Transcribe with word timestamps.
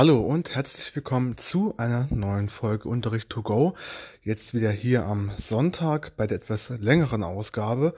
Hallo 0.00 0.18
und 0.22 0.54
herzlich 0.54 0.96
willkommen 0.96 1.36
zu 1.36 1.74
einer 1.76 2.08
neuen 2.10 2.48
Folge 2.48 2.88
Unterricht 2.88 3.28
to 3.28 3.42
go. 3.42 3.74
Jetzt 4.22 4.54
wieder 4.54 4.70
hier 4.70 5.04
am 5.04 5.30
Sonntag 5.36 6.16
bei 6.16 6.26
der 6.26 6.38
etwas 6.38 6.70
längeren 6.70 7.22
Ausgabe. 7.22 7.94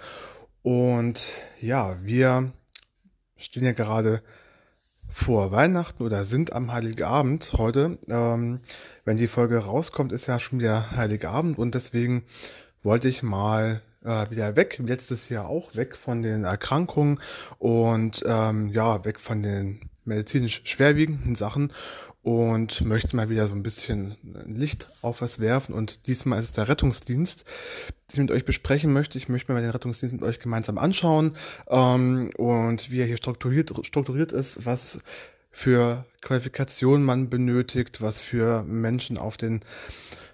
Und 0.62 1.22
ja, 1.60 1.96
wir 2.02 2.50
stehen 3.36 3.64
ja 3.64 3.70
gerade 3.70 4.20
vor 5.08 5.52
Weihnachten 5.52 6.02
oder 6.02 6.24
sind 6.24 6.52
am 6.52 6.72
Heiligabend 6.72 7.52
heute. 7.52 7.98
Ähm, 8.08 8.58
wenn 9.04 9.16
die 9.16 9.28
Folge 9.28 9.58
rauskommt, 9.58 10.10
ist 10.10 10.26
ja 10.26 10.40
schon 10.40 10.58
wieder 10.58 10.90
Heiligabend 10.96 11.56
und 11.56 11.76
deswegen 11.76 12.24
wollte 12.82 13.08
ich 13.08 13.22
mal 13.22 13.80
äh, 14.04 14.28
wieder 14.28 14.56
weg, 14.56 14.80
letztes 14.84 15.28
Jahr 15.28 15.46
auch 15.46 15.76
weg 15.76 15.96
von 15.96 16.20
den 16.20 16.42
Erkrankungen 16.42 17.20
und 17.60 18.24
ähm, 18.26 18.70
ja, 18.70 19.04
weg 19.04 19.20
von 19.20 19.44
den 19.44 19.88
medizinisch 20.04 20.62
schwerwiegenden 20.64 21.34
Sachen 21.34 21.72
und 22.22 22.82
möchte 22.82 23.16
mal 23.16 23.28
wieder 23.28 23.48
so 23.48 23.54
ein 23.54 23.64
bisschen 23.64 24.16
Licht 24.46 24.88
auf 25.02 25.20
was 25.20 25.40
werfen. 25.40 25.74
Und 25.74 26.06
diesmal 26.06 26.38
ist 26.38 26.46
es 26.46 26.52
der 26.52 26.68
Rettungsdienst, 26.68 27.44
den 27.44 28.12
ich 28.12 28.18
mit 28.18 28.30
euch 28.30 28.44
besprechen 28.44 28.92
möchte. 28.92 29.18
Ich 29.18 29.28
möchte 29.28 29.52
mir 29.52 29.60
den 29.60 29.70
Rettungsdienst 29.70 30.12
mit 30.12 30.22
euch 30.22 30.38
gemeinsam 30.38 30.78
anschauen 30.78 31.36
ähm, 31.68 32.30
und 32.36 32.90
wie 32.90 33.00
er 33.00 33.06
hier 33.06 33.16
strukturiert, 33.16 33.72
strukturiert 33.84 34.32
ist, 34.32 34.64
was 34.64 35.00
für 35.50 36.06
Qualifikationen 36.22 37.04
man 37.04 37.28
benötigt, 37.28 38.00
was 38.00 38.20
für 38.20 38.62
Menschen 38.62 39.18
auf 39.18 39.36
den 39.36 39.60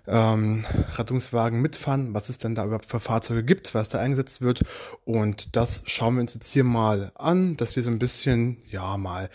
ähm, 0.09 0.64
Rettungswagen 0.97 1.61
mitfahren, 1.61 2.14
was 2.14 2.28
es 2.28 2.39
denn 2.39 2.55
da 2.55 2.64
überhaupt 2.64 2.87
für 2.87 3.01
Fahrzeuge 3.01 3.45
gibt, 3.45 3.75
was 3.75 3.89
da 3.89 3.98
eingesetzt 3.98 4.41
wird. 4.41 4.62
Und 5.05 5.55
das 5.56 5.83
schauen 5.87 6.14
wir 6.14 6.23
uns 6.23 6.34
jetzt 6.34 6.48
hier 6.48 6.64
mal 6.64 7.12
an, 7.14 7.56
dass 7.56 7.77
wir 7.77 7.83
so 7.83 7.91
ein 7.91 7.98
bisschen, 7.98 8.59
ja, 8.69 8.97
mal 8.97 9.31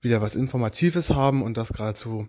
wieder 0.00 0.22
was 0.22 0.34
Informatives 0.34 1.10
haben 1.10 1.42
und 1.42 1.56
das 1.56 1.72
gerade 1.72 1.94
zu 1.94 2.28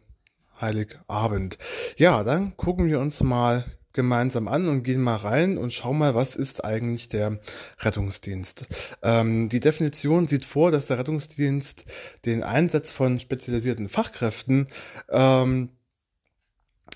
Heiligabend. 0.59 1.57
Ja, 1.97 2.23
dann 2.23 2.55
gucken 2.55 2.87
wir 2.87 2.99
uns 2.99 3.21
mal 3.21 3.65
gemeinsam 3.95 4.47
an 4.47 4.67
und 4.67 4.83
gehen 4.83 5.01
mal 5.01 5.15
rein 5.15 5.57
und 5.57 5.73
schauen 5.73 5.97
mal, 5.97 6.13
was 6.13 6.35
ist 6.35 6.63
eigentlich 6.63 7.09
der 7.09 7.39
Rettungsdienst. 7.79 8.65
Ähm, 9.01 9.49
die 9.49 9.61
Definition 9.61 10.27
sieht 10.27 10.45
vor, 10.45 10.69
dass 10.69 10.87
der 10.87 10.99
Rettungsdienst 10.99 11.85
den 12.25 12.43
Einsatz 12.43 12.91
von 12.91 13.19
spezialisierten 13.19 13.89
Fachkräften 13.89 14.67
ähm, 15.09 15.69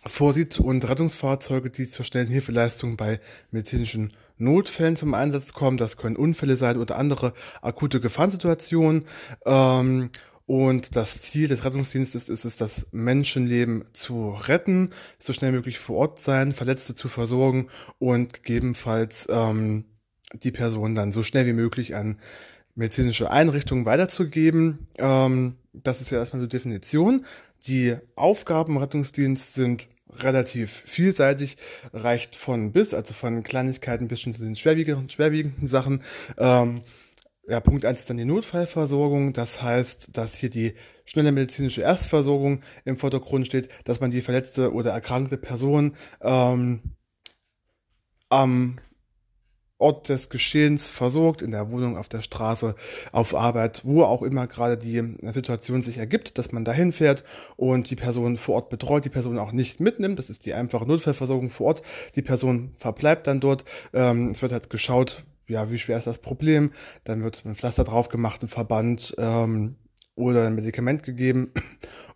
vorsieht 0.05 0.59
und 0.59 0.87
Rettungsfahrzeuge, 0.87 1.69
die 1.69 1.87
zur 1.87 2.05
schnellen 2.05 2.27
Hilfeleistung 2.27 2.97
bei 2.97 3.19
medizinischen 3.51 4.13
Notfällen 4.37 4.95
zum 4.95 5.13
Einsatz 5.13 5.53
kommen. 5.53 5.77
Das 5.77 5.97
können 5.97 6.15
Unfälle 6.15 6.55
sein 6.55 6.77
oder 6.77 6.97
andere 6.97 7.33
akute 7.61 7.99
Gefahrensituationen. 7.99 9.05
Ähm, 9.45 10.09
und 10.45 10.95
das 10.95 11.21
Ziel 11.21 11.47
des 11.47 11.63
Rettungsdienstes 11.63 12.27
ist 12.27 12.43
es, 12.43 12.55
das 12.55 12.87
Menschenleben 12.91 13.85
zu 13.93 14.31
retten, 14.31 14.89
so 15.19 15.31
schnell 15.31 15.51
möglich 15.51 15.77
vor 15.77 15.97
Ort 15.97 16.19
sein, 16.19 16.53
Verletzte 16.53 16.95
zu 16.95 17.07
versorgen 17.07 17.67
und 17.99 18.33
gegebenenfalls 18.33 19.27
ähm, 19.29 19.85
die 20.33 20.51
Person 20.51 20.95
dann 20.95 21.11
so 21.11 21.21
schnell 21.21 21.45
wie 21.45 21.53
möglich 21.53 21.95
an 21.95 22.17
medizinische 22.73 23.29
Einrichtungen 23.29 23.85
weiterzugeben. 23.85 24.87
Ähm, 24.97 25.57
das 25.73 26.01
ist 26.01 26.09
ja 26.09 26.17
erstmal 26.17 26.39
so 26.39 26.47
Definition. 26.47 27.25
Die 27.67 27.95
Aufgaben 28.15 28.73
im 28.73 28.81
Rettungsdienst 28.81 29.53
sind 29.53 29.87
relativ 30.11 30.83
vielseitig, 30.85 31.57
reicht 31.93 32.35
von 32.35 32.71
bis, 32.71 32.93
also 32.93 33.13
von 33.13 33.43
Kleinigkeiten 33.43 34.07
bis 34.07 34.21
hin 34.21 34.33
zu 34.33 34.43
den 34.43 34.55
schwerwiegenden, 34.55 35.09
schwerwiegenden 35.09 35.67
Sachen. 35.67 36.03
Ähm, 36.37 36.81
ja, 37.47 37.59
Punkt 37.59 37.85
eins 37.85 38.01
ist 38.01 38.09
dann 38.09 38.17
die 38.17 38.25
Notfallversorgung. 38.25 39.33
Das 39.33 39.61
heißt, 39.61 40.09
dass 40.17 40.35
hier 40.35 40.49
die 40.49 40.75
schnelle 41.05 41.31
medizinische 41.31 41.81
Erstversorgung 41.81 42.61
im 42.85 42.97
Vordergrund 42.97 43.47
steht, 43.47 43.69
dass 43.83 43.99
man 43.99 44.11
die 44.11 44.21
verletzte 44.21 44.73
oder 44.73 44.91
erkrankte 44.91 45.37
Person 45.37 45.95
ähm, 46.21 46.95
am 48.29 48.77
Ort 49.79 50.09
des 50.09 50.29
Geschehens 50.29 50.87
versorgt, 50.89 51.41
in 51.41 51.51
der 51.51 51.71
Wohnung, 51.71 51.97
auf 51.97 52.09
der 52.09 52.21
Straße, 52.21 52.75
auf 53.11 53.33
Arbeit, 53.33 53.81
wo 53.85 54.03
auch 54.03 54.21
immer 54.21 54.45
gerade 54.45 54.77
die 54.77 55.01
Situation 55.31 55.81
sich 55.81 55.97
ergibt, 55.97 56.37
dass 56.37 56.51
man 56.51 56.65
dahin 56.65 56.91
fährt 56.91 57.23
und 57.55 57.89
die 57.89 57.95
Person 57.95 58.37
vor 58.37 58.55
Ort 58.55 58.69
betreut, 58.69 59.05
die 59.05 59.09
Person 59.09 59.39
auch 59.39 59.53
nicht 59.53 59.79
mitnimmt. 59.79 60.19
Das 60.19 60.29
ist 60.29 60.45
die 60.45 60.53
einfache 60.53 60.85
Notfallversorgung 60.85 61.49
vor 61.49 61.67
Ort. 61.67 61.81
Die 62.15 62.21
Person 62.21 62.71
verbleibt 62.77 63.27
dann 63.27 63.39
dort. 63.39 63.63
Ähm, 63.93 64.29
es 64.29 64.41
wird 64.41 64.51
halt 64.51 64.69
geschaut, 64.69 65.23
ja, 65.47 65.71
wie 65.71 65.79
schwer 65.79 65.97
ist 65.97 66.07
das 66.07 66.19
Problem? 66.19 66.71
Dann 67.05 67.23
wird 67.23 67.43
ein 67.45 67.55
Pflaster 67.55 67.83
drauf 67.83 68.09
gemacht, 68.09 68.43
ein 68.43 68.49
Verband 68.49 69.15
ähm, 69.17 69.77
oder 70.15 70.45
ein 70.45 70.55
Medikament 70.55 71.03
gegeben 71.03 71.53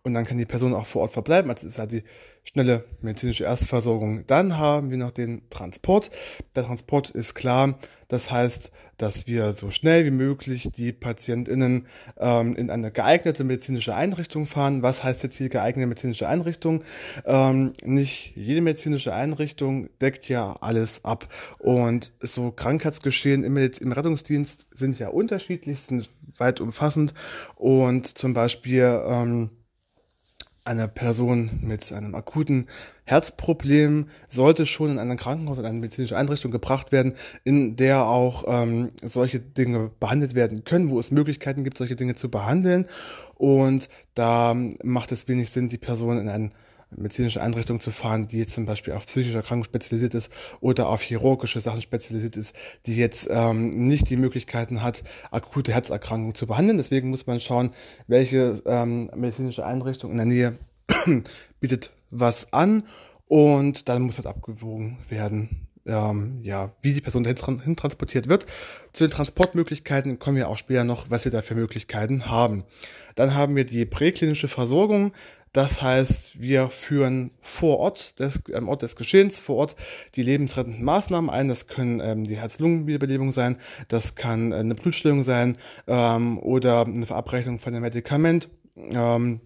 und 0.03 0.13
dann 0.13 0.25
kann 0.25 0.37
die 0.37 0.45
Person 0.45 0.73
auch 0.73 0.85
vor 0.85 1.03
Ort 1.03 1.13
verbleiben. 1.13 1.49
Also 1.49 1.65
ist 1.65 1.79
halt 1.79 1.91
die 1.91 2.03
schnelle 2.43 2.83
medizinische 3.01 3.45
Erstversorgung. 3.45 4.25
Dann 4.27 4.57
haben 4.57 4.91
wir 4.91 4.97
noch 4.97 5.11
den 5.11 5.49
Transport. 5.49 6.11
Der 6.55 6.65
Transport 6.65 7.09
ist 7.09 7.35
klar. 7.35 7.79
Das 8.09 8.29
heißt, 8.29 8.71
dass 8.97 9.27
wir 9.27 9.53
so 9.53 9.71
schnell 9.71 10.03
wie 10.05 10.11
möglich 10.11 10.69
die 10.75 10.91
PatientInnen 10.91 11.87
ähm, 12.19 12.55
in 12.57 12.69
eine 12.69 12.91
geeignete 12.91 13.45
medizinische 13.45 13.95
Einrichtung 13.95 14.45
fahren. 14.45 14.81
Was 14.81 15.05
heißt 15.05 15.23
jetzt 15.23 15.37
hier 15.37 15.47
geeignete 15.47 15.87
medizinische 15.87 16.27
Einrichtung? 16.27 16.83
Ähm, 17.25 17.71
nicht 17.81 18.33
jede 18.35 18.59
medizinische 18.59 19.13
Einrichtung 19.13 19.87
deckt 20.01 20.27
ja 20.27 20.57
alles 20.59 21.05
ab. 21.05 21.29
Und 21.59 22.11
so 22.19 22.51
Krankheitsgeschehen 22.51 23.45
im, 23.45 23.55
im 23.55 23.91
Rettungsdienst 23.93 24.67
sind 24.75 24.99
ja 24.99 25.07
unterschiedlich, 25.07 25.79
sind 25.79 26.09
weit 26.37 26.59
umfassend. 26.59 27.13
Und 27.55 28.17
zum 28.17 28.33
Beispiel 28.33 29.01
ähm, 29.07 29.49
eine 30.65 30.87
Person 30.87 31.59
mit 31.61 31.91
einem 31.91 32.15
akuten 32.15 32.67
Herzproblem 33.03 34.07
sollte 34.27 34.65
schon 34.65 34.91
in 34.91 34.99
einem 34.99 35.17
Krankenhaus, 35.17 35.57
in 35.57 35.65
eine 35.65 35.77
medizinische 35.77 36.17
Einrichtung 36.17 36.51
gebracht 36.51 36.91
werden, 36.91 37.15
in 37.43 37.75
der 37.75 38.05
auch 38.05 38.45
ähm, 38.47 38.89
solche 39.01 39.39
Dinge 39.39 39.91
behandelt 39.99 40.35
werden 40.35 40.63
können, 40.63 40.89
wo 40.89 40.99
es 40.99 41.11
Möglichkeiten 41.11 41.63
gibt, 41.63 41.77
solche 41.77 41.97
Dinge 41.97 42.15
zu 42.15 42.29
behandeln. 42.29 42.87
Und 43.35 43.89
da 44.13 44.55
macht 44.83 45.11
es 45.11 45.27
wenig 45.27 45.49
Sinn, 45.49 45.67
die 45.67 45.77
Person 45.77 46.17
in 46.17 46.29
einen 46.29 46.53
medizinische 46.97 47.41
Einrichtung 47.41 47.79
zu 47.79 47.91
fahren, 47.91 48.27
die 48.27 48.39
jetzt 48.39 48.53
zum 48.53 48.65
Beispiel 48.65 48.93
auf 48.93 49.05
psychische 49.05 49.37
Erkrankungen 49.37 49.65
spezialisiert 49.65 50.13
ist 50.13 50.31
oder 50.61 50.89
auf 50.89 51.01
chirurgische 51.01 51.61
Sachen 51.61 51.81
spezialisiert 51.81 52.37
ist, 52.37 52.55
die 52.85 52.95
jetzt 52.95 53.27
ähm, 53.29 53.69
nicht 53.87 54.09
die 54.09 54.17
Möglichkeiten 54.17 54.81
hat, 54.81 55.03
akute 55.31 55.73
Herzerkrankungen 55.73 56.35
zu 56.35 56.47
behandeln. 56.47 56.77
Deswegen 56.77 57.09
muss 57.09 57.27
man 57.27 57.39
schauen, 57.39 57.71
welche 58.07 58.61
ähm, 58.65 59.09
medizinische 59.15 59.65
Einrichtung 59.65 60.11
in 60.11 60.17
der 60.17 60.25
Nähe 60.25 60.57
bietet 61.59 61.91
was 62.09 62.53
an 62.53 62.83
und 63.27 63.89
dann 63.89 64.03
muss 64.03 64.17
halt 64.17 64.27
abgewogen 64.27 64.97
werden, 65.09 65.67
ähm, 65.85 66.39
ja, 66.43 66.71
wie 66.81 66.93
die 66.93 67.01
Person 67.01 67.23
dahin 67.23 67.61
hin 67.61 67.75
transportiert 67.75 68.27
wird. 68.27 68.45
Zu 68.91 69.05
den 69.05 69.11
Transportmöglichkeiten 69.11 70.19
kommen 70.19 70.37
wir 70.37 70.49
auch 70.49 70.57
später 70.57 70.83
noch, 70.83 71.09
was 71.09 71.25
wir 71.25 71.31
da 71.31 71.41
für 71.41 71.55
Möglichkeiten 71.55 72.27
haben. 72.29 72.63
Dann 73.15 73.33
haben 73.35 73.55
wir 73.55 73.65
die 73.65 73.85
präklinische 73.85 74.47
Versorgung. 74.47 75.13
Das 75.53 75.83
heißt, 75.83 76.41
wir 76.41 76.69
führen 76.69 77.29
vor 77.39 77.77
Ort, 77.77 78.19
des, 78.19 78.41
am 78.53 78.67
Ort 78.67 78.81
des 78.81 78.95
Geschehens, 78.95 79.37
vor 79.37 79.57
Ort 79.57 79.75
die 80.15 80.23
lebensrettenden 80.23 80.83
Maßnahmen 80.83 81.29
ein. 81.29 81.47
Das 81.47 81.67
können 81.67 81.99
ähm, 81.99 82.23
die 82.23 82.37
Herz-Lungen-Wiederbelebung 82.37 83.31
sein, 83.31 83.57
das 83.87 84.15
kann 84.15 84.51
äh, 84.51 84.55
eine 84.55 84.73
Blutstillung 84.73 85.21
sein 85.21 85.57
ähm, 85.85 86.39
oder 86.39 86.85
eine 86.85 87.05
Verabreichung 87.05 87.59
von 87.59 87.73
einem 87.73 87.83
Medikament. 87.83 88.49
Ähm, 88.75 89.41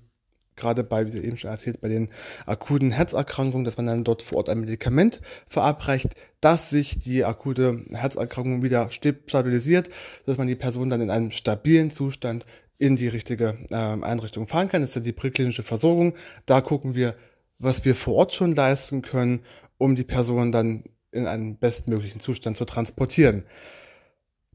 gerade 0.56 0.84
bei, 0.84 1.12
wie 1.12 1.18
eben 1.18 1.38
schon 1.38 1.52
erzählt, 1.52 1.82
bei 1.82 1.90
den 1.90 2.10
akuten 2.46 2.92
Herzerkrankungen, 2.92 3.66
dass 3.66 3.78
man 3.78 3.86
dann 3.86 4.04
dort 4.06 4.22
vor 4.22 4.40
Ort 4.40 4.50
ein 4.50 4.60
Medikament 4.62 5.22
verabreicht, 5.48 6.16
dass 6.42 6.70
sich 6.70 6.98
die 6.98 7.26
akute 7.26 7.84
Herzerkrankung 7.92 8.64
wieder 8.64 8.90
stabilisiert, 8.90 9.90
dass 10.26 10.38
man 10.38 10.48
die 10.48 10.56
Person 10.56 10.90
dann 10.90 11.02
in 11.02 11.12
einem 11.12 11.32
stabilen 11.32 11.92
Zustand 11.92 12.46
in 12.80 12.96
die 12.96 13.08
richtige 13.08 13.58
äh, 13.70 13.76
Einrichtung 13.76 14.48
fahren 14.48 14.70
kann. 14.70 14.84
Ist 14.84 14.96
ja 14.96 15.02
die 15.02 15.14
präklinische 15.14 15.64
Versorgung. 15.64 16.14
Da 16.46 16.62
gucken 16.62 16.96
wir, 16.96 17.16
was 17.60 17.86
wir 17.86 17.96
vor 17.96 18.16
Ort 18.16 18.34
schon 18.34 18.54
leisten 18.54 19.02
können, 19.02 19.42
um 19.78 19.96
die 19.96 20.04
Person 20.04 20.52
dann 20.52 20.84
in 21.12 21.28
einen 21.28 21.58
bestmöglichen 21.58 22.20
Zustand 22.20 22.56
zu 22.56 22.66
transportieren. 22.66 23.44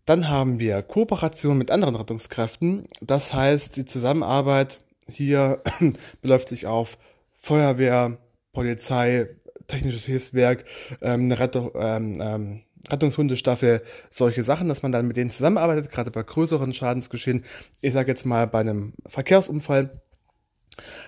Dann 0.04 0.28
haben 0.28 0.58
wir 0.58 0.82
Kooperation 0.82 1.58
mit 1.58 1.70
anderen 1.70 1.96
Rettungskräften. 1.96 2.86
Das 3.00 3.32
heißt, 3.32 3.76
die 3.76 3.84
Zusammenarbeit 3.84 4.78
hier 5.08 5.62
beläuft 6.22 6.48
sich 6.48 6.66
auf 6.66 6.98
Feuerwehr, 7.32 8.18
Polizei, 8.52 9.28
technisches 9.66 10.04
Hilfswerk, 10.04 10.64
ähm, 11.00 11.22
eine 11.22 11.38
Rettung, 11.38 11.70
ähm, 11.74 12.14
ähm, 12.20 12.62
Rettungshundestaffel, 12.90 13.82
solche 14.10 14.42
Sachen, 14.42 14.68
dass 14.68 14.82
man 14.82 14.92
dann 14.92 15.06
mit 15.06 15.16
denen 15.16 15.30
zusammenarbeitet, 15.30 15.90
gerade 15.90 16.10
bei 16.10 16.22
größeren 16.22 16.74
Schadensgeschehen. 16.74 17.44
Ich 17.80 17.92
sage 17.92 18.10
jetzt 18.10 18.26
mal 18.26 18.46
bei 18.46 18.60
einem 18.60 18.94
Verkehrsunfall 19.06 20.02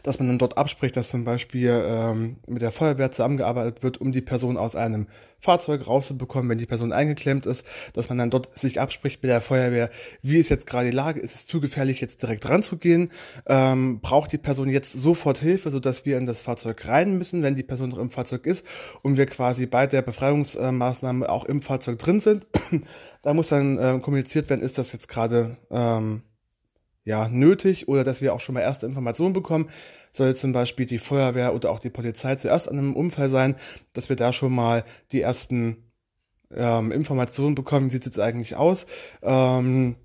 dass 0.02 0.18
man 0.18 0.28
dann 0.28 0.38
dort 0.38 0.58
abspricht, 0.58 0.96
dass 0.96 1.10
zum 1.10 1.24
Beispiel 1.24 1.84
ähm, 1.86 2.36
mit 2.46 2.62
der 2.62 2.72
Feuerwehr 2.72 3.10
zusammengearbeitet 3.10 3.82
wird, 3.82 4.00
um 4.00 4.12
die 4.12 4.20
Person 4.20 4.56
aus 4.56 4.76
einem 4.76 5.06
Fahrzeug 5.38 5.86
rauszubekommen, 5.86 6.48
wenn 6.48 6.58
die 6.58 6.66
Person 6.66 6.92
eingeklemmt 6.92 7.46
ist, 7.46 7.64
dass 7.92 8.08
man 8.08 8.18
dann 8.18 8.30
dort 8.30 8.56
sich 8.56 8.80
abspricht 8.80 9.22
mit 9.22 9.30
der 9.30 9.42
Feuerwehr, 9.42 9.90
wie 10.22 10.38
ist 10.38 10.48
jetzt 10.48 10.66
gerade 10.66 10.90
die 10.90 10.96
Lage, 10.96 11.20
ist 11.20 11.34
es 11.34 11.46
zu 11.46 11.60
gefährlich, 11.60 12.00
jetzt 12.00 12.22
direkt 12.22 12.48
ranzugehen, 12.48 13.10
ähm, 13.46 14.00
braucht 14.00 14.32
die 14.32 14.38
Person 14.38 14.70
jetzt 14.70 14.92
sofort 14.92 15.38
Hilfe, 15.38 15.70
sodass 15.70 16.06
wir 16.06 16.16
in 16.16 16.26
das 16.26 16.40
Fahrzeug 16.40 16.86
rein 16.86 17.18
müssen, 17.18 17.42
wenn 17.42 17.54
die 17.54 17.62
Person 17.62 17.90
noch 17.90 17.98
im 17.98 18.10
Fahrzeug 18.10 18.46
ist 18.46 18.64
und 19.02 19.16
wir 19.16 19.26
quasi 19.26 19.66
bei 19.66 19.86
der 19.86 20.02
Befreiungsmaßnahme 20.02 21.28
auch 21.28 21.44
im 21.44 21.60
Fahrzeug 21.60 21.98
drin 21.98 22.20
sind. 22.20 22.46
da 23.22 23.34
muss 23.34 23.48
dann 23.48 23.78
äh, 23.78 23.98
kommuniziert 24.00 24.48
werden, 24.48 24.62
ist 24.62 24.78
das 24.78 24.92
jetzt 24.92 25.08
gerade 25.08 25.58
ähm, 25.70 26.22
ja, 27.04 27.28
nötig 27.28 27.88
oder 27.88 28.02
dass 28.04 28.20
wir 28.20 28.34
auch 28.34 28.40
schon 28.40 28.54
mal 28.54 28.62
erste 28.62 28.86
Informationen 28.86 29.32
bekommen. 29.32 29.68
Soll 30.12 30.34
zum 30.34 30.52
Beispiel 30.52 30.86
die 30.86 30.98
Feuerwehr 30.98 31.54
oder 31.54 31.70
auch 31.70 31.80
die 31.80 31.90
Polizei 31.90 32.36
zuerst 32.36 32.68
an 32.68 32.78
einem 32.78 32.94
Unfall 32.96 33.28
sein, 33.28 33.56
dass 33.92 34.08
wir 34.08 34.16
da 34.16 34.32
schon 34.32 34.54
mal 34.54 34.84
die 35.12 35.20
ersten 35.20 35.92
ähm, 36.52 36.92
Informationen 36.92 37.54
bekommen, 37.54 37.86
wie 37.86 37.90
sieht 37.90 38.02
es 38.02 38.06
jetzt 38.06 38.20
eigentlich 38.20 38.56
aus 38.56 38.86
ähm, 39.22 39.96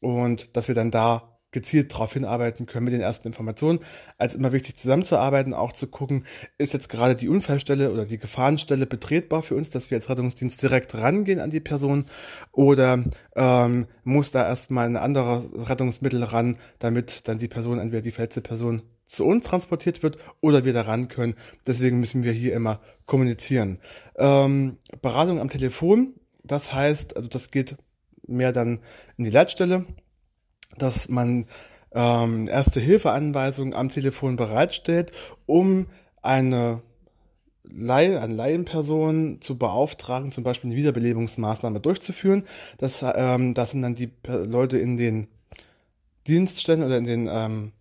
und 0.00 0.56
dass 0.56 0.68
wir 0.68 0.74
dann 0.74 0.90
da 0.90 1.31
gezielt 1.52 1.92
darauf 1.92 2.12
hinarbeiten 2.14 2.66
können 2.66 2.86
mit 2.86 2.94
den 2.94 3.00
ersten 3.00 3.28
Informationen. 3.28 3.78
Als 4.18 4.34
immer 4.34 4.52
wichtig 4.52 4.76
zusammenzuarbeiten, 4.76 5.54
auch 5.54 5.72
zu 5.72 5.86
gucken, 5.86 6.24
ist 6.58 6.72
jetzt 6.72 6.88
gerade 6.88 7.14
die 7.14 7.28
Unfallstelle 7.28 7.92
oder 7.92 8.06
die 8.06 8.18
Gefahrenstelle 8.18 8.86
betretbar 8.86 9.42
für 9.42 9.54
uns, 9.54 9.70
dass 9.70 9.90
wir 9.90 9.98
als 9.98 10.08
Rettungsdienst 10.08 10.60
direkt 10.60 10.94
rangehen 10.94 11.40
an 11.40 11.50
die 11.50 11.60
Person 11.60 12.06
oder 12.50 13.04
ähm, 13.36 13.86
muss 14.02 14.30
da 14.30 14.46
erstmal 14.46 14.86
ein 14.86 14.96
anderes 14.96 15.68
Rettungsmittel 15.68 16.24
ran, 16.24 16.56
damit 16.78 17.28
dann 17.28 17.38
die 17.38 17.48
Person, 17.48 17.78
entweder 17.78 18.02
die 18.02 18.12
verletzte 18.12 18.40
Person 18.40 18.82
zu 19.04 19.26
uns 19.26 19.44
transportiert 19.44 20.02
wird 20.02 20.16
oder 20.40 20.64
wir 20.64 20.72
da 20.72 20.82
ran 20.82 21.08
können. 21.08 21.34
Deswegen 21.66 22.00
müssen 22.00 22.24
wir 22.24 22.32
hier 22.32 22.54
immer 22.54 22.80
kommunizieren. 23.04 23.78
Ähm, 24.16 24.78
Beratung 25.02 25.38
am 25.38 25.50
Telefon, 25.50 26.14
das 26.42 26.72
heißt, 26.72 27.16
also 27.16 27.28
das 27.28 27.50
geht 27.50 27.76
mehr 28.26 28.52
dann 28.52 28.80
in 29.18 29.24
die 29.24 29.30
Leitstelle 29.30 29.84
dass 30.78 31.08
man 31.08 31.46
ähm, 31.94 32.48
erste 32.48 32.80
Hilfeanweisungen 32.80 33.74
am 33.74 33.88
Telefon 33.88 34.36
bereitstellt, 34.36 35.12
um 35.46 35.86
eine 36.22 36.82
Laie, 37.64 38.20
eine 38.20 38.34
Laienperson 38.34 39.40
zu 39.40 39.56
beauftragen, 39.56 40.32
zum 40.32 40.44
Beispiel 40.44 40.70
eine 40.70 40.78
Wiederbelebungsmaßnahme 40.78 41.80
durchzuführen. 41.80 42.44
Das, 42.78 43.04
ähm, 43.14 43.54
das 43.54 43.70
sind 43.70 43.82
dann 43.82 43.94
die 43.94 44.10
Leute 44.26 44.78
in 44.78 44.96
den 44.96 45.28
Dienststellen 46.26 46.82
oder 46.82 46.98
in 46.98 47.04
den 47.04 47.28
ähm, 47.30 47.72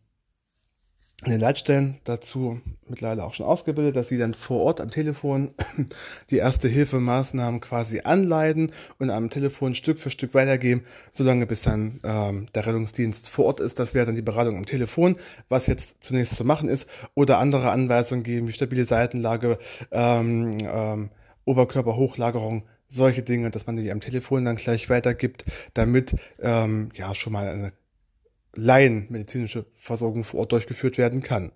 in 1.23 1.31
den 1.31 1.39
Leitstellen 1.39 1.99
dazu 2.03 2.61
mittlerweile 2.87 3.23
auch 3.23 3.33
schon 3.33 3.45
ausgebildet, 3.45 3.95
dass 3.95 4.07
sie 4.07 4.17
dann 4.17 4.33
vor 4.33 4.61
Ort 4.61 4.81
am 4.81 4.89
Telefon 4.89 5.51
die 6.31 6.37
erste 6.37 6.67
Hilfemaßnahmen 6.67 7.61
quasi 7.61 8.01
anleiten 8.03 8.71
und 8.97 9.11
am 9.11 9.29
Telefon 9.29 9.75
Stück 9.75 9.99
für 9.99 10.09
Stück 10.09 10.33
weitergeben, 10.33 10.83
solange 11.11 11.45
bis 11.45 11.61
dann 11.61 11.99
ähm, 12.03 12.47
der 12.55 12.65
Rettungsdienst 12.65 13.29
vor 13.29 13.45
Ort 13.45 13.59
ist. 13.59 13.77
Das 13.77 13.93
wäre 13.93 14.07
dann 14.07 14.15
die 14.15 14.23
Beratung 14.23 14.57
am 14.57 14.65
Telefon, 14.65 15.17
was 15.47 15.67
jetzt 15.67 16.03
zunächst 16.03 16.35
zu 16.35 16.43
machen 16.43 16.69
ist, 16.69 16.87
oder 17.13 17.37
andere 17.37 17.69
Anweisungen 17.69 18.23
geben, 18.23 18.47
wie 18.47 18.53
stabile 18.53 18.85
Seitenlage, 18.85 19.59
ähm, 19.91 20.57
ähm, 20.61 21.09
Oberkörperhochlagerung, 21.45 22.63
solche 22.87 23.23
Dinge, 23.23 23.51
dass 23.51 23.67
man 23.67 23.77
die 23.77 23.91
am 23.91 24.01
Telefon 24.01 24.45
dann 24.45 24.55
gleich 24.55 24.89
weitergibt, 24.89 25.45
damit 25.73 26.15
ähm, 26.39 26.89
ja 26.93 27.13
schon 27.15 27.33
mal 27.33 27.47
eine 27.47 27.73
medizinische 29.09 29.65
Versorgung 29.75 30.23
vor 30.23 30.41
Ort 30.41 30.51
durchgeführt 30.51 30.97
werden 30.97 31.21
kann. 31.21 31.51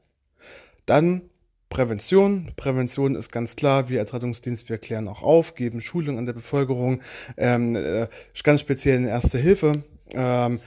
Dann 0.86 1.22
Prävention. 1.70 2.54
Prävention 2.56 3.16
ist 3.16 3.32
ganz 3.32 3.56
klar. 3.56 3.90
Wir 3.90 4.00
als 4.00 4.14
Rettungsdienst, 4.14 4.70
wir 4.70 4.78
klären 4.78 5.08
auch 5.08 5.22
auf, 5.22 5.56
geben 5.56 5.82
Schulung 5.82 6.18
an 6.18 6.26
der 6.26 6.34
Bevölkerung, 6.34 7.02
ähm, 7.38 7.76
äh, 7.76 8.08
ganz 8.44 8.62
speziell 8.62 8.98
in 8.98 9.08
Erste 9.08 9.38
Hilfe, 9.38 9.84
ähm, 10.14 10.60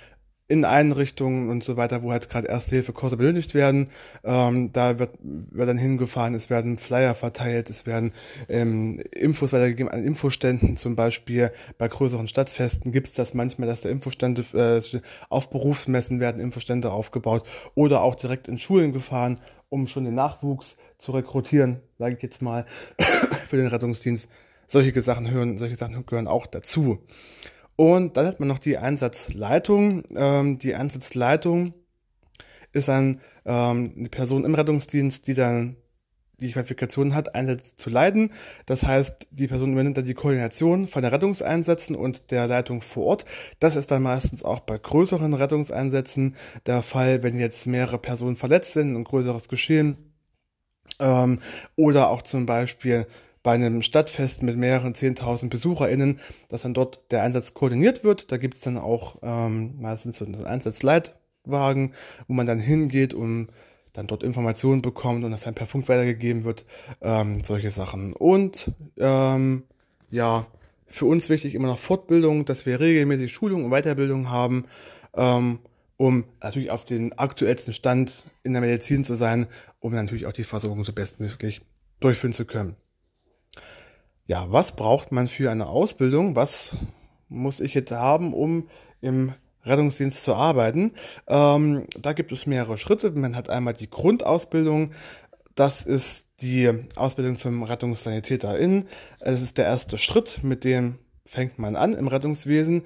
in 0.49 0.65
Einrichtungen 0.65 1.51
und 1.51 1.63
so 1.63 1.77
weiter, 1.77 2.03
wo 2.03 2.11
halt 2.11 2.31
gerade 2.31 2.49
Erste-Hilfe-Kurse 2.49 3.19
benötigt 3.19 3.55
werden. 3.55 3.91
Ähm, 4.25 4.73
da 4.73 4.99
wird, 4.99 5.11
wird 5.21 5.69
dann 5.69 5.77
hingefahren, 5.77 6.35
es 6.35 6.49
werden 6.49 6.79
Flyer 6.79 7.15
verteilt, 7.15 7.69
es 7.69 7.87
werden 7.87 8.13
ähm, 8.49 8.99
Infos 9.15 9.53
weitergegeben 9.53 9.93
an 9.93 10.03
Infoständen, 10.03 10.79
zum 10.79 10.97
Beispiel 10.97 11.53
bei 11.77 11.87
größeren 11.87 12.29
Stadtfesten 12.29 12.93
gibt 12.93 13.09
es 13.09 13.15
das 13.15 13.35
manchmal, 13.35 13.69
dass 13.69 13.83
da 13.83 13.91
Infostände 13.91 14.43
äh, 14.55 14.81
auf 15.29 15.51
Berufsmessen 15.51 16.19
werden 16.19 16.41
Infostände 16.41 16.91
aufgebaut 16.91 17.47
oder 17.75 18.03
auch 18.03 18.15
direkt 18.15 18.49
in 18.49 18.57
Schulen 18.57 18.93
gefahren, 18.93 19.41
um 19.69 19.87
schon 19.87 20.05
den 20.05 20.15
Nachwuchs 20.15 20.79
zu 20.97 21.13
rekrutieren, 21.13 21.81
sage 21.99 22.15
ich 22.17 22.23
jetzt 22.23 22.41
mal, 22.41 22.65
für 23.49 23.57
den 23.57 23.67
Rettungsdienst. 23.67 24.29
Solche 24.67 25.01
Sachen 25.03 25.31
hören, 25.31 25.59
solche 25.59 25.77
Sachen 25.77 26.05
gehören 26.05 26.27
auch 26.27 26.47
dazu. 26.47 26.99
Und 27.81 28.17
dann 28.17 28.27
hat 28.27 28.41
man 28.41 28.49
noch 28.49 28.59
die 28.59 28.77
Einsatzleitung. 28.77 30.03
Ähm, 30.17 30.59
die 30.59 30.75
Einsatzleitung 30.75 31.75
ist 32.73 32.89
dann 32.89 33.21
ähm, 33.47 33.95
eine 33.97 34.09
Person 34.09 34.45
im 34.45 34.57
Rettungsdienst, 34.57 35.29
die 35.29 35.35
dann 35.35 35.77
die 36.41 36.51
Qualifikation 36.51 37.15
hat, 37.15 37.37
Einsätze 37.37 37.77
zu 37.77 37.89
leiten. 37.89 38.33
Das 38.67 38.83
heißt, 38.83 39.29
die 39.31 39.47
Person 39.47 39.75
übernimmt 39.75 39.97
dann 39.97 40.07
die 40.07 40.15
Koordination 40.15 40.89
von 40.89 41.03
der 41.03 41.13
Rettungseinsätzen 41.13 41.95
und 41.95 42.33
der 42.33 42.49
Leitung 42.49 42.83
vor 42.83 43.07
Ort. 43.07 43.25
Das 43.61 43.77
ist 43.77 43.93
dann 43.93 44.03
meistens 44.03 44.43
auch 44.43 44.59
bei 44.59 44.77
größeren 44.77 45.33
Rettungseinsätzen 45.33 46.35
der 46.67 46.83
Fall, 46.83 47.23
wenn 47.23 47.39
jetzt 47.39 47.69
mehrere 47.69 47.99
Personen 47.99 48.35
verletzt 48.35 48.73
sind 48.73 48.97
und 48.97 49.05
größeres 49.05 49.49
Geschehen. 49.49 49.99
Ähm, 50.99 51.39
oder 51.77 52.11
auch 52.11 52.23
zum 52.23 52.45
Beispiel 52.45 53.07
bei 53.43 53.53
einem 53.53 53.83
Stadtfest 53.83 54.43
mit 54.43 54.57
mehreren 54.57 54.95
10.000 54.95 55.49
BesucherInnen, 55.49 56.21
dass 56.49 56.63
dann 56.63 56.75
dort 56.75 57.11
der 57.11 57.23
Einsatz 57.23 57.55
koordiniert 57.55 58.05
wird. 58.05 58.33
Da 58.33 58.37
gibt 58.37 58.55
es 58.55 58.61
dann 58.61 58.79
auch 58.79 59.17
ähm, 59.23 59.81
meistens 59.81 60.19
so 60.19 60.25
einen 60.25 60.45
Einsatzleitwagen, 60.45 61.95
wo 62.27 62.35
man 62.35 62.47
dann 62.47 62.59
hingeht 62.59 63.15
und 63.15 63.49
dann 63.93 64.07
dort 64.07 64.23
Informationen 64.23 64.83
bekommt 64.83 65.25
und 65.25 65.31
das 65.31 65.43
dann 65.43 65.55
per 65.55 65.67
Funk 65.67 65.89
weitergegeben 65.89 66.45
wird. 66.45 66.65
Ähm, 67.01 67.39
solche 67.45 67.71
Sachen. 67.71 68.13
Und 68.13 68.73
ähm, 68.97 69.65
ja, 70.11 70.47
für 70.87 71.07
uns 71.07 71.29
wichtig 71.29 71.55
immer 71.55 71.69
noch 71.69 71.79
Fortbildung, 71.79 72.45
dass 72.45 72.67
wir 72.67 72.81
regelmäßig 72.81 73.33
Schulung 73.33 73.65
und 73.65 73.71
Weiterbildung 73.71 74.31
haben, 74.31 74.67
ähm, 75.15 75.59
um 75.97 76.25
natürlich 76.43 76.71
auf 76.71 76.85
den 76.85 77.13
aktuellsten 77.19 77.73
Stand 77.73 78.25
in 78.43 78.53
der 78.53 78.63
Medizin 78.63 79.05
zu 79.05 79.15
sein, 79.15 79.47
um 79.81 79.93
natürlich 79.93 80.27
auch 80.27 80.33
die 80.33 80.45
Versorgung 80.45 80.85
so 80.85 80.93
bestmöglich 80.93 81.61
durchführen 82.01 82.33
zu 82.33 82.45
können. 82.45 82.77
Ja, 84.29 84.45
was 84.51 84.73
braucht 84.73 85.11
man 85.11 85.27
für 85.27 85.51
eine 85.51 85.69
Ausbildung? 85.69 86.37
Was 86.37 86.77
muss 87.31 87.61
ich 87.61 87.73
jetzt 87.73 87.93
haben, 87.93 88.35
um 88.35 88.69
im 89.01 89.33
Rettungsdienst 89.65 90.23
zu 90.23 90.35
arbeiten? 90.35 90.93
Ähm, 91.29 91.87
da 91.99 92.13
gibt 92.13 92.31
es 92.33 92.45
mehrere 92.45 92.77
Schritte. 92.77 93.11
Man 93.13 93.35
hat 93.35 93.49
einmal 93.49 93.73
die 93.73 93.89
Grundausbildung. 93.89 94.91
Das 95.55 95.81
ist 95.81 96.27
die 96.43 96.71
Ausbildung 96.95 97.37
zum 97.37 97.63
Rettungssanitäter 97.63 98.59
Es 99.21 99.41
ist 99.41 99.57
der 99.57 99.65
erste 99.65 99.97
Schritt, 99.97 100.41
mit 100.43 100.63
dem 100.63 100.99
fängt 101.29 101.59
man 101.59 101.77
an 101.77 101.93
im 101.93 102.09
Rettungswesen. 102.09 102.85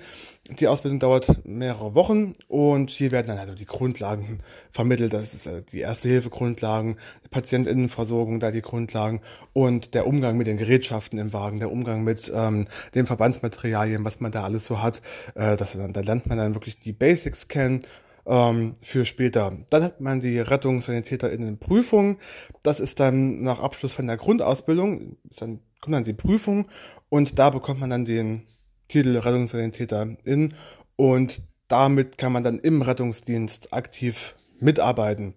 Die 0.59 0.67
Ausbildung 0.67 0.99
dauert 0.99 1.47
mehrere 1.47 1.95
Wochen 1.95 2.33
und 2.49 2.91
hier 2.91 3.13
werden 3.13 3.29
dann 3.29 3.39
also 3.39 3.55
die 3.55 3.67
Grundlagen 3.67 4.41
vermittelt. 4.73 5.13
Das 5.13 5.33
ist 5.33 5.47
äh, 5.47 5.63
die 5.71 5.79
Erste-Hilfe-Grundlagen, 5.79 6.97
Patientinnenversorgung, 7.31 8.41
da 8.41 8.51
die 8.51 8.61
Grundlagen 8.61 9.21
und 9.53 9.95
der 9.95 10.09
Umgang 10.09 10.37
mit 10.37 10.49
den 10.49 10.59
Gerätschaften 10.59 11.21
im 11.21 11.33
Wagen, 11.33 11.61
der 11.61 11.71
Umgang 11.71 12.03
mit 12.03 12.33
ähm, 12.35 12.67
den 12.97 13.07
Verbandsmaterialien, 13.07 14.05
was 14.05 14.19
man 14.19 14.33
da 14.33 14.43
alles 14.43 14.65
so 14.65 14.83
hat. 14.83 15.03
Äh, 15.37 15.57
das, 15.57 15.77
da 15.77 16.01
lernt 16.01 16.27
man 16.27 16.37
dann 16.37 16.55
wirklich 16.55 16.81
die 16.81 16.93
Basics 16.93 17.47
kennen 17.47 17.81
ähm, 18.27 18.75
für 18.83 19.05
später. 19.05 19.57
Dann 19.71 19.85
hat 19.85 20.01
man 20.01 20.19
die 20.19 20.41
Rettungssanitäterinnenprüfung. 20.41 22.19
Das 22.65 22.81
ist 22.81 22.99
dann 22.99 23.43
nach 23.43 23.61
Abschluss 23.61 23.95
von 23.95 24.09
der 24.09 24.17
Grundausbildung, 24.17 25.17
dann 25.39 25.61
kommt 25.81 25.95
dann 25.95 26.05
die 26.05 26.13
Prüfung 26.13 26.67
und 27.13 27.39
da 27.39 27.51
bekommt 27.51 27.79
man 27.79 27.91
dann 27.91 28.07
den 28.07 28.47
Titel 28.89 29.19
Rettungssanitäterin 29.19 30.55
und 30.97 31.43
damit 31.69 32.17
kann 32.17 32.33
man 32.33 32.43
dann 32.43 32.59
im 32.59 32.81
Rettungsdienst 32.81 33.75
aktiv 33.75 34.35
mitarbeiten. 34.61 35.35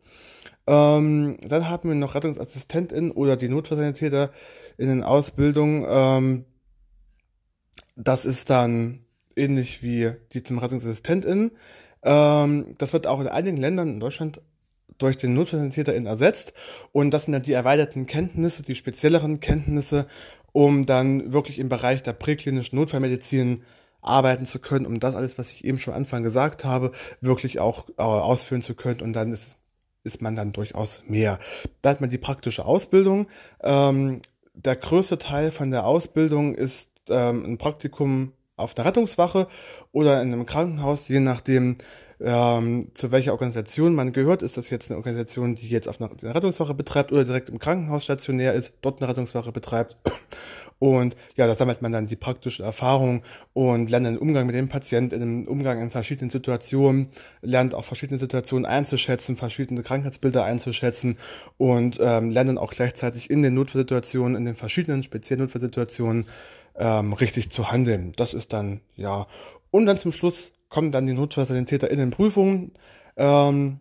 Ähm, 0.68 1.36
dann 1.46 1.68
haben 1.68 1.90
wir 1.90 1.96
noch 1.96 2.16
Rettungsassistentin 2.16 3.12
oder 3.12 3.36
die 3.36 3.50
Notfallsanitäter 3.50 4.32
in 4.78 4.88
den 4.88 5.04
Ausbildung. 5.04 5.86
Ähm, 5.90 6.46
das 7.98 8.24
ist 8.24 8.50
dann 8.50 9.02
ähnlich 9.36 9.84
wie 9.84 10.14
die 10.32 10.44
zum 10.44 10.60
Rettungsassistentin. 10.60 11.52
Ähm, 12.04 12.74
das 12.78 12.94
wird 12.94 13.06
auch 13.06 13.20
in 13.20 13.28
einigen 13.28 13.58
Ländern 13.58 13.90
in 13.90 14.00
Deutschland 14.00 14.40
durch 14.98 15.18
den 15.18 15.34
Notfallsanitäterin 15.34 16.06
ersetzt. 16.06 16.54
Und 16.94 17.12
das 17.12 17.24
sind 17.24 17.34
dann 17.34 17.44
die 17.44 17.52
erweiterten 17.52 18.08
Kenntnisse, 18.08 18.64
die 18.64 18.76
spezielleren 18.76 19.42
Kenntnisse 19.42 20.08
um 20.56 20.86
dann 20.86 21.34
wirklich 21.34 21.60
im 21.60 21.68
Bereich 21.68 22.02
der 22.02 22.14
präklinischen 22.14 22.78
Notfallmedizin 22.78 23.64
arbeiten 24.00 24.46
zu 24.46 24.60
können, 24.60 24.86
um 24.86 25.02
das 25.02 25.14
alles, 25.14 25.38
was 25.38 25.52
ich 25.52 25.66
eben 25.66 25.78
schon 25.78 25.94
am 25.94 26.00
Anfang 26.00 26.24
gesagt 26.24 26.64
habe, 26.64 26.94
wirklich 27.20 27.60
auch 27.60 27.90
äh, 27.98 28.04
ausführen 28.04 28.62
zu 28.62 28.74
können. 28.74 29.02
Und 29.02 29.14
dann 29.14 29.34
ist 29.34 29.58
ist 30.06 30.22
man 30.22 30.36
dann 30.36 30.54
durchaus 30.54 31.02
mehr. 31.08 31.40
Da 31.82 31.90
hat 31.90 32.00
man 32.00 32.12
die 32.12 32.20
praktische 32.20 32.64
Ausbildung. 32.64 33.26
Ähm, 33.64 34.22
der 34.54 34.76
größte 34.76 35.18
Teil 35.18 35.52
von 35.52 35.72
der 35.72 35.86
Ausbildung 35.86 36.54
ist 36.54 36.92
ähm, 37.10 37.44
ein 37.44 37.58
Praktikum 37.58 38.32
auf 38.56 38.76
der 38.76 38.86
Rettungswache 38.86 39.48
oder 39.92 40.22
in 40.22 40.32
einem 40.32 40.46
Krankenhaus, 40.46 41.08
je 41.08 41.20
nachdem, 41.20 41.78
ähm, 42.20 42.88
zu 42.94 43.12
welcher 43.12 43.34
Organisation 43.34 43.96
man 43.96 44.14
gehört. 44.14 44.44
Ist 44.44 44.58
das 44.58 44.70
jetzt 44.70 44.90
eine 44.90 44.98
Organisation, 44.98 45.56
die 45.56 45.68
jetzt 45.70 45.88
auf 45.88 46.02
einer 46.02 46.12
Rettungswache 46.36 46.74
betreibt 46.74 47.12
oder 47.12 47.24
direkt 47.24 47.50
im 47.50 47.60
Krankenhaus 47.60 48.04
stationär 48.04 48.54
ist, 48.54 48.74
dort 48.82 49.02
eine 49.02 49.10
Rettungswache 49.10 49.52
betreibt? 49.52 49.98
Und 50.78 51.16
ja, 51.36 51.48
da 51.48 51.56
sammelt 51.56 51.82
man 51.82 51.94
dann 51.94 52.06
die 52.06 52.18
praktische 52.18 52.64
Erfahrung 52.64 53.24
und 53.54 53.90
lernt 53.90 54.06
den 54.06 54.18
Umgang 54.18 54.46
mit 54.46 54.56
dem 54.56 54.68
Patienten, 54.68 55.20
den 55.20 55.48
Umgang 55.48 55.82
in 55.82 55.90
verschiedenen 55.90 56.30
Situationen, 56.30 57.08
lernt 57.42 57.74
auch 57.74 57.86
verschiedene 57.86 58.20
Situationen 58.20 58.66
einzuschätzen, 58.66 59.38
verschiedene 59.38 59.84
Krankheitsbilder 59.84 60.44
einzuschätzen 60.44 61.18
und 61.58 61.98
ähm, 62.02 62.30
lernt 62.30 62.50
dann 62.50 62.58
auch 62.58 62.72
gleichzeitig 62.72 63.30
in 63.30 63.42
den 63.42 63.54
Notfallsituationen, 63.54 64.36
in 64.36 64.46
den 64.46 64.56
verschiedenen 64.56 65.04
speziellen 65.04 65.44
Notfallsituationen 65.44 66.26
ähm, 66.78 67.14
richtig 67.14 67.52
zu 67.52 67.72
handeln. 67.72 68.12
Das 68.18 68.34
ist 68.34 68.52
dann, 68.52 68.82
ja. 68.98 69.28
Und 69.72 69.86
dann 69.86 69.98
zum 69.98 70.12
Schluss 70.12 70.52
kommen 70.76 70.92
dann 70.92 71.08
die 71.08 71.14
Notfallsanitäter 71.14 71.90
in 71.90 72.00
den 72.00 72.12
Prüfungen. 72.12 72.74
Ähm, 73.16 73.80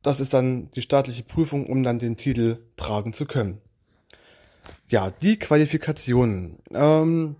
das 0.00 0.20
ist 0.20 0.32
dann 0.32 0.70
die 0.70 0.80
staatliche 0.80 1.24
Prüfung, 1.24 1.66
um 1.66 1.82
dann 1.82 1.98
den 1.98 2.16
Titel 2.16 2.58
tragen 2.76 3.12
zu 3.12 3.26
können. 3.26 3.60
Ja, 4.86 5.10
die 5.10 5.40
Qualifikationen. 5.40 6.60
Ähm, 6.72 7.34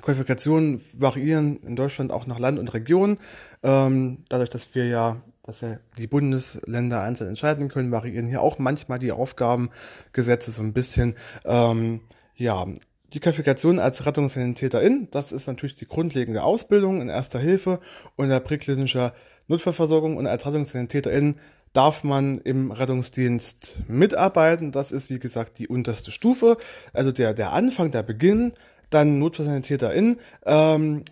Qualifikationen 0.00 0.80
variieren 0.94 1.58
in 1.58 1.76
Deutschland 1.76 2.10
auch 2.10 2.26
nach 2.26 2.40
Land 2.40 2.58
und 2.58 2.74
Region. 2.74 3.20
Ähm, 3.62 4.24
dadurch, 4.28 4.50
dass 4.50 4.74
wir 4.74 4.88
ja, 4.88 5.22
dass 5.44 5.60
ja 5.60 5.78
die 5.98 6.08
Bundesländer 6.08 7.04
einzeln 7.04 7.28
entscheiden 7.28 7.68
können, 7.68 7.92
variieren 7.92 8.26
hier 8.26 8.42
auch 8.42 8.58
manchmal 8.58 8.98
die 8.98 9.12
Aufgabengesetze 9.12 10.50
so 10.50 10.62
ein 10.62 10.72
bisschen. 10.72 11.14
Ähm, 11.44 12.00
ja, 12.34 12.66
die 13.12 13.20
Qualifikation 13.20 13.78
als 13.78 14.06
Rettungssanitäterin, 14.06 15.08
das 15.10 15.32
ist 15.32 15.46
natürlich 15.46 15.74
die 15.74 15.86
grundlegende 15.86 16.42
Ausbildung 16.42 17.00
in 17.00 17.08
Erster 17.08 17.38
Hilfe 17.38 17.80
und 18.16 18.28
der 18.28 18.40
präklinischer 18.40 19.12
Notfallversorgung. 19.48 20.16
Und 20.16 20.26
als 20.26 20.46
Rettungssanitäterin 20.46 21.36
darf 21.72 22.04
man 22.04 22.38
im 22.38 22.70
Rettungsdienst 22.70 23.78
mitarbeiten. 23.88 24.72
Das 24.72 24.92
ist, 24.92 25.10
wie 25.10 25.18
gesagt, 25.18 25.58
die 25.58 25.68
unterste 25.68 26.10
Stufe, 26.10 26.56
also 26.92 27.12
der, 27.12 27.34
der 27.34 27.52
Anfang, 27.52 27.90
der 27.90 28.02
Beginn, 28.02 28.52
dann 28.90 29.18
Notfallsanitäterin, 29.18 30.18
ähm, 30.44 31.02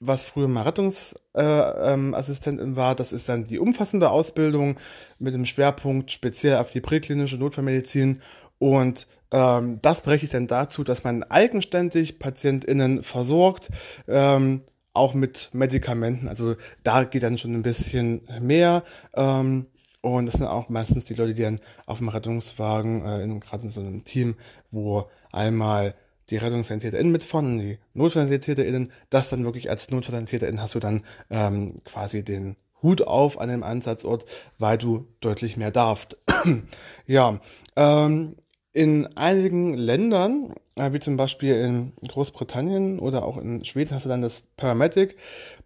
was 0.00 0.24
früher 0.24 0.48
mal 0.48 0.62
Rettungsassistentin 0.62 2.66
äh, 2.66 2.68
ähm, 2.68 2.76
war, 2.76 2.94
das 2.94 3.12
ist 3.12 3.28
dann 3.28 3.44
die 3.44 3.58
umfassende 3.58 4.10
Ausbildung 4.10 4.78
mit 5.18 5.34
dem 5.34 5.44
Schwerpunkt 5.44 6.12
speziell 6.12 6.58
auf 6.58 6.70
die 6.70 6.80
präklinische 6.80 7.36
Notfallmedizin 7.36 8.20
und 8.58 9.06
ähm, 9.30 9.78
das 9.82 10.02
berechtigt 10.02 10.34
dann 10.34 10.46
dazu, 10.46 10.84
dass 10.84 11.04
man 11.04 11.22
eigenständig 11.24 12.18
PatientInnen 12.18 13.02
versorgt, 13.02 13.70
ähm, 14.06 14.62
auch 14.94 15.14
mit 15.14 15.50
Medikamenten. 15.52 16.28
Also 16.28 16.56
da 16.82 17.04
geht 17.04 17.22
dann 17.22 17.38
schon 17.38 17.54
ein 17.54 17.62
bisschen 17.62 18.22
mehr. 18.40 18.82
Ähm, 19.14 19.66
und 20.00 20.26
das 20.26 20.36
sind 20.36 20.46
auch 20.46 20.68
meistens 20.68 21.04
die 21.04 21.14
Leute, 21.14 21.34
die 21.34 21.42
dann 21.42 21.60
auf 21.86 21.98
dem 21.98 22.08
Rettungswagen, 22.08 23.04
äh, 23.04 23.40
gerade 23.40 23.64
in 23.64 23.68
so 23.68 23.80
einem 23.80 24.04
Team, 24.04 24.36
wo 24.70 25.08
einmal 25.32 25.94
die 26.30 26.36
RettungssanitäterInnen 26.36 27.12
mitfahren 27.12 27.52
und 27.52 27.58
die 27.58 27.78
NotfallsanitäterInnen, 27.94 28.92
das 29.10 29.30
dann 29.30 29.44
wirklich 29.44 29.70
als 29.70 29.90
NotfallsanitäterInnen 29.90 30.62
hast 30.62 30.74
du 30.74 30.80
dann 30.80 31.02
ähm, 31.30 31.74
quasi 31.84 32.24
den 32.24 32.56
Hut 32.82 33.02
auf 33.02 33.40
an 33.40 33.48
dem 33.48 33.62
Einsatzort, 33.62 34.24
weil 34.58 34.78
du 34.78 35.08
deutlich 35.20 35.56
mehr 35.56 35.70
darfst. 35.70 36.16
ja, 37.06 37.40
ähm, 37.76 38.36
in 38.72 39.08
einigen 39.16 39.74
Ländern, 39.74 40.54
äh, 40.76 40.92
wie 40.92 41.00
zum 41.00 41.16
Beispiel 41.16 41.54
in 41.54 41.92
Großbritannien 42.06 42.98
oder 42.98 43.24
auch 43.24 43.36
in 43.38 43.64
Schweden, 43.64 43.94
hast 43.94 44.04
du 44.04 44.08
dann 44.08 44.22
das 44.22 44.44
Paramedic. 44.56 45.16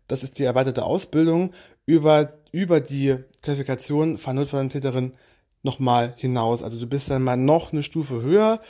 Das 0.09 0.23
ist 0.23 0.39
die 0.39 0.45
erweiterte 0.45 0.85
Ausbildung 0.85 1.53
über, 1.85 2.33
über 2.53 2.81
die 2.81 3.17
Qualifikation 3.43 4.19
von 4.19 4.37
Notfallsanitäterin 4.37 5.15
nochmal 5.63 6.15
hinaus. 6.17 6.63
Also 6.63 6.79
du 6.79 6.87
bist 6.87 7.11
dann 7.11 7.23
mal 7.23 7.37
noch 7.37 7.73
eine 7.73 7.83
Stufe 7.83 8.23
höher 8.23 8.61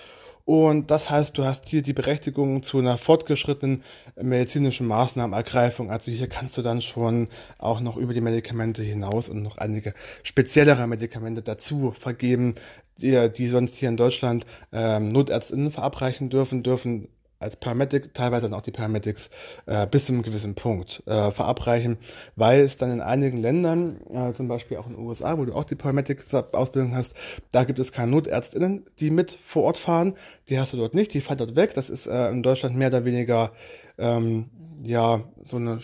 und 0.44 0.90
das 0.90 1.08
heißt, 1.08 1.38
du 1.38 1.44
hast 1.44 1.68
hier 1.68 1.82
die 1.82 1.92
Berechtigung 1.92 2.62
zu 2.62 2.78
einer 2.78 2.98
fortgeschrittenen 2.98 3.82
medizinischen 4.20 4.86
Maßnahmenergreifung. 4.88 5.90
Also 5.90 6.10
hier 6.10 6.28
kannst 6.28 6.56
du 6.56 6.62
dann 6.62 6.82
schon 6.82 7.28
auch 7.58 7.80
noch 7.80 7.96
über 7.96 8.12
die 8.12 8.20
Medikamente 8.20 8.82
hinaus 8.82 9.28
und 9.28 9.42
noch 9.42 9.58
einige 9.58 9.94
speziellere 10.22 10.86
Medikamente 10.86 11.42
dazu 11.42 11.94
vergeben, 11.98 12.56
die, 12.98 13.30
die 13.30 13.46
sonst 13.46 13.76
hier 13.76 13.88
in 13.88 13.96
Deutschland 13.96 14.44
ähm, 14.72 15.08
Notärztinnen 15.08 15.70
verabreichen 15.70 16.28
dürfen, 16.28 16.62
dürfen 16.62 17.08
als 17.42 17.56
Paramedic, 17.56 18.14
teilweise 18.14 18.48
dann 18.48 18.58
auch 18.58 18.62
die 18.62 18.70
Paramedics 18.70 19.30
äh, 19.66 19.86
bis 19.86 20.06
zu 20.06 20.12
einem 20.12 20.22
gewissen 20.22 20.54
Punkt 20.54 21.02
äh, 21.06 21.30
verabreichen, 21.30 21.98
weil 22.36 22.60
es 22.60 22.76
dann 22.76 22.90
in 22.90 23.00
einigen 23.00 23.38
Ländern, 23.38 24.00
äh, 24.10 24.32
zum 24.32 24.48
Beispiel 24.48 24.76
auch 24.78 24.86
in 24.86 24.94
den 24.94 25.04
USA, 25.04 25.36
wo 25.38 25.44
du 25.44 25.54
auch 25.54 25.64
die 25.64 25.74
Paramedic-Ausbildung 25.74 26.94
hast, 26.94 27.14
da 27.50 27.64
gibt 27.64 27.78
es 27.78 27.92
keine 27.92 28.10
Notärztinnen, 28.12 28.84
die 28.98 29.10
mit 29.10 29.38
vor 29.44 29.64
Ort 29.64 29.78
fahren. 29.78 30.14
Die 30.48 30.58
hast 30.58 30.72
du 30.72 30.76
dort 30.76 30.94
nicht, 30.94 31.12
die 31.14 31.20
fahren 31.20 31.38
dort 31.38 31.56
weg. 31.56 31.74
Das 31.74 31.90
ist 31.90 32.06
äh, 32.06 32.30
in 32.30 32.42
Deutschland 32.42 32.76
mehr 32.76 32.88
oder 32.88 33.04
weniger 33.04 33.52
ähm, 33.98 34.50
ja 34.82 35.24
so 35.42 35.56
eine 35.56 35.80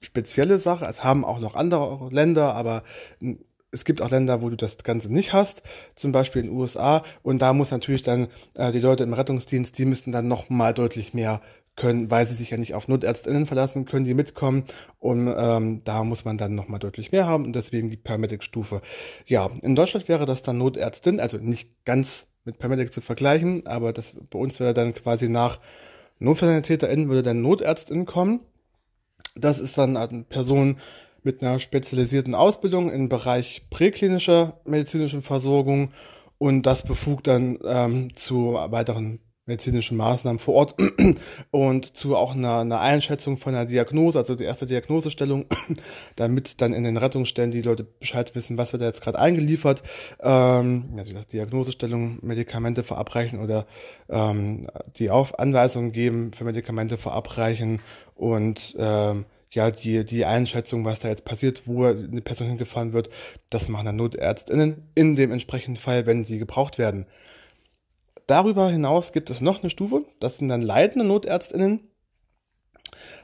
spezielle 0.00 0.58
Sache. 0.58 0.86
Es 0.86 1.04
haben 1.04 1.24
auch 1.24 1.40
noch 1.40 1.54
andere 1.54 2.08
Länder, 2.10 2.54
aber 2.54 2.82
es 3.76 3.84
gibt 3.84 4.02
auch 4.02 4.10
Länder, 4.10 4.42
wo 4.42 4.48
du 4.48 4.56
das 4.56 4.78
Ganze 4.78 5.12
nicht 5.12 5.32
hast, 5.32 5.62
zum 5.94 6.12
Beispiel 6.12 6.42
in 6.42 6.48
den 6.48 6.56
USA. 6.56 7.02
Und 7.22 7.42
da 7.42 7.52
muss 7.52 7.70
natürlich 7.70 8.02
dann 8.02 8.28
äh, 8.54 8.72
die 8.72 8.80
Leute 8.80 9.04
im 9.04 9.12
Rettungsdienst, 9.12 9.76
die 9.78 9.84
müssten 9.84 10.12
dann 10.12 10.28
noch 10.28 10.50
mal 10.50 10.74
deutlich 10.74 11.14
mehr 11.14 11.40
können, 11.76 12.10
weil 12.10 12.26
sie 12.26 12.34
sich 12.34 12.50
ja 12.50 12.56
nicht 12.56 12.74
auf 12.74 12.88
Notärztinnen 12.88 13.44
verlassen 13.44 13.84
können, 13.84 14.06
die 14.06 14.14
mitkommen. 14.14 14.64
Und 14.98 15.32
ähm, 15.36 15.84
da 15.84 16.04
muss 16.04 16.24
man 16.24 16.38
dann 16.38 16.54
noch 16.54 16.68
mal 16.68 16.78
deutlich 16.78 17.12
mehr 17.12 17.26
haben 17.26 17.44
und 17.44 17.54
deswegen 17.54 17.90
die 17.90 17.98
Paramedic-Stufe. 17.98 18.80
Ja, 19.26 19.50
in 19.62 19.76
Deutschland 19.76 20.08
wäre 20.08 20.24
das 20.24 20.42
dann 20.42 20.58
Notärztin, 20.58 21.20
also 21.20 21.36
nicht 21.36 21.84
ganz 21.84 22.28
mit 22.44 22.58
Paramedic 22.58 22.92
zu 22.92 23.00
vergleichen, 23.02 23.66
aber 23.66 23.92
das 23.92 24.16
bei 24.30 24.38
uns 24.38 24.58
wäre 24.58 24.72
dann 24.72 24.94
quasi 24.94 25.28
nach 25.28 25.60
Notfallsanitäterin 26.18 27.08
würde 27.08 27.22
dann 27.22 27.42
Notärztin 27.42 28.06
kommen. 28.06 28.40
Das 29.34 29.58
ist 29.58 29.76
dann 29.76 29.98
eine 29.98 30.24
Person, 30.24 30.78
mit 31.26 31.42
einer 31.42 31.58
spezialisierten 31.58 32.36
Ausbildung 32.36 32.88
im 32.88 33.08
Bereich 33.08 33.66
präklinischer 33.68 34.60
medizinischen 34.64 35.22
Versorgung 35.22 35.90
und 36.38 36.62
das 36.62 36.84
befugt 36.84 37.26
dann 37.26 37.58
ähm, 37.66 38.14
zu 38.14 38.54
weiteren 38.54 39.18
medizinischen 39.44 39.96
Maßnahmen 39.96 40.38
vor 40.38 40.54
Ort 40.54 40.74
und 41.50 41.96
zu 41.96 42.16
auch 42.16 42.34
einer, 42.34 42.60
einer 42.60 42.80
Einschätzung 42.80 43.36
von 43.36 43.56
einer 43.56 43.64
Diagnose, 43.64 44.18
also 44.18 44.36
die 44.36 44.44
erste 44.44 44.66
Diagnosestellung, 44.66 45.46
damit 46.16 46.60
dann 46.60 46.72
in 46.72 46.84
den 46.84 46.96
Rettungsstellen 46.96 47.50
die 47.50 47.62
Leute 47.62 47.82
Bescheid 47.82 48.32
wissen, 48.36 48.56
was 48.56 48.72
wird 48.72 48.82
da 48.82 48.86
jetzt 48.86 49.02
gerade 49.02 49.18
eingeliefert, 49.18 49.82
ähm, 50.20 50.90
also 50.96 51.12
Diagnosestellung, 51.12 52.18
Medikamente 52.22 52.84
verabreichen 52.84 53.40
oder 53.40 53.66
ähm, 54.08 54.68
die 54.96 55.10
Auf 55.10 55.40
Anweisungen 55.40 55.90
geben 55.90 56.32
für 56.32 56.44
Medikamente 56.44 56.98
verabreichen 56.98 57.80
und 58.14 58.76
ähm, 58.78 59.24
ja, 59.50 59.70
die, 59.70 60.04
die 60.04 60.24
Einschätzung, 60.24 60.84
was 60.84 61.00
da 61.00 61.08
jetzt 61.08 61.24
passiert, 61.24 61.62
wo 61.66 61.84
eine 61.84 62.20
Person 62.20 62.48
hingefahren 62.48 62.92
wird, 62.92 63.10
das 63.50 63.68
machen 63.68 63.86
dann 63.86 63.96
NotärztInnen 63.96 64.88
in 64.94 65.14
dem 65.14 65.32
entsprechenden 65.32 65.80
Fall, 65.80 66.06
wenn 66.06 66.24
sie 66.24 66.38
gebraucht 66.38 66.78
werden. 66.78 67.06
Darüber 68.26 68.68
hinaus 68.68 69.12
gibt 69.12 69.30
es 69.30 69.40
noch 69.40 69.62
eine 69.62 69.70
Stufe, 69.70 70.04
das 70.18 70.38
sind 70.38 70.48
dann 70.48 70.62
leitende 70.62 71.06
NotärztInnen. 71.06 71.80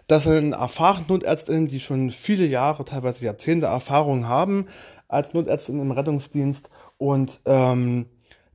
Das 0.07 0.25
sind 0.25 0.53
erfahrene 0.53 1.07
NotärztInnen, 1.09 1.69
die 1.69 1.81
schon 1.81 2.11
viele 2.11 2.47
Jahre, 2.47 2.85
teilweise 2.85 3.25
Jahrzehnte 3.25 3.67
Erfahrung 3.67 4.29
haben 4.29 4.67
als 5.09 5.35
Notärztin 5.35 5.81
im 5.81 5.91
Rettungsdienst 5.91 6.71
und 6.99 7.41
ähm, 7.47 8.07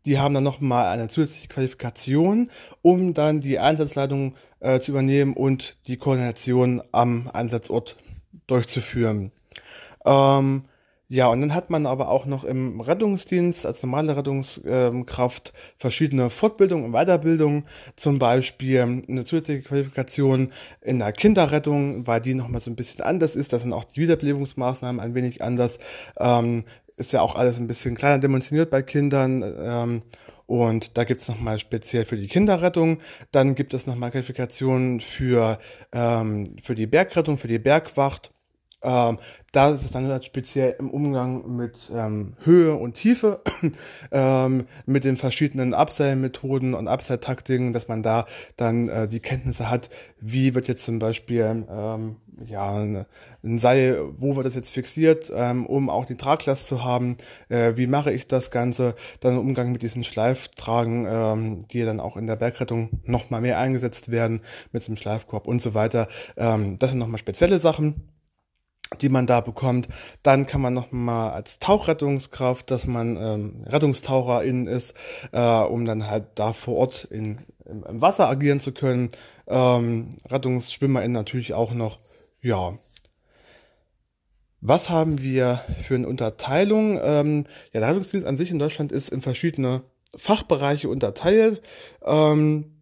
die 0.06 0.20
haben 0.20 0.34
dann 0.34 0.44
nochmal 0.44 0.88
eine 0.88 1.10
zusätzliche 1.10 1.50
Qualifikation, 1.50 2.50
um 2.82 3.14
dann 3.14 3.42
die 3.42 3.60
Einsatzleitung 3.60 4.36
äh, 4.60 4.80
zu 4.80 4.92
übernehmen 4.92 5.34
und 5.34 5.78
die 5.88 5.98
Koordination 5.98 6.82
am 6.92 7.30
Einsatzort 7.34 7.98
durchzuführen. 8.48 9.32
Ähm, 10.06 10.64
ja, 11.10 11.28
und 11.28 11.40
dann 11.40 11.54
hat 11.54 11.70
man 11.70 11.86
aber 11.86 12.10
auch 12.10 12.26
noch 12.26 12.44
im 12.44 12.82
Rettungsdienst 12.82 13.66
als 13.66 13.82
normale 13.82 14.18
Rettungskraft 14.18 15.54
verschiedene 15.78 16.30
Fortbildungen 16.30 16.84
und 16.84 16.92
Weiterbildungen, 16.92 17.64
zum 17.96 18.20
Beispiel 18.20 18.82
eine 18.82 19.24
zusätzliche 19.24 19.62
Qualifikation 19.62 20.52
in 20.82 21.00
der 21.00 21.14
Kinderrettung, 21.14 22.06
weil 22.08 22.20
die 22.20 22.34
nochmal 22.34 22.60
so 22.60 22.70
ein 22.70 22.76
bisschen 22.76 23.06
anders 23.06 23.38
ist. 23.38 23.54
Da 23.54 23.60
sind 23.60 23.72
auch 23.72 23.86
die 23.86 24.02
Wiederbelebungsmaßnahmen 24.02 25.00
ein 25.00 25.16
wenig 25.16 25.42
anders. 25.42 25.80
Ähm, 26.20 26.66
ist 26.98 27.14
ja 27.14 27.22
auch 27.22 27.36
alles 27.36 27.58
ein 27.58 27.68
bisschen 27.68 27.96
kleiner 27.96 28.18
dimensioniert 28.18 28.70
bei 28.70 28.82
Kindern. 28.82 29.44
Ähm, 29.58 30.02
und 30.48 30.98
da 30.98 31.04
gibt's 31.04 31.28
nochmal 31.28 31.60
speziell 31.60 32.06
für 32.06 32.18
die 32.18 32.28
Kinderrettung. 32.28 33.00
Dann 33.32 33.54
gibt 33.54 33.74
es 33.74 33.86
nochmal 33.86 34.12
Qualifikationen 34.12 35.02
für, 35.02 35.60
ähm, 35.94 36.46
für 36.64 36.74
die 36.74 36.88
Bergrettung, 36.88 37.38
für 37.38 37.48
die 37.48 37.60
Bergwacht 37.60 38.32
Ähm, 38.84 39.18
da 39.52 39.70
ist 39.72 39.84
es 39.84 39.92
dann 39.92 40.08
halt 40.08 40.24
speziell 40.24 40.76
im 40.78 40.92
Umgang 40.92 41.56
mit 41.56 41.90
ähm, 41.92 42.34
Höhe 42.44 42.76
und 42.76 42.94
Tiefe, 42.94 43.42
ähm, 44.12 44.68
mit 44.86 45.04
den 45.04 45.18
verschiedenen 45.18 45.74
Abseilmethoden 45.74 46.76
und 46.76 46.88
Abseiltaktiken, 46.88 47.74
dass 47.74 47.88
man 47.88 48.04
da 48.04 48.28
dann 48.56 48.88
äh, 48.88 49.08
die 49.08 49.20
Kenntnisse 49.20 49.72
hat, 49.72 49.90
wie 50.20 50.54
wird 50.54 50.68
jetzt 50.68 50.84
zum 50.84 51.00
Beispiel 51.00 51.66
ähm, 51.70 52.18
ja 52.46 52.76
ein 52.76 53.58
Seil, 53.58 54.00
wo 54.18 54.36
wird 54.36 54.46
das 54.46 54.54
jetzt 54.54 54.70
fixiert, 54.70 55.32
ähm, 55.36 55.66
um 55.66 55.90
auch 55.90 56.06
die 56.06 56.16
Traglast 56.16 56.68
zu 56.68 56.84
haben, 56.84 57.18
äh, 57.50 57.74
wie 57.78 57.88
mache 57.88 58.12
ich 58.12 58.28
das 58.28 58.52
Ganze, 58.52 58.94
dann 59.22 59.34
im 59.34 59.40
Umgang 59.40 59.72
mit 59.72 59.82
diesen 59.82 60.04
Schleiftragen, 60.04 61.08
ähm, 61.10 61.68
die 61.70 61.84
dann 61.84 62.00
auch 62.00 62.16
in 62.16 62.28
der 62.28 62.36
Bergrettung 62.36 63.02
nochmal 63.06 63.42
mehr 63.42 63.58
eingesetzt 63.58 64.12
werden, 64.12 64.42
mit 64.72 64.88
dem 64.88 64.98
Schleifkorb 64.98 65.48
und 65.48 65.64
so 65.64 65.74
weiter. 65.74 66.08
Ähm, 66.36 66.78
das 66.78 66.92
sind 66.92 67.00
nochmal 67.00 67.18
spezielle 67.18 67.58
Sachen 67.58 68.17
die 69.02 69.10
man 69.10 69.28
da 69.28 69.42
bekommt. 69.42 69.88
Dann 70.24 70.46
kann 70.46 70.62
man 70.62 70.74
noch 70.74 70.92
mal 70.92 71.32
als 71.32 71.60
Tauchrettungskraft, 71.60 72.72
dass 72.72 72.88
man 72.88 73.18
ähm, 73.18 73.64
Rettungstaucherin 73.66 74.68
ist, 74.68 74.94
äh, 75.32 75.62
um 75.62 75.86
dann 75.86 76.10
halt 76.10 76.26
da 76.36 76.54
vor 76.54 76.76
Ort 76.76 77.06
in, 77.06 77.40
im, 77.66 77.84
im 77.84 78.02
Wasser 78.02 78.28
agieren 78.28 78.60
zu 78.60 78.72
können. 78.72 79.10
Ähm, 79.48 80.12
Rettungsschwimmerin 80.30 81.12
natürlich 81.12 81.54
auch 81.54 81.74
noch. 81.74 82.00
Ja. 82.42 82.78
Was 84.62 84.90
haben 84.90 85.22
wir 85.22 85.62
für 85.84 85.96
eine 85.96 86.08
Unterteilung? 86.08 87.00
Ähm, 87.02 87.46
ja, 87.74 87.80
der 87.80 87.90
Rettungsdienst 87.90 88.26
an 88.26 88.38
sich 88.38 88.52
in 88.52 88.60
Deutschland 88.60 88.92
ist 88.92 89.10
in 89.10 89.22
verschiedene 89.22 89.84
Fachbereiche 90.16 90.90
unterteilt. 90.90 91.62
Ähm, 92.04 92.78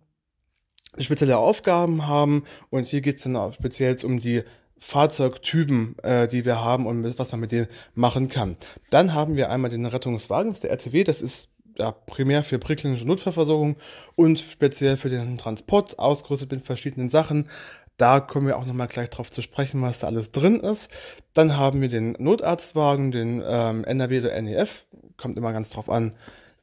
spezielle 0.97 1.37
Aufgaben 1.37 2.07
haben 2.07 2.43
und 2.69 2.87
hier 2.87 3.01
geht 3.01 3.17
es 3.17 3.23
dann 3.23 3.35
auch 3.35 3.53
speziell 3.53 3.97
um 4.03 4.19
die 4.19 4.43
Fahrzeugtypen, 4.79 5.97
äh, 6.03 6.27
die 6.27 6.45
wir 6.45 6.63
haben 6.63 6.85
und 6.85 7.17
was 7.17 7.31
man 7.31 7.41
mit 7.41 7.51
denen 7.51 7.67
machen 7.93 8.27
kann. 8.27 8.57
Dann 8.89 9.13
haben 9.13 9.35
wir 9.35 9.49
einmal 9.49 9.71
den 9.71 9.85
Rettungswagen, 9.85 10.55
der 10.61 10.71
RTW, 10.71 11.03
das 11.03 11.21
ist 11.21 11.49
ja, 11.77 11.91
primär 11.91 12.43
für 12.43 12.59
prickelnde 12.59 13.05
Notfallversorgung 13.05 13.75
und 14.15 14.39
speziell 14.39 14.97
für 14.97 15.09
den 15.09 15.37
Transport 15.37 15.99
ausgerüstet 15.99 16.51
mit 16.51 16.65
verschiedenen 16.65 17.09
Sachen. 17.09 17.49
Da 17.97 18.19
kommen 18.19 18.47
wir 18.47 18.57
auch 18.57 18.65
nochmal 18.65 18.87
gleich 18.87 19.09
drauf 19.09 19.31
zu 19.31 19.41
sprechen, 19.41 19.81
was 19.81 19.99
da 19.99 20.07
alles 20.07 20.31
drin 20.31 20.59
ist. 20.59 20.89
Dann 21.33 21.57
haben 21.57 21.81
wir 21.81 21.89
den 21.89 22.11
Notarztwagen, 22.19 23.11
den 23.11 23.41
ähm, 23.45 23.85
NRW 23.85 24.19
oder 24.19 24.41
NEF, 24.41 24.85
kommt 25.17 25.37
immer 25.37 25.53
ganz 25.53 25.69
drauf 25.69 25.89
an, 25.89 26.15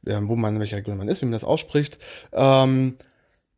wo 0.03 0.35
man, 0.35 0.55
in 0.55 0.59
welcher 0.59 0.77
Region 0.77 0.97
man 0.97 1.07
ist, 1.07 1.21
wie 1.21 1.25
man 1.25 1.31
das 1.31 1.43
ausspricht. 1.43 1.97
Ähm, 2.33 2.97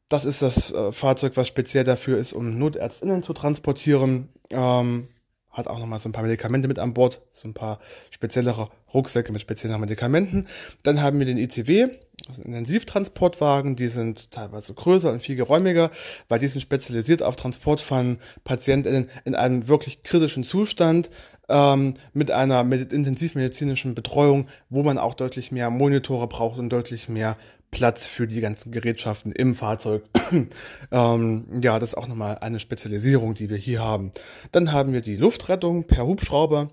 das 0.10 0.26
ist 0.26 0.42
das 0.42 0.72
äh, 0.72 0.92
Fahrzeug, 0.92 1.36
was 1.36 1.48
speziell 1.48 1.84
dafür 1.84 2.18
ist, 2.18 2.34
um 2.34 2.58
NotärztInnen 2.60 3.24
zu 3.24 3.34
transportieren. 3.34 4.30
Ähm, 4.52 5.08
hat 5.56 5.68
auch 5.68 5.80
nochmal 5.80 6.00
so 6.00 6.10
ein 6.10 6.12
paar 6.12 6.24
Medikamente 6.24 6.68
mit 6.68 6.80
an 6.80 6.94
Bord, 6.94 7.22
so 7.32 7.48
ein 7.48 7.54
paar 7.54 7.80
speziellere 8.10 8.70
Rucksäcke 8.94 9.32
mit 9.32 9.42
speziellen 9.42 9.80
Medikamenten. 9.80 10.48
Dann 10.84 11.02
haben 11.02 11.18
wir 11.18 11.26
den 11.26 11.38
ITW, 11.38 11.88
also 12.28 12.42
Intensivtransportwagen, 12.42 13.76
die 13.76 13.88
sind 13.88 14.32
teilweise 14.32 14.74
größer 14.74 15.12
und 15.12 15.22
viel 15.22 15.36
geräumiger, 15.36 15.92
weil 16.28 16.40
die 16.40 16.48
sind 16.48 16.62
spezialisiert 16.62 17.24
auf 17.24 17.36
Transport 17.36 17.80
von 17.80 18.18
Patienten 18.44 19.10
in 19.24 19.36
einem 19.36 19.68
wirklich 19.68 20.04
kritischen 20.04 20.44
Zustand, 20.44 21.10
ähm, 21.50 21.94
mit 22.14 22.32
einer 22.32 22.62
intensivmedizinischen 22.62 23.96
Betreuung, 23.96 24.48
wo 24.70 24.84
man 24.84 24.98
auch 24.98 25.14
deutlich 25.14 25.52
mehr 25.52 25.70
Monitore 25.70 26.28
braucht 26.28 26.58
und 26.58 26.70
deutlich 26.70 27.08
mehr 27.08 27.38
Platz 27.76 28.08
für 28.08 28.26
die 28.26 28.40
ganzen 28.40 28.72
Gerätschaften 28.72 29.34
im 29.34 29.54
Fahrzeug. 29.54 30.06
ähm, 30.92 31.46
ja, 31.62 31.78
das 31.78 31.90
ist 31.90 31.96
auch 31.96 32.08
nochmal 32.08 32.38
eine 32.40 32.62
Spezialisierung, 32.62 33.36
die 33.36 33.50
wir 33.50 33.58
hier 33.58 33.84
haben. 33.84 34.12
Dann 34.54 34.72
haben 34.72 34.94
wir 34.94 35.02
die 35.02 35.18
Luftrettung 35.18 35.84
per 35.84 36.08
Hubschrauber. 36.08 36.70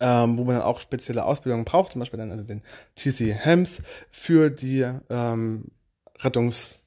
Ähm, 0.00 0.38
wo 0.38 0.44
man 0.44 0.54
dann 0.54 0.64
auch 0.64 0.78
spezielle 0.78 1.24
Ausbildung 1.24 1.64
braucht, 1.64 1.90
zum 1.90 1.98
Beispiel 1.98 2.20
dann 2.20 2.30
also 2.30 2.44
den 2.44 2.62
TC 2.94 3.34
Hems 3.34 3.82
für 4.12 4.48
die 4.48 4.86
ähm, 5.10 5.72
Rettungs 6.20 6.78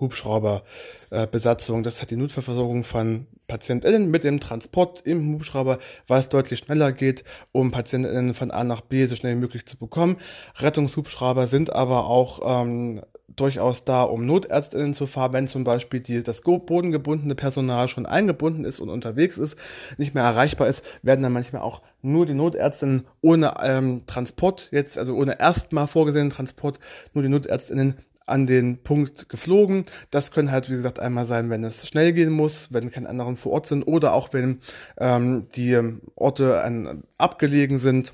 Hubschrauberbesatzung. 0.00 1.80
Äh, 1.80 1.82
das 1.82 2.02
hat 2.02 2.10
die 2.10 2.16
Notfallversorgung 2.16 2.84
von 2.84 3.26
PatientInnen 3.46 4.10
mit 4.10 4.24
dem 4.24 4.40
Transport 4.40 5.06
im 5.06 5.32
Hubschrauber, 5.32 5.78
weil 6.06 6.20
es 6.20 6.28
deutlich 6.28 6.60
schneller 6.60 6.92
geht, 6.92 7.24
um 7.52 7.70
PatientInnen 7.70 8.34
von 8.34 8.50
A 8.50 8.64
nach 8.64 8.82
B 8.82 9.06
so 9.06 9.16
schnell 9.16 9.36
wie 9.36 9.40
möglich 9.40 9.66
zu 9.66 9.78
bekommen. 9.78 10.16
Rettungshubschrauber 10.56 11.46
sind 11.46 11.72
aber 11.72 12.06
auch 12.06 12.62
ähm, 12.62 13.00
durchaus 13.38 13.84
da, 13.84 14.02
um 14.02 14.26
NotärztInnen 14.26 14.94
zu 14.94 15.06
fahren, 15.06 15.32
wenn 15.32 15.46
zum 15.46 15.64
Beispiel 15.64 16.00
die, 16.00 16.22
das 16.22 16.40
bodengebundene 16.42 17.34
Personal 17.34 17.88
schon 17.88 18.06
eingebunden 18.06 18.64
ist 18.64 18.80
und 18.80 18.88
unterwegs 18.88 19.38
ist, 19.38 19.56
nicht 19.96 20.14
mehr 20.14 20.24
erreichbar 20.24 20.68
ist, 20.68 20.82
werden 21.02 21.22
dann 21.22 21.32
manchmal 21.32 21.62
auch 21.62 21.82
nur 22.02 22.26
die 22.26 22.34
Notärztinnen 22.34 23.06
ohne 23.20 23.54
ähm, 23.62 24.02
Transport 24.06 24.68
jetzt, 24.72 24.98
also 24.98 25.14
ohne 25.14 25.40
erstmal 25.40 25.86
vorgesehenen 25.86 26.30
Transport, 26.30 26.78
nur 27.12 27.22
die 27.22 27.28
Notärztinnen 27.28 27.96
an 28.28 28.46
den 28.46 28.82
Punkt 28.82 29.28
geflogen. 29.28 29.84
Das 30.10 30.30
können 30.30 30.50
halt, 30.50 30.68
wie 30.68 30.74
gesagt, 30.74 31.00
einmal 31.00 31.26
sein, 31.26 31.50
wenn 31.50 31.64
es 31.64 31.86
schnell 31.86 32.12
gehen 32.12 32.30
muss, 32.30 32.72
wenn 32.72 32.90
keine 32.90 33.08
anderen 33.08 33.36
vor 33.36 33.52
Ort 33.52 33.66
sind 33.66 33.84
oder 33.84 34.12
auch 34.12 34.32
wenn 34.32 34.60
ähm, 34.98 35.44
die 35.54 35.78
Orte 36.14 36.62
an, 36.62 37.04
abgelegen 37.18 37.78
sind. 37.78 38.12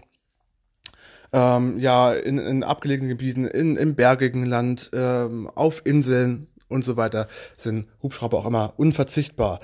Ähm, 1.33 1.79
ja, 1.79 2.12
in, 2.12 2.38
in 2.38 2.62
abgelegenen 2.62 3.09
Gebieten, 3.09 3.44
in, 3.44 3.77
im 3.77 3.96
bergigen 3.96 4.46
Land, 4.46 4.90
ähm, 4.94 5.50
auf 5.55 5.83
Inseln 5.85 6.46
und 6.68 6.85
so 6.85 6.96
weiter 6.96 7.29
sind 7.57 7.88
Hubschrauber 8.03 8.38
auch 8.38 8.46
immer 8.46 8.74
unverzichtbar. 8.77 9.61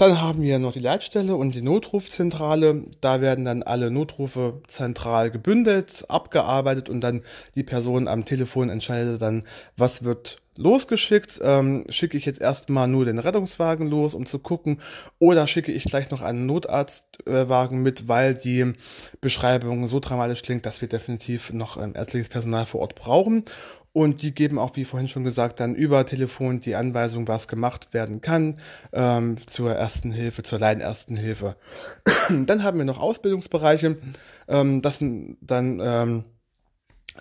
Dann 0.00 0.18
haben 0.22 0.40
wir 0.40 0.58
noch 0.58 0.72
die 0.72 0.78
Leitstelle 0.78 1.36
und 1.36 1.54
die 1.54 1.60
Notrufzentrale. 1.60 2.84
Da 3.02 3.20
werden 3.20 3.44
dann 3.44 3.62
alle 3.62 3.90
Notrufe 3.90 4.62
zentral 4.66 5.30
gebündelt, 5.30 6.06
abgearbeitet 6.08 6.88
und 6.88 7.02
dann 7.02 7.22
die 7.54 7.64
Person 7.64 8.08
am 8.08 8.24
Telefon 8.24 8.70
entscheidet 8.70 9.20
dann, 9.20 9.44
was 9.76 10.02
wird 10.02 10.40
losgeschickt. 10.56 11.40
Ähm, 11.42 11.84
schicke 11.90 12.16
ich 12.16 12.24
jetzt 12.24 12.40
erstmal 12.40 12.88
nur 12.88 13.04
den 13.04 13.18
Rettungswagen 13.18 13.88
los, 13.88 14.14
um 14.14 14.24
zu 14.24 14.38
gucken, 14.38 14.78
oder 15.18 15.46
schicke 15.46 15.70
ich 15.70 15.84
gleich 15.84 16.10
noch 16.10 16.22
einen 16.22 16.46
Notarztwagen 16.46 17.82
mit, 17.82 18.08
weil 18.08 18.34
die 18.34 18.72
Beschreibung 19.20 19.86
so 19.86 20.00
dramatisch 20.00 20.40
klingt, 20.40 20.64
dass 20.64 20.80
wir 20.80 20.88
definitiv 20.88 21.52
noch 21.52 21.76
ähm, 21.76 21.92
ärztliches 21.94 22.30
Personal 22.30 22.64
vor 22.64 22.80
Ort 22.80 22.94
brauchen. 22.94 23.44
Und 23.92 24.22
die 24.22 24.32
geben 24.32 24.58
auch, 24.58 24.76
wie 24.76 24.84
vorhin 24.84 25.08
schon 25.08 25.24
gesagt, 25.24 25.58
dann 25.58 25.74
über 25.74 26.06
Telefon 26.06 26.60
die 26.60 26.76
Anweisung, 26.76 27.26
was 27.26 27.48
gemacht 27.48 27.92
werden 27.92 28.20
kann 28.20 28.60
ähm, 28.92 29.36
zur 29.46 29.72
ersten 29.72 30.12
Hilfe, 30.12 30.44
zur 30.44 30.60
Leidenersten 30.60 31.16
Hilfe. 31.16 31.56
dann 32.28 32.62
haben 32.62 32.78
wir 32.78 32.84
noch 32.84 33.00
Ausbildungsbereiche. 33.00 33.96
Ähm, 34.46 34.80
das 34.80 34.98
sind 34.98 35.38
dann 35.40 35.80
ähm, 35.82 36.24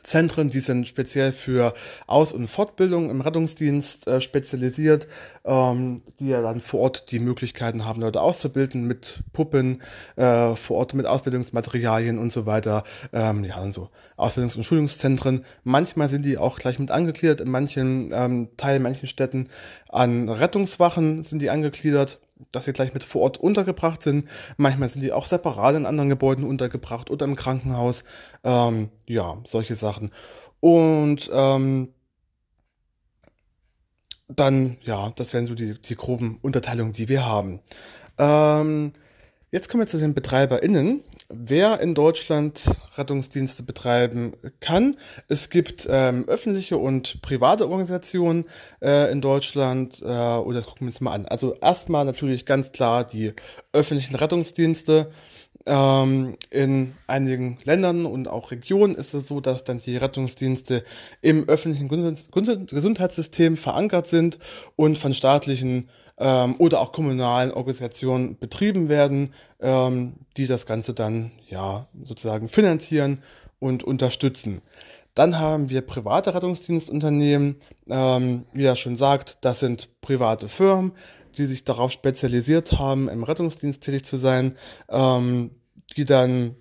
Zentren, 0.04 0.50
die 0.50 0.60
sind 0.60 0.88
speziell 0.88 1.32
für 1.32 1.74
Aus- 2.06 2.32
und 2.32 2.48
Fortbildung 2.48 3.10
im 3.10 3.22
Rettungsdienst 3.22 4.08
äh, 4.08 4.22
spezialisiert, 4.22 5.08
ähm, 5.46 6.02
die 6.20 6.28
ja 6.28 6.42
dann 6.42 6.62
vor 6.62 6.82
Ort 6.82 7.12
die 7.12 7.20
Möglichkeiten 7.20 7.86
haben, 7.86 8.02
Leute 8.02 8.22
auszubilden 8.22 8.86
mit 8.86 9.24
Puppen, 9.34 9.82
äh, 10.16 10.56
vor 10.56 10.78
Ort 10.78 10.94
mit 10.94 11.06
Ausbildungsmaterialien 11.06 12.20
und 12.20 12.32
so 12.32 12.46
weiter. 12.46 12.84
Ähm, 13.14 13.44
ja, 13.44 13.58
dann 13.58 13.72
so 13.72 13.90
Ausbildungs- 14.16 14.56
und 14.56 14.64
Schulungszentren. 14.64 15.44
Manchmal 15.64 16.10
sind 16.10 16.24
die 16.24 16.38
auch 16.38 16.60
gleich 16.60 16.78
mit 16.78 16.92
angegliedert, 16.92 17.42
in 17.42 17.50
manchen 17.50 18.12
ähm, 18.14 18.50
Teilen, 18.58 18.84
manchen 18.84 19.08
Städten 19.08 19.50
an 19.90 20.30
Rettungswachen 20.30 21.24
sind 21.24 21.42
die 21.42 21.50
angegliedert 21.50 22.20
dass 22.52 22.66
sie 22.66 22.74
gleich 22.74 22.94
mit 22.94 23.04
vor 23.04 23.22
Ort 23.22 23.38
untergebracht 23.38 24.02
sind. 24.02 24.28
Manchmal 24.58 24.90
sind 24.90 25.02
die 25.02 25.14
auch 25.14 25.26
separat 25.26 25.76
in 25.76 25.86
anderen 25.86 26.10
Gebäuden 26.10 26.44
untergebracht 26.44 27.10
oder 27.10 27.26
im 27.26 27.36
Krankenhaus. 27.36 28.04
Ähm, 28.44 28.90
ja, 29.06 29.38
solche 29.46 29.76
Sachen. 29.76 30.12
Und 30.60 31.30
ähm, 31.34 31.90
dann, 34.28 34.78
ja, 34.84 35.12
das 35.16 35.34
wären 35.34 35.48
so 35.48 35.56
die, 35.56 35.80
die 35.80 35.96
groben 35.96 36.40
Unterteilungen, 36.42 36.94
die 36.94 37.10
wir 37.10 37.26
haben. 37.26 37.62
Ähm, 38.18 38.94
Jetzt 39.52 39.68
kommen 39.68 39.82
wir 39.82 39.88
zu 39.88 39.98
den 39.98 40.14
BetreiberInnen. 40.14 41.04
Wer 41.32 41.80
in 41.80 41.94
Deutschland 41.94 42.72
Rettungsdienste 42.98 43.62
betreiben 43.64 44.34
kann. 44.60 44.96
Es 45.28 45.50
gibt 45.50 45.88
ähm, 45.90 46.28
öffentliche 46.28 46.78
und 46.78 47.22
private 47.22 47.66
Organisationen 47.66 48.46
äh, 48.82 49.12
in 49.12 49.22
Deutschland. 49.22 50.02
Äh, 50.02 50.06
oder 50.06 50.58
das 50.58 50.66
gucken 50.66 50.88
wir 50.88 50.88
uns 50.88 51.02
mal 51.02 51.14
an. 51.14 51.26
Also 51.26 51.56
erstmal 51.62 52.06
natürlich 52.06 52.46
ganz 52.46 52.72
klar 52.72 53.06
die 53.06 53.34
öffentlichen 53.74 54.16
Rettungsdienste. 54.16 55.12
Ähm, 55.66 56.38
in 56.50 56.94
einigen 57.06 57.60
Ländern 57.64 58.06
und 58.06 58.28
auch 58.28 58.50
Regionen 58.50 58.96
ist 58.96 59.14
es 59.14 59.28
so, 59.28 59.40
dass 59.40 59.64
dann 59.64 59.80
die 59.80 59.98
Rettungsdienste 59.98 60.84
im 61.22 61.48
öffentlichen 61.48 61.90
Gesundheitssystem 61.90 63.56
verankert 63.56 64.08
sind 64.08 64.40
und 64.76 64.98
von 64.98 65.14
staatlichen 65.14 65.90
ähm, 66.20 66.56
oder 66.58 66.82
auch 66.82 66.92
kommunalen 66.92 67.52
Organisationen 67.52 68.38
betrieben 68.38 68.90
werden, 68.90 69.34
ähm, 69.60 70.14
die 70.38 70.48
das 70.48 70.66
Ganze 70.66 70.94
dann 70.94 71.32
ja 71.48 71.88
sozusagen 72.04 72.50
finanzieren 72.50 73.24
und 73.60 73.84
unterstützen. 73.84 74.62
Dann 75.16 75.40
haben 75.40 75.70
wir 75.70 75.82
private 75.82 76.34
Rettungsdienstunternehmen, 76.34 77.58
ähm, 77.90 78.46
wie 78.54 78.66
er 78.66 78.76
schon 78.76 78.96
sagt, 78.96 79.40
das 79.42 79.60
sind 79.60 79.90
private 80.02 80.48
Firmen, 80.48 80.94
die 81.38 81.46
sich 81.46 81.64
darauf 81.64 81.92
spezialisiert 81.92 82.74
haben, 82.80 83.10
im 83.10 83.24
Rettungsdienst 83.24 83.82
tätig 83.82 84.06
zu 84.06 84.18
sein, 84.18 84.56
ähm, 84.90 85.52
die 85.98 86.06
dann 86.06 86.56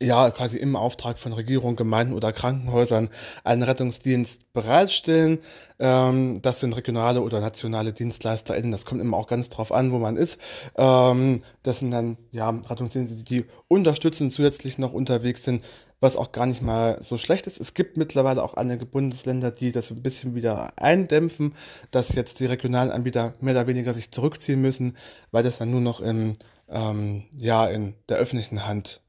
ja 0.00 0.30
quasi 0.30 0.56
im 0.58 0.76
Auftrag 0.76 1.18
von 1.18 1.32
Regierung, 1.32 1.76
Gemeinden 1.76 2.14
oder 2.14 2.32
Krankenhäusern 2.32 3.08
einen 3.44 3.62
Rettungsdienst 3.62 4.52
bereitstellen. 4.52 5.38
Ähm, 5.80 6.40
das 6.42 6.60
sind 6.60 6.74
regionale 6.74 7.20
oder 7.20 7.40
nationale 7.40 7.92
DienstleisterInnen. 7.92 8.70
Das 8.70 8.86
kommt 8.86 9.00
immer 9.00 9.16
auch 9.16 9.26
ganz 9.26 9.48
drauf 9.48 9.72
an, 9.72 9.90
wo 9.92 9.98
man 9.98 10.16
ist. 10.16 10.38
Ähm, 10.76 11.42
das 11.62 11.80
sind 11.80 11.90
dann 11.90 12.16
ja 12.30 12.48
Rettungsdienste, 12.50 13.24
die 13.24 13.44
unterstützend 13.66 14.32
zusätzlich 14.32 14.78
noch 14.78 14.92
unterwegs 14.92 15.42
sind, 15.44 15.64
was 16.00 16.16
auch 16.16 16.30
gar 16.30 16.46
nicht 16.46 16.62
mal 16.62 16.98
so 17.02 17.18
schlecht 17.18 17.48
ist. 17.48 17.60
Es 17.60 17.74
gibt 17.74 17.96
mittlerweile 17.96 18.42
auch 18.44 18.54
einige 18.54 18.86
Bundesländer, 18.86 19.50
die 19.50 19.72
das 19.72 19.90
ein 19.90 20.02
bisschen 20.02 20.36
wieder 20.36 20.70
eindämpfen, 20.76 21.54
dass 21.90 22.14
jetzt 22.14 22.38
die 22.38 22.46
regionalen 22.46 22.92
Anbieter 22.92 23.34
mehr 23.40 23.54
oder 23.54 23.66
weniger 23.66 23.92
sich 23.94 24.12
zurückziehen 24.12 24.60
müssen, 24.60 24.96
weil 25.32 25.42
das 25.42 25.58
dann 25.58 25.72
nur 25.72 25.80
noch 25.80 26.00
in, 26.00 26.34
ähm, 26.68 27.24
ja, 27.36 27.66
in 27.66 27.94
der 28.08 28.18
öffentlichen 28.18 28.64
Hand 28.64 29.00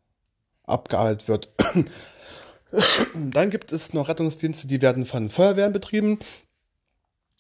abgearbeitet 0.69 1.27
wird. 1.27 1.49
Dann 3.15 3.49
gibt 3.49 3.71
es 3.71 3.93
noch 3.93 4.10
Rettungsdienste, 4.10 4.67
die 4.67 4.82
werden 4.82 5.05
von 5.05 5.29
Feuerwehren 5.29 5.73
betrieben. 5.73 6.19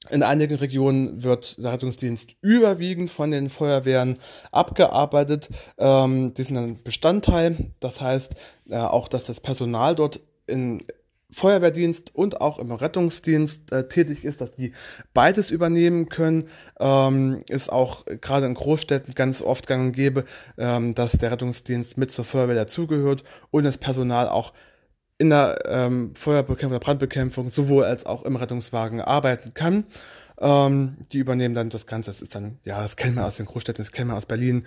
In 0.09 0.23
einigen 0.23 0.55
Regionen 0.55 1.23
wird 1.23 1.57
der 1.57 1.73
Rettungsdienst 1.73 2.29
überwiegend 2.41 3.11
von 3.11 3.31
den 3.31 3.49
Feuerwehren 3.49 4.17
abgearbeitet. 4.51 5.49
Ähm, 5.77 6.33
die 6.33 6.43
sind 6.43 6.57
ein 6.57 6.81
Bestandteil. 6.83 7.73
Das 7.79 7.99
heißt 7.99 8.35
äh, 8.69 8.77
auch, 8.77 9.09
dass 9.09 9.25
das 9.25 9.41
Personal 9.41 9.95
dort 9.95 10.21
in 10.47 10.83
Feuerwehrdienst 11.31 12.15
und 12.15 12.41
auch 12.41 12.57
im 12.57 12.71
Rettungsdienst 12.71 13.71
äh, 13.71 13.87
tätig 13.87 14.25
ist, 14.25 14.41
dass 14.41 14.51
die 14.51 14.73
beides 15.13 15.51
übernehmen 15.51 16.09
können, 16.09 16.47
ähm, 16.79 17.43
ist 17.49 17.71
auch 17.71 18.05
gerade 18.05 18.47
in 18.47 18.55
Großstädten 18.55 19.13
ganz 19.13 19.41
oft 19.41 19.67
gang 19.67 19.87
und 19.87 19.91
gäbe, 19.91 20.25
ähm, 20.57 20.95
dass 20.95 21.13
der 21.13 21.31
Rettungsdienst 21.31 21.97
mit 21.97 22.11
zur 22.11 22.25
Feuerwehr 22.25 22.55
dazugehört 22.55 23.23
und 23.51 23.63
das 23.63 23.77
Personal 23.77 24.27
auch 24.27 24.53
in 25.19 25.29
der 25.29 25.59
ähm, 25.67 26.15
Feuerbekämpfung, 26.15 26.71
der 26.71 26.79
Brandbekämpfung 26.79 27.49
sowohl 27.49 27.83
als 27.83 28.05
auch 28.05 28.23
im 28.23 28.35
Rettungswagen 28.35 29.01
arbeiten 29.01 29.53
kann. 29.53 29.83
Ähm, 30.39 30.95
die 31.11 31.19
übernehmen 31.19 31.53
dann 31.53 31.69
das 31.69 31.85
Ganze. 31.85 32.09
Das 32.09 32.21
ist 32.21 32.33
dann, 32.33 32.57
ja, 32.63 32.81
das 32.81 32.95
kennen 32.95 33.15
wir 33.15 33.25
aus 33.25 33.37
den 33.37 33.45
Großstädten, 33.45 33.83
das 33.83 33.91
kennen 33.91 34.09
wir 34.09 34.17
aus 34.17 34.25
Berlin. 34.25 34.65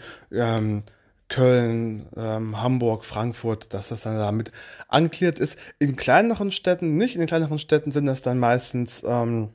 Köln, 1.32 2.06
ähm, 2.14 2.62
Hamburg, 2.62 3.06
Frankfurt, 3.06 3.72
dass 3.72 3.88
das 3.88 4.02
dann 4.02 4.18
damit 4.18 4.52
anklärt 4.88 5.38
ist. 5.38 5.56
In 5.78 5.96
kleineren 5.96 6.52
Städten, 6.52 6.98
nicht 6.98 7.14
in 7.14 7.20
den 7.20 7.26
kleineren 7.26 7.58
Städten 7.58 7.90
sind 7.90 8.04
das 8.04 8.20
dann 8.20 8.38
meistens 8.38 9.02
ähm, 9.06 9.48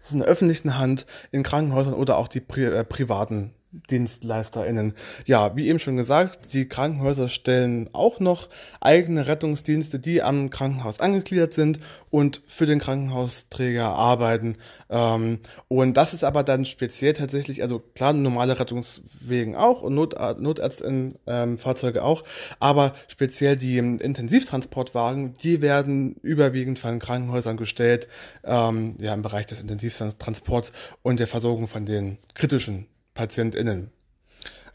das 0.00 0.10
in 0.10 0.18
der 0.18 0.26
öffentlichen 0.26 0.76
Hand, 0.76 1.06
in 1.30 1.44
Krankenhäusern 1.44 1.94
oder 1.94 2.18
auch 2.18 2.26
die 2.26 2.40
Pri 2.40 2.64
äh, 2.64 2.84
privaten 2.84 3.54
DienstleisterInnen. 3.70 4.94
Ja, 5.26 5.54
wie 5.54 5.68
eben 5.68 5.78
schon 5.78 5.96
gesagt, 5.96 6.54
die 6.54 6.68
Krankenhäuser 6.68 7.28
stellen 7.28 7.90
auch 7.92 8.18
noch 8.18 8.48
eigene 8.80 9.26
Rettungsdienste, 9.26 9.98
die 9.98 10.22
am 10.22 10.48
Krankenhaus 10.48 11.00
angegliedert 11.00 11.52
sind 11.52 11.78
und 12.08 12.40
für 12.46 12.64
den 12.64 12.78
Krankenhausträger 12.78 13.86
arbeiten. 13.86 14.56
Ähm, 14.88 15.40
und 15.68 15.98
das 15.98 16.14
ist 16.14 16.24
aber 16.24 16.42
dann 16.44 16.64
speziell 16.64 17.12
tatsächlich, 17.12 17.60
also 17.62 17.80
klar, 17.94 18.14
normale 18.14 18.58
Rettungswegen 18.58 19.54
auch 19.54 19.82
und 19.82 19.94
Not, 19.94 20.14
Notärztin-Fahrzeuge 20.40 21.98
ähm, 21.98 22.04
auch, 22.04 22.24
aber 22.60 22.94
speziell 23.08 23.56
die 23.56 23.76
Intensivtransportwagen, 23.76 25.34
die 25.34 25.60
werden 25.60 26.16
überwiegend 26.22 26.78
von 26.78 26.98
Krankenhäusern 26.98 27.58
gestellt, 27.58 28.08
ähm, 28.44 28.96
ja, 28.98 29.12
im 29.12 29.22
Bereich 29.22 29.44
des 29.44 29.60
Intensivtransports 29.60 30.72
und 31.02 31.20
der 31.20 31.26
Versorgung 31.26 31.68
von 31.68 31.84
den 31.84 32.16
kritischen 32.32 32.86
PatientInnen. 33.18 33.90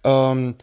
Ähm, 0.04 0.56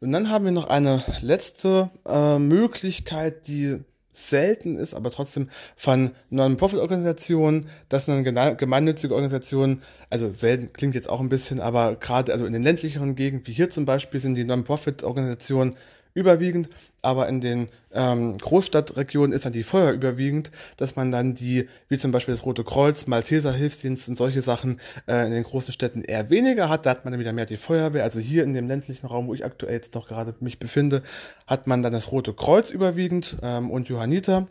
und 0.00 0.12
dann 0.12 0.30
haben 0.30 0.44
wir 0.44 0.52
noch 0.52 0.68
eine 0.68 1.02
letzte 1.20 1.90
äh, 2.06 2.38
Möglichkeit, 2.38 3.48
die 3.48 3.80
selten 4.12 4.76
ist, 4.76 4.94
aber 4.94 5.10
trotzdem 5.10 5.48
von 5.76 6.12
Non-Profit-Organisationen, 6.30 7.68
das 7.88 8.04
sind 8.04 8.24
dann 8.24 8.56
gemeinnützige 8.56 9.12
Organisationen, 9.12 9.82
also 10.08 10.30
selten 10.30 10.72
klingt 10.72 10.94
jetzt 10.94 11.10
auch 11.10 11.18
ein 11.18 11.28
bisschen, 11.28 11.58
aber 11.58 11.96
gerade 11.96 12.32
also 12.32 12.46
in 12.46 12.52
den 12.52 12.62
ländlicheren 12.62 13.16
Gegenden, 13.16 13.48
wie 13.48 13.52
hier 13.52 13.70
zum 13.70 13.84
Beispiel, 13.84 14.20
sind 14.20 14.36
die 14.36 14.44
Non-Profit-Organisationen 14.44 15.74
überwiegend, 16.14 16.68
aber 17.02 17.28
in 17.28 17.40
den 17.40 17.68
ähm, 17.92 18.38
Großstadtregionen 18.38 19.32
ist 19.32 19.44
dann 19.44 19.52
die 19.52 19.64
Feuer 19.64 19.92
überwiegend, 19.92 20.52
dass 20.76 20.94
man 20.94 21.10
dann 21.10 21.34
die, 21.34 21.68
wie 21.88 21.98
zum 21.98 22.12
Beispiel 22.12 22.34
das 22.34 22.46
Rote 22.46 22.62
Kreuz, 22.62 23.08
Malteser 23.08 23.52
Hilfsdienst 23.52 24.08
und 24.08 24.16
solche 24.16 24.40
Sachen 24.40 24.80
äh, 25.08 25.26
in 25.26 25.32
den 25.32 25.42
großen 25.42 25.72
Städten 25.72 26.02
eher 26.02 26.30
weniger 26.30 26.68
hat. 26.68 26.86
Da 26.86 26.90
hat 26.90 27.04
man 27.04 27.12
dann 27.12 27.20
wieder 27.20 27.32
mehr 27.32 27.46
die 27.46 27.56
Feuerwehr. 27.56 28.04
Also 28.04 28.20
hier 28.20 28.44
in 28.44 28.52
dem 28.52 28.68
ländlichen 28.68 29.06
Raum, 29.06 29.26
wo 29.26 29.34
ich 29.34 29.44
aktuell 29.44 29.74
jetzt 29.74 29.94
noch 29.94 30.06
gerade 30.06 30.34
mich 30.38 30.60
befinde, 30.60 31.02
hat 31.48 31.66
man 31.66 31.82
dann 31.82 31.92
das 31.92 32.12
Rote 32.12 32.32
Kreuz 32.32 32.70
überwiegend 32.70 33.36
ähm, 33.42 33.70
und 33.70 33.88
Johanniter 33.88 34.46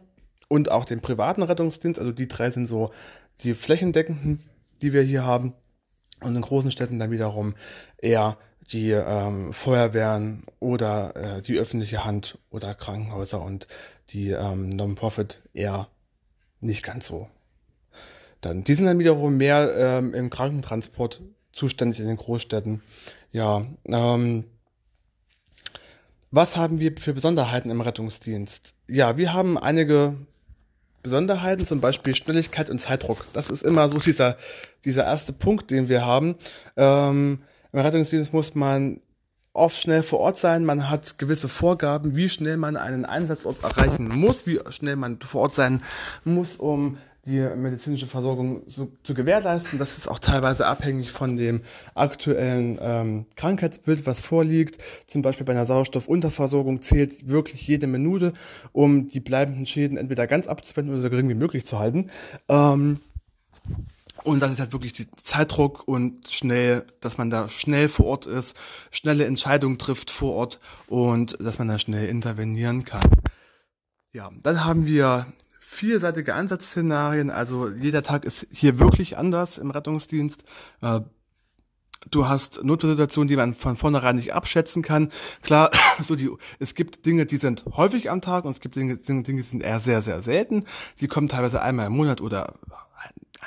und 0.49 0.69
auch 0.69 0.84
den 0.84 0.99
privaten 0.99 1.43
Rettungsdienst. 1.43 1.97
Also 1.97 2.12
die 2.12 2.28
drei 2.28 2.52
sind 2.52 2.67
so 2.67 2.91
die 3.41 3.54
flächendeckenden, 3.54 4.41
die 4.82 4.91
wir 4.91 5.02
hier 5.02 5.26
haben. 5.26 5.54
Und 6.21 6.36
in 6.36 6.41
großen 6.41 6.71
Städten 6.71 6.99
dann 6.99 7.12
wiederum 7.12 7.54
eher 7.97 8.38
die 8.71 8.91
ähm, 8.91 9.54
Feuerwehren 9.54 10.43
oder 10.60 11.15
äh, 11.15 11.41
die 11.41 11.58
öffentliche 11.58 12.06
Hand 12.06 12.38
oder 12.49 12.73
Krankenhäuser 12.73 13.41
und 13.41 13.67
die 14.10 14.32
ähm, 14.32 14.69
Non-Profit 14.69 15.41
eher 15.54 15.88
nicht 16.60 16.84
ganz 16.84 17.08
so. 17.08 17.28
Dann, 18.41 18.63
die 18.63 18.73
sind 18.73 18.86
dann 18.86 18.99
wiederum 18.99 19.38
mehr 19.38 19.73
ähm, 19.78 20.13
im 20.13 20.30
Krankentransport 20.30 21.21
zuständig 21.52 21.99
in 21.99 22.08
den 22.08 22.17
Großstädten. 22.17 22.82
Ja, 23.32 23.65
ähm, 23.86 24.45
was 26.32 26.58
haben 26.58 26.80
wir 26.80 26.93
für 26.97 27.13
Besonderheiten 27.13 27.69
im 27.69 27.82
Rettungsdienst? 27.82 28.73
Ja, 28.88 29.17
wir 29.17 29.34
haben 29.34 29.58
einige 29.58 30.15
Besonderheiten, 31.04 31.65
zum 31.65 31.80
Beispiel 31.80 32.15
Schnelligkeit 32.15 32.69
und 32.69 32.80
Zeitdruck. 32.80 33.26
Das 33.34 33.49
ist 33.49 33.62
immer 33.62 33.88
so 33.89 33.99
dieser, 33.99 34.38
dieser 34.84 35.06
erste 35.06 35.34
Punkt, 35.34 35.69
den 35.69 35.89
wir 35.89 36.06
haben. 36.06 36.36
Ähm, 36.76 37.43
im 37.73 37.79
Rettungsdienst 37.79 38.33
muss 38.33 38.55
man 38.55 39.01
oft 39.51 39.77
schnell 39.77 40.03
vor 40.03 40.19
Ort 40.19 40.38
sein. 40.38 40.63
Man 40.63 40.89
hat 40.89 41.17
gewisse 41.17 41.49
Vorgaben, 41.49 42.15
wie 42.15 42.29
schnell 42.29 42.57
man 42.57 42.77
einen 42.77 43.05
Einsatzort 43.05 43.63
erreichen 43.63 44.07
muss, 44.07 44.47
wie 44.47 44.59
schnell 44.69 44.95
man 44.95 45.19
vor 45.19 45.41
Ort 45.41 45.55
sein 45.55 45.81
muss, 46.23 46.55
um 46.55 46.97
die 47.25 47.39
medizinische 47.39 48.05
Versorgung 48.05 48.67
zu, 48.67 48.91
zu 49.01 49.13
gewährleisten. 49.13 49.79
Das 49.79 49.97
ist 49.97 50.09
auch 50.09 50.19
teilweise 50.19 50.67
abhängig 50.67 51.12
von 51.12 51.38
dem 51.38 51.62
aktuellen 51.95 52.77
ähm, 52.81 53.25
Krankheitsbild, 53.38 54.05
was 54.05 54.19
vorliegt. 54.19 54.77
Zum 55.07 55.21
Beispiel 55.21 55.45
bei 55.45 55.53
einer 55.53 55.65
Sauerstoffunterversorgung 55.65 56.81
zählt 56.81 57.29
wirklich 57.29 57.65
jede 57.65 57.88
Minute, 57.88 58.33
um 58.73 59.07
die 59.07 59.21
bleibenden 59.21 59.65
Schäden 59.65 59.97
entweder 59.97 60.27
ganz 60.27 60.47
abzuwenden 60.47 60.93
oder 60.93 61.01
so 61.01 61.09
gering 61.09 61.29
wie 61.29 61.33
möglich 61.33 61.65
zu 61.65 61.79
halten. 61.79 62.12
Ähm, 62.49 62.99
und 64.23 64.39
das 64.39 64.51
ist 64.51 64.59
halt 64.59 64.73
wirklich 64.73 64.93
die 64.93 65.09
Zeitdruck 65.12 65.88
und 65.88 66.29
schnell, 66.29 66.86
dass 67.01 67.17
man 67.17 67.29
da 67.29 67.49
schnell 67.49 67.89
vor 67.89 68.05
Ort 68.05 68.25
ist, 68.25 68.55
schnelle 68.91 69.25
Entscheidungen 69.25 69.77
trifft 69.77 70.12
vor 70.12 70.33
Ort 70.33 70.59
und 70.88 71.38
dass 71.39 71.59
man 71.59 71.67
da 71.67 71.79
schnell 71.79 72.07
intervenieren 72.07 72.86
kann. 72.86 73.09
Ja, 74.12 74.29
dann 74.41 74.63
haben 74.63 74.86
wir 74.86 75.25
vielseitige 75.59 76.36
Einsatzszenarien. 76.36 77.31
Also 77.31 77.69
jeder 77.69 78.03
Tag 78.03 78.25
ist 78.25 78.47
hier 78.51 78.79
wirklich 78.79 79.17
anders 79.17 79.57
im 79.57 79.71
Rettungsdienst. 79.71 80.43
Äh, 80.81 81.01
du 82.12 82.27
hast 82.27 82.63
Notfallsituationen, 82.63 83.27
die 83.27 83.36
man 83.36 83.55
von 83.55 83.75
vornherein 83.75 84.15
nicht 84.15 84.33
abschätzen 84.33 84.83
kann. 84.83 85.12
Klar, 85.41 85.71
so 86.07 86.15
die, 86.15 86.29
es 86.59 86.75
gibt 86.75 87.05
Dinge, 87.05 87.25
die 87.25 87.38
sind 87.38 87.65
häufig 87.75 88.12
am 88.12 88.21
Tag 88.21 88.45
und 88.45 88.51
es 88.51 88.59
gibt 88.59 88.75
Dinge, 88.75 88.97
Dinge, 88.97 89.23
die 89.23 89.41
sind 89.41 89.63
eher 89.63 89.79
sehr, 89.79 90.01
sehr 90.01 90.21
selten. 90.21 90.65
Die 90.99 91.07
kommen 91.07 91.27
teilweise 91.27 91.62
einmal 91.62 91.88
im 91.88 91.93
Monat 91.93 92.21
oder 92.21 92.53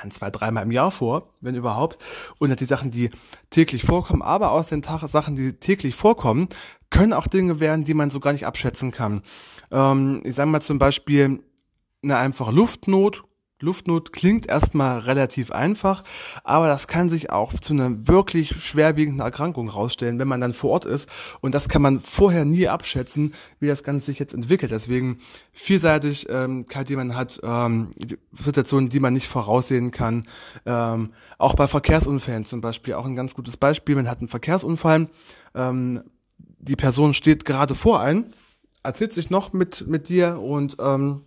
ein, 0.01 0.11
zwei, 0.11 0.29
dreimal 0.29 0.63
im 0.63 0.71
Jahr 0.71 0.91
vor, 0.91 1.33
wenn 1.41 1.55
überhaupt. 1.55 1.97
Und 2.39 2.59
die 2.59 2.65
Sachen, 2.65 2.91
die 2.91 3.09
täglich 3.49 3.83
vorkommen, 3.83 4.21
aber 4.21 4.51
aus 4.51 4.67
den 4.67 4.81
Tag 4.81 5.07
Sachen, 5.09 5.35
die 5.35 5.53
täglich 5.53 5.95
vorkommen, 5.95 6.49
können 6.89 7.13
auch 7.13 7.27
Dinge 7.27 7.59
werden, 7.59 7.85
die 7.85 7.93
man 7.93 8.09
so 8.09 8.19
gar 8.19 8.33
nicht 8.33 8.45
abschätzen 8.45 8.91
kann. 8.91 9.21
Ähm, 9.71 10.21
ich 10.23 10.35
sage 10.35 10.49
mal 10.49 10.61
zum 10.61 10.79
Beispiel 10.79 11.43
eine 12.03 12.17
einfache 12.17 12.51
Luftnot 12.51 13.23
Luftnot 13.59 14.13
klingt 14.13 14.47
erstmal 14.47 14.99
relativ 14.99 15.51
einfach, 15.51 16.03
aber 16.43 16.67
das 16.67 16.87
kann 16.87 17.09
sich 17.09 17.31
auch 17.31 17.53
zu 17.59 17.73
einer 17.73 18.07
wirklich 18.07 18.55
schwerwiegenden 18.61 19.25
Erkrankung 19.25 19.69
rausstellen, 19.69 20.19
wenn 20.19 20.27
man 20.27 20.41
dann 20.41 20.53
vor 20.53 20.69
Ort 20.71 20.85
ist. 20.85 21.09
Und 21.41 21.55
das 21.55 21.67
kann 21.67 21.81
man 21.81 21.99
vorher 21.99 22.45
nie 22.45 22.67
abschätzen, 22.67 23.33
wie 23.59 23.65
das 23.65 23.81
Ganze 23.81 24.07
sich 24.07 24.19
jetzt 24.19 24.35
entwickelt. 24.35 24.71
Deswegen 24.71 25.17
Vielseitigkeit, 25.53 26.29
ähm, 26.29 26.65
die 26.87 26.95
man 26.95 27.15
hat, 27.15 27.39
ähm, 27.43 27.89
Situationen, 28.39 28.89
die 28.89 28.99
man 28.99 29.13
nicht 29.13 29.27
voraussehen 29.27 29.89
kann. 29.89 30.27
Ähm, 30.67 31.13
auch 31.39 31.55
bei 31.55 31.67
Verkehrsunfällen 31.67 32.45
zum 32.45 32.61
Beispiel, 32.61 32.93
auch 32.93 33.05
ein 33.05 33.15
ganz 33.15 33.33
gutes 33.33 33.57
Beispiel. 33.57 33.95
Man 33.95 34.07
hat 34.07 34.19
einen 34.19 34.27
Verkehrsunfall, 34.27 35.09
ähm, 35.55 36.03
die 36.59 36.75
Person 36.75 37.15
steht 37.15 37.43
gerade 37.43 37.73
vor 37.73 38.01
einem, 38.01 38.25
erzählt 38.83 39.13
sich 39.13 39.31
noch 39.31 39.51
mit, 39.51 39.87
mit 39.87 40.09
dir 40.09 40.39
und 40.39 40.77
ähm, 40.79 41.23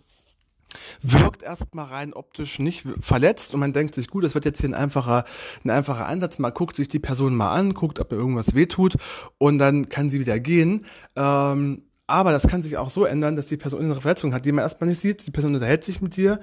wirkt 1.01 1.43
erstmal 1.43 1.85
rein 1.85 2.13
optisch 2.13 2.59
nicht 2.59 2.85
verletzt 2.99 3.53
und 3.53 3.59
man 3.59 3.73
denkt 3.73 3.95
sich, 3.95 4.07
gut, 4.07 4.23
das 4.23 4.33
wird 4.33 4.45
jetzt 4.45 4.59
hier 4.61 4.69
ein 4.69 4.73
einfacher, 4.73 5.25
ein 5.63 5.69
einfacher 5.69 6.05
Einsatz. 6.05 6.39
Man 6.39 6.53
guckt 6.53 6.75
sich 6.75 6.87
die 6.87 6.99
Person 6.99 7.35
mal 7.35 7.53
an, 7.53 7.73
guckt, 7.73 7.99
ob 7.99 8.11
mir 8.11 8.17
irgendwas 8.17 8.55
wehtut 8.55 8.95
und 9.37 9.57
dann 9.57 9.89
kann 9.89 10.09
sie 10.09 10.19
wieder 10.19 10.39
gehen. 10.39 10.85
Ähm, 11.15 11.83
aber 12.07 12.31
das 12.31 12.47
kann 12.47 12.61
sich 12.61 12.77
auch 12.77 12.89
so 12.89 13.05
ändern, 13.05 13.35
dass 13.35 13.45
die 13.45 13.57
Person 13.57 13.81
eine 13.81 13.95
Verletzung 13.95 14.33
hat, 14.33 14.45
die 14.45 14.51
man 14.51 14.63
erstmal 14.63 14.89
nicht 14.89 14.99
sieht. 14.99 15.25
Die 15.25 15.31
Person 15.31 15.55
unterhält 15.55 15.83
sich 15.83 16.01
mit 16.01 16.17
dir 16.17 16.41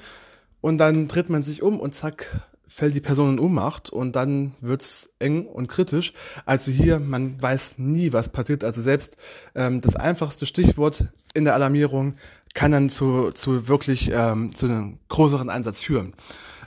und 0.60 0.78
dann 0.78 1.08
dreht 1.08 1.28
man 1.28 1.42
sich 1.42 1.62
um 1.62 1.78
und 1.78 1.94
zack, 1.94 2.48
fällt 2.68 2.94
die 2.94 3.00
Person 3.00 3.34
in 3.34 3.40
Ohnmacht 3.40 3.90
und 3.90 4.14
dann 4.16 4.54
wird's 4.60 5.10
eng 5.18 5.46
und 5.46 5.68
kritisch. 5.68 6.12
Also 6.46 6.70
hier, 6.70 7.00
man 7.00 7.40
weiß 7.40 7.78
nie, 7.78 8.12
was 8.12 8.28
passiert. 8.28 8.64
Also 8.64 8.82
selbst 8.82 9.16
ähm, 9.54 9.80
das 9.80 9.96
einfachste 9.96 10.46
Stichwort 10.46 11.04
in 11.34 11.44
der 11.44 11.54
Alarmierung 11.54 12.14
kann 12.54 12.72
dann 12.72 12.88
zu, 12.90 13.30
zu 13.32 13.68
wirklich 13.68 14.10
ähm, 14.12 14.54
zu 14.54 14.66
einem 14.66 14.98
größeren 15.08 15.50
Einsatz 15.50 15.80
führen. 15.80 16.14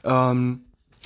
Ähm, 0.04 0.62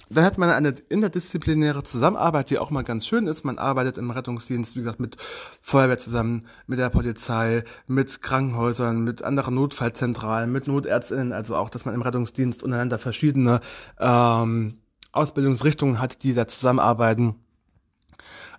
dann 0.10 0.24
hat 0.24 0.38
man 0.38 0.52
eine 0.52 0.70
interdisziplinäre 0.70 1.82
Zusammenarbeit, 1.84 2.52
die 2.52 2.60
auch 2.60 2.70
mal 2.70 2.84
ganz 2.84 3.08
schön 3.08 3.26
ist. 3.26 3.44
Man 3.44 3.58
arbeitet 3.58 3.98
im 3.98 4.12
Rettungsdienst, 4.12 4.76
wie 4.76 4.80
gesagt, 4.80 5.00
mit 5.00 5.18
Feuerwehr 5.62 5.98
zusammen, 5.98 6.46
mit 6.68 6.78
der 6.78 6.90
Polizei, 6.90 7.64
mit 7.88 8.22
Krankenhäusern, 8.22 9.04
mit 9.04 9.24
anderen 9.24 9.56
Notfallzentralen, 9.56 10.52
mit 10.52 10.68
Notärztinnen. 10.68 11.34
Also 11.34 11.56
auch, 11.56 11.72
dass 11.72 11.86
man 11.86 11.96
im 11.96 12.04
Rettungsdienst 12.04 12.62
untereinander 12.62 13.00
verschiedene 13.00 13.62
ähm, 14.00 14.78
Ausbildungsrichtungen 15.12 16.00
hat, 16.00 16.22
die 16.22 16.36
da 16.36 16.48
zusammenarbeiten. 16.48 17.36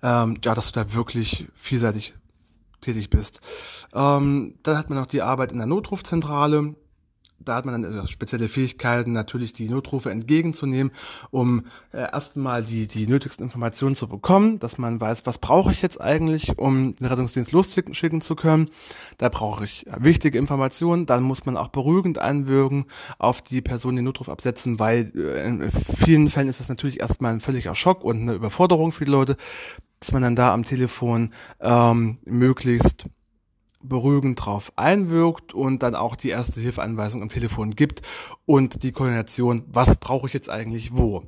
Ähm, 0.02 0.38
ja, 0.44 0.54
dass 0.54 0.72
du 0.72 0.72
da 0.72 0.94
wirklich 0.94 1.46
vielseitig 1.54 2.14
tätig 2.80 3.10
bist. 3.10 3.40
Ähm, 3.94 4.54
dann 4.62 4.78
hat 4.78 4.90
man 4.90 4.98
noch 4.98 5.06
die 5.06 5.22
Arbeit 5.22 5.52
in 5.52 5.58
der 5.58 5.66
Notrufzentrale. 5.66 6.74
Da 7.38 7.56
hat 7.56 7.66
man 7.66 7.82
dann 7.82 8.08
spezielle 8.08 8.48
Fähigkeiten, 8.48 9.12
natürlich 9.12 9.52
die 9.52 9.68
Notrufe 9.68 10.10
entgegenzunehmen, 10.10 10.92
um 11.30 11.66
äh, 11.92 11.98
erstmal 11.98 12.64
die, 12.64 12.86
die 12.86 13.06
nötigsten 13.06 13.44
Informationen 13.44 13.94
zu 13.94 14.08
bekommen, 14.08 14.58
dass 14.58 14.78
man 14.78 15.00
weiß, 15.00 15.26
was 15.26 15.38
brauche 15.38 15.70
ich 15.70 15.82
jetzt 15.82 16.00
eigentlich, 16.00 16.58
um 16.58 16.96
den 16.96 17.06
Rettungsdienst 17.06 17.52
losschicken 17.52 18.20
zu 18.20 18.34
können. 18.36 18.70
Da 19.18 19.28
brauche 19.28 19.64
ich 19.64 19.86
wichtige 19.98 20.38
Informationen. 20.38 21.06
Dann 21.06 21.22
muss 21.22 21.46
man 21.46 21.56
auch 21.56 21.68
beruhigend 21.68 22.18
einwirken 22.18 22.86
auf 23.18 23.42
die 23.42 23.60
Person, 23.60 23.96
den 23.96 24.04
Notruf 24.04 24.28
absetzen, 24.28 24.78
weil 24.78 25.12
äh, 25.14 25.46
in 25.46 25.70
vielen 25.70 26.28
Fällen 26.28 26.48
ist 26.48 26.60
das 26.60 26.68
natürlich 26.68 27.00
erstmal 27.00 27.32
ein 27.32 27.40
völliger 27.40 27.74
Schock 27.74 28.02
und 28.02 28.22
eine 28.22 28.32
Überforderung 28.32 28.92
für 28.92 29.04
die 29.04 29.10
Leute 29.10 29.36
dass 30.00 30.12
man 30.12 30.22
dann 30.22 30.36
da 30.36 30.52
am 30.52 30.64
Telefon 30.64 31.32
ähm, 31.60 32.18
möglichst 32.24 33.06
beruhigend 33.82 34.44
drauf 34.44 34.72
einwirkt 34.76 35.54
und 35.54 35.82
dann 35.82 35.94
auch 35.94 36.16
die 36.16 36.30
erste 36.30 36.60
Hilfeanweisung 36.60 37.22
am 37.22 37.28
Telefon 37.28 37.70
gibt 37.70 38.02
und 38.44 38.82
die 38.82 38.92
Koordination, 38.92 39.64
was 39.68 39.96
brauche 39.96 40.26
ich 40.26 40.32
jetzt 40.32 40.50
eigentlich 40.50 40.94
wo. 40.94 41.24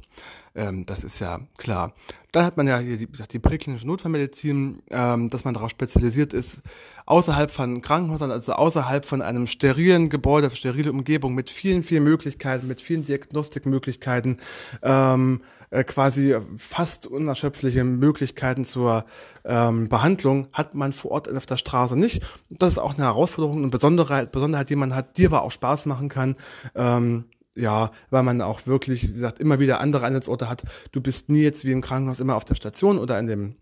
Ähm, 0.55 0.87
das 0.87 1.05
ist 1.05 1.19
ja 1.21 1.41
klar. 1.57 1.95
Dann 2.33 2.45
hat 2.45 2.57
man 2.57 2.67
ja 2.67 2.79
hier 2.79 3.01
wie 3.01 3.07
gesagt, 3.07 3.33
die 3.33 3.39
präklinische 3.39 3.87
Notfallmedizin, 3.87 4.83
ähm, 4.91 5.29
dass 5.31 5.45
man 5.45 5.55
darauf 5.55 5.71
spezialisiert 5.71 6.33
ist, 6.33 6.63
außerhalb 7.07 7.51
von 7.51 7.81
Krankenhäusern, 7.81 8.31
also 8.31 8.53
außerhalb 8.53 9.05
von 9.07 9.23
einem 9.23 9.47
sterilen 9.47 10.11
Gebäude, 10.11 10.51
sterile 10.55 10.93
Umgebung 10.93 11.35
mit 11.35 11.49
vielen, 11.49 11.83
vielen 11.83 12.05
Möglichkeiten, 12.05 12.67
mit 12.67 12.83
vielen 12.83 13.05
Diagnostikmöglichkeiten, 13.05 14.39
ähm, 14.83 15.41
äh, 15.71 15.85
quasi 15.85 16.37
fast 16.57 17.07
unerschöpfliche 17.07 17.85
Möglichkeiten 17.85 18.65
zur 18.65 19.07
ähm, 19.45 19.89
Behandlung 19.89 20.49
hat 20.53 20.75
man 20.75 20.93
vor 20.93 21.13
Ort 21.13 21.35
auf 21.35 21.47
der 21.47 21.57
Straße 21.57 21.97
nicht. 21.97 22.23
Das 22.51 22.73
ist 22.73 22.79
auch 22.79 22.95
eine 22.95 23.05
Herausforderung 23.05 23.65
und 23.65 23.71
Besonderheit, 23.71 24.33
Besonderheit, 24.33 24.69
die 24.69 24.77
man 24.77 24.95
hat, 24.95 25.17
die 25.17 25.27
aber 25.27 25.43
auch 25.43 25.51
Spaß 25.51 25.87
machen 25.87 26.09
kann. 26.09 26.37
Ähm, 26.75 27.25
ja, 27.59 27.91
weil 28.11 28.23
man 28.23 28.41
auch 28.41 28.67
wirklich, 28.67 29.03
wie 29.03 29.13
gesagt, 29.13 29.41
immer 29.41 29.59
wieder 29.59 29.81
andere 29.81 30.07
Einsatzorte 30.07 30.49
hat. 30.49 30.63
Du 30.93 31.01
bist 31.01 31.29
nie 31.29 31.43
jetzt 31.43 31.65
wie 31.65 31.73
im 31.73 31.83
Krankenhaus 31.83 32.21
immer 32.21 32.37
auf 32.37 32.45
der 32.45 32.55
Station 32.55 32.99
oder 32.99 33.19
in 33.19 33.27
dem 33.27 33.57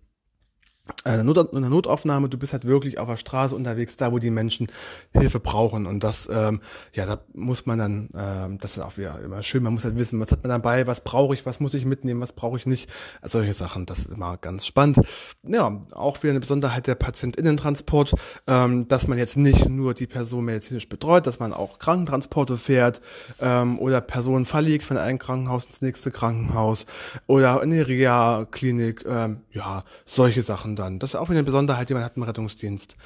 äh, 1.05 1.23
Not, 1.23 1.55
eine 1.55 1.71
Notaufnahme, 1.71 2.29
du 2.29 2.39
bist 2.39 2.53
halt 2.53 2.67
wirklich 2.67 2.99
auf 2.99 3.09
der 3.09 3.17
Straße 3.17 3.55
unterwegs, 3.55 3.97
da 3.97 4.13
wo 4.13 4.19
die 4.19 4.31
Menschen 4.31 4.69
Hilfe 5.13 5.41
brauchen. 5.41 5.87
Und 5.87 6.05
das, 6.05 6.29
ähm, 6.33 6.61
ja, 6.93 7.07
da 7.07 7.19
muss 7.35 7.67
man 7.67 7.79
dann, 7.79 8.09
ähm, 8.17 8.59
das 8.59 8.77
ist 8.77 8.83
auch 8.83 8.97
wieder 8.97 9.21
immer 9.21 9.43
schön, 9.43 9.63
man 9.63 9.75
muss 9.75 9.85
halt 9.85 9.97
wissen, 9.97 10.21
was 10.21 10.31
hat 10.31 10.43
man 10.43 10.51
dabei, 10.51 10.87
was 10.87 11.03
brauche 11.03 11.35
ich, 11.35 11.47
was 11.47 11.61
muss 11.61 11.75
ich 11.75 11.85
mitnehmen, 11.85 12.21
was 12.21 12.33
brauche 12.33 12.57
ich 12.57 12.67
nicht. 12.67 12.91
Also 13.21 13.39
solche 13.39 13.53
Sachen, 13.53 13.87
das 13.87 14.01
ist 14.01 14.15
immer 14.15 14.37
ganz 14.37 14.67
spannend. 14.67 15.01
Ja, 15.43 15.81
auch 15.93 16.23
wieder 16.23 16.31
eine 16.31 16.41
Besonderheit 16.41 16.87
der 16.87 16.95
PatientInnentransport, 16.95 18.15
ähm, 18.47 18.87
dass 18.87 19.09
man 19.09 19.19
jetzt 19.19 19.37
nicht 19.37 19.69
nur 19.69 19.95
die 19.95 20.07
Person 20.07 20.45
medizinisch 20.45 20.89
betreut, 20.89 21.27
dass 21.27 21.39
man 21.39 21.53
auch 21.53 21.79
Krankentransporte 21.79 22.57
fährt 22.57 23.01
ähm, 23.41 23.79
oder 23.79 24.01
Personen 24.01 24.47
verlegt 24.47 24.85
von 24.85 24.97
einem 24.97 25.19
Krankenhaus 25.19 25.67
ins 25.67 25.83
nächste 25.83 26.11
Krankenhaus 26.11 26.87
oder 27.27 27.63
in 27.63 27.71
die 27.71 27.81
Reha-Klinik, 27.81 29.05
ähm, 29.07 29.41
ja, 29.51 29.85
solche 30.05 30.43
Sachen 30.43 30.76
dann. 30.77 30.99
Das 30.99 31.11
ist 31.11 31.17
auch 31.17 31.31
eine 31.31 31.43
Besonderheit, 31.43 31.89
die 31.89 31.95
man 31.95 32.05
hat 32.05 32.17
im 32.17 32.23
Rettungsdienst. 32.23 32.97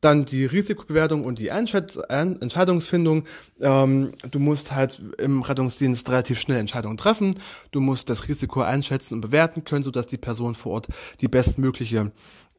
Dann 0.00 0.24
die 0.24 0.44
Risikobewertung 0.44 1.24
und 1.24 1.38
die 1.38 1.48
Entscheidungsfindung. 1.48 3.24
Ähm, 3.60 4.12
du 4.30 4.38
musst 4.38 4.72
halt 4.72 5.00
im 5.18 5.42
Rettungsdienst 5.42 6.08
relativ 6.08 6.38
schnell 6.38 6.58
Entscheidungen 6.58 6.96
treffen. 6.96 7.34
Du 7.70 7.80
musst 7.80 8.10
das 8.10 8.28
Risiko 8.28 8.60
einschätzen 8.60 9.14
und 9.14 9.20
bewerten 9.22 9.64
können, 9.64 9.82
sodass 9.82 10.06
die 10.06 10.18
Person 10.18 10.54
vor 10.54 10.72
Ort 10.72 10.88
die 11.20 11.28
bestmögliche 11.28 12.12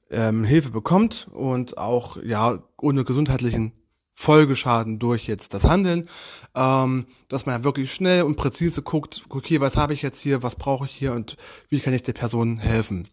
ähm, 0.09 0.43
Hilfe 0.43 0.71
bekommt 0.71 1.27
und 1.31 1.77
auch 1.77 2.17
ja 2.23 2.59
ohne 2.77 3.03
gesundheitlichen 3.03 3.73
Folgeschaden 4.15 4.97
durch 4.97 5.27
jetzt 5.27 5.53
das 5.53 5.65
Handeln, 5.65 6.07
ähm, 6.55 7.05
dass 7.27 7.45
man 7.45 7.65
wirklich 7.65 7.91
schnell 7.91 8.23
und 8.23 8.37
präzise 8.37 8.81
guckt, 8.81 9.25
okay, 9.29 9.59
was 9.59 9.75
habe 9.75 9.93
ich 9.93 10.01
jetzt 10.01 10.21
hier, 10.21 10.41
was 10.41 10.55
brauche 10.55 10.85
ich 10.85 10.91
hier 10.91 11.11
und 11.11 11.35
wie 11.69 11.81
kann 11.81 11.93
ich 11.93 12.01
der 12.01 12.13
Person 12.13 12.57
helfen. 12.57 13.09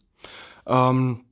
Ähm, 0.64 1.24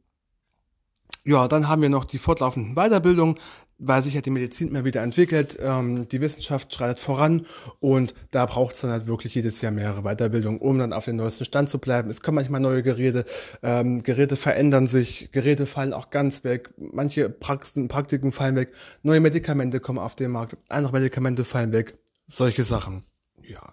ja, 1.24 1.48
dann 1.48 1.68
haben 1.68 1.82
wir 1.82 1.88
noch 1.88 2.04
die 2.04 2.18
fortlaufenden 2.18 2.74
Weiterbildungen, 2.74 3.36
weil 3.80 4.02
sich 4.02 4.14
ja 4.14 4.20
die 4.20 4.30
Medizin 4.30 4.68
immer 4.68 4.84
wieder 4.84 5.02
entwickelt, 5.02 5.58
ähm, 5.60 6.06
die 6.06 6.20
Wissenschaft 6.20 6.72
schreitet 6.72 7.00
voran 7.00 7.46
und 7.80 8.14
da 8.30 8.44
braucht 8.44 8.74
es 8.74 8.82
dann 8.82 8.90
halt 8.90 9.06
wirklich 9.06 9.34
jedes 9.34 9.60
Jahr 9.62 9.72
mehrere 9.72 10.02
Weiterbildungen, 10.02 10.60
um 10.60 10.78
dann 10.78 10.92
auf 10.92 11.06
den 11.06 11.16
neuesten 11.16 11.46
Stand 11.46 11.70
zu 11.70 11.78
bleiben. 11.78 12.10
Es 12.10 12.20
kommen 12.20 12.36
manchmal 12.36 12.60
neue 12.60 12.82
Geräte, 12.82 13.24
ähm, 13.62 14.02
Geräte 14.02 14.36
verändern 14.36 14.86
sich, 14.86 15.30
Geräte 15.32 15.66
fallen 15.66 15.94
auch 15.94 16.10
ganz 16.10 16.44
weg, 16.44 16.74
manche 16.76 17.30
Praxen, 17.30 17.88
Praktiken 17.88 18.32
fallen 18.32 18.56
weg, 18.56 18.74
neue 19.02 19.20
Medikamente 19.20 19.80
kommen 19.80 19.98
auf 19.98 20.14
den 20.14 20.30
Markt, 20.30 20.58
andere 20.68 20.92
Medikamente 20.92 21.44
fallen 21.44 21.72
weg, 21.72 21.98
solche 22.26 22.64
Sachen. 22.64 23.04
Ja. 23.42 23.72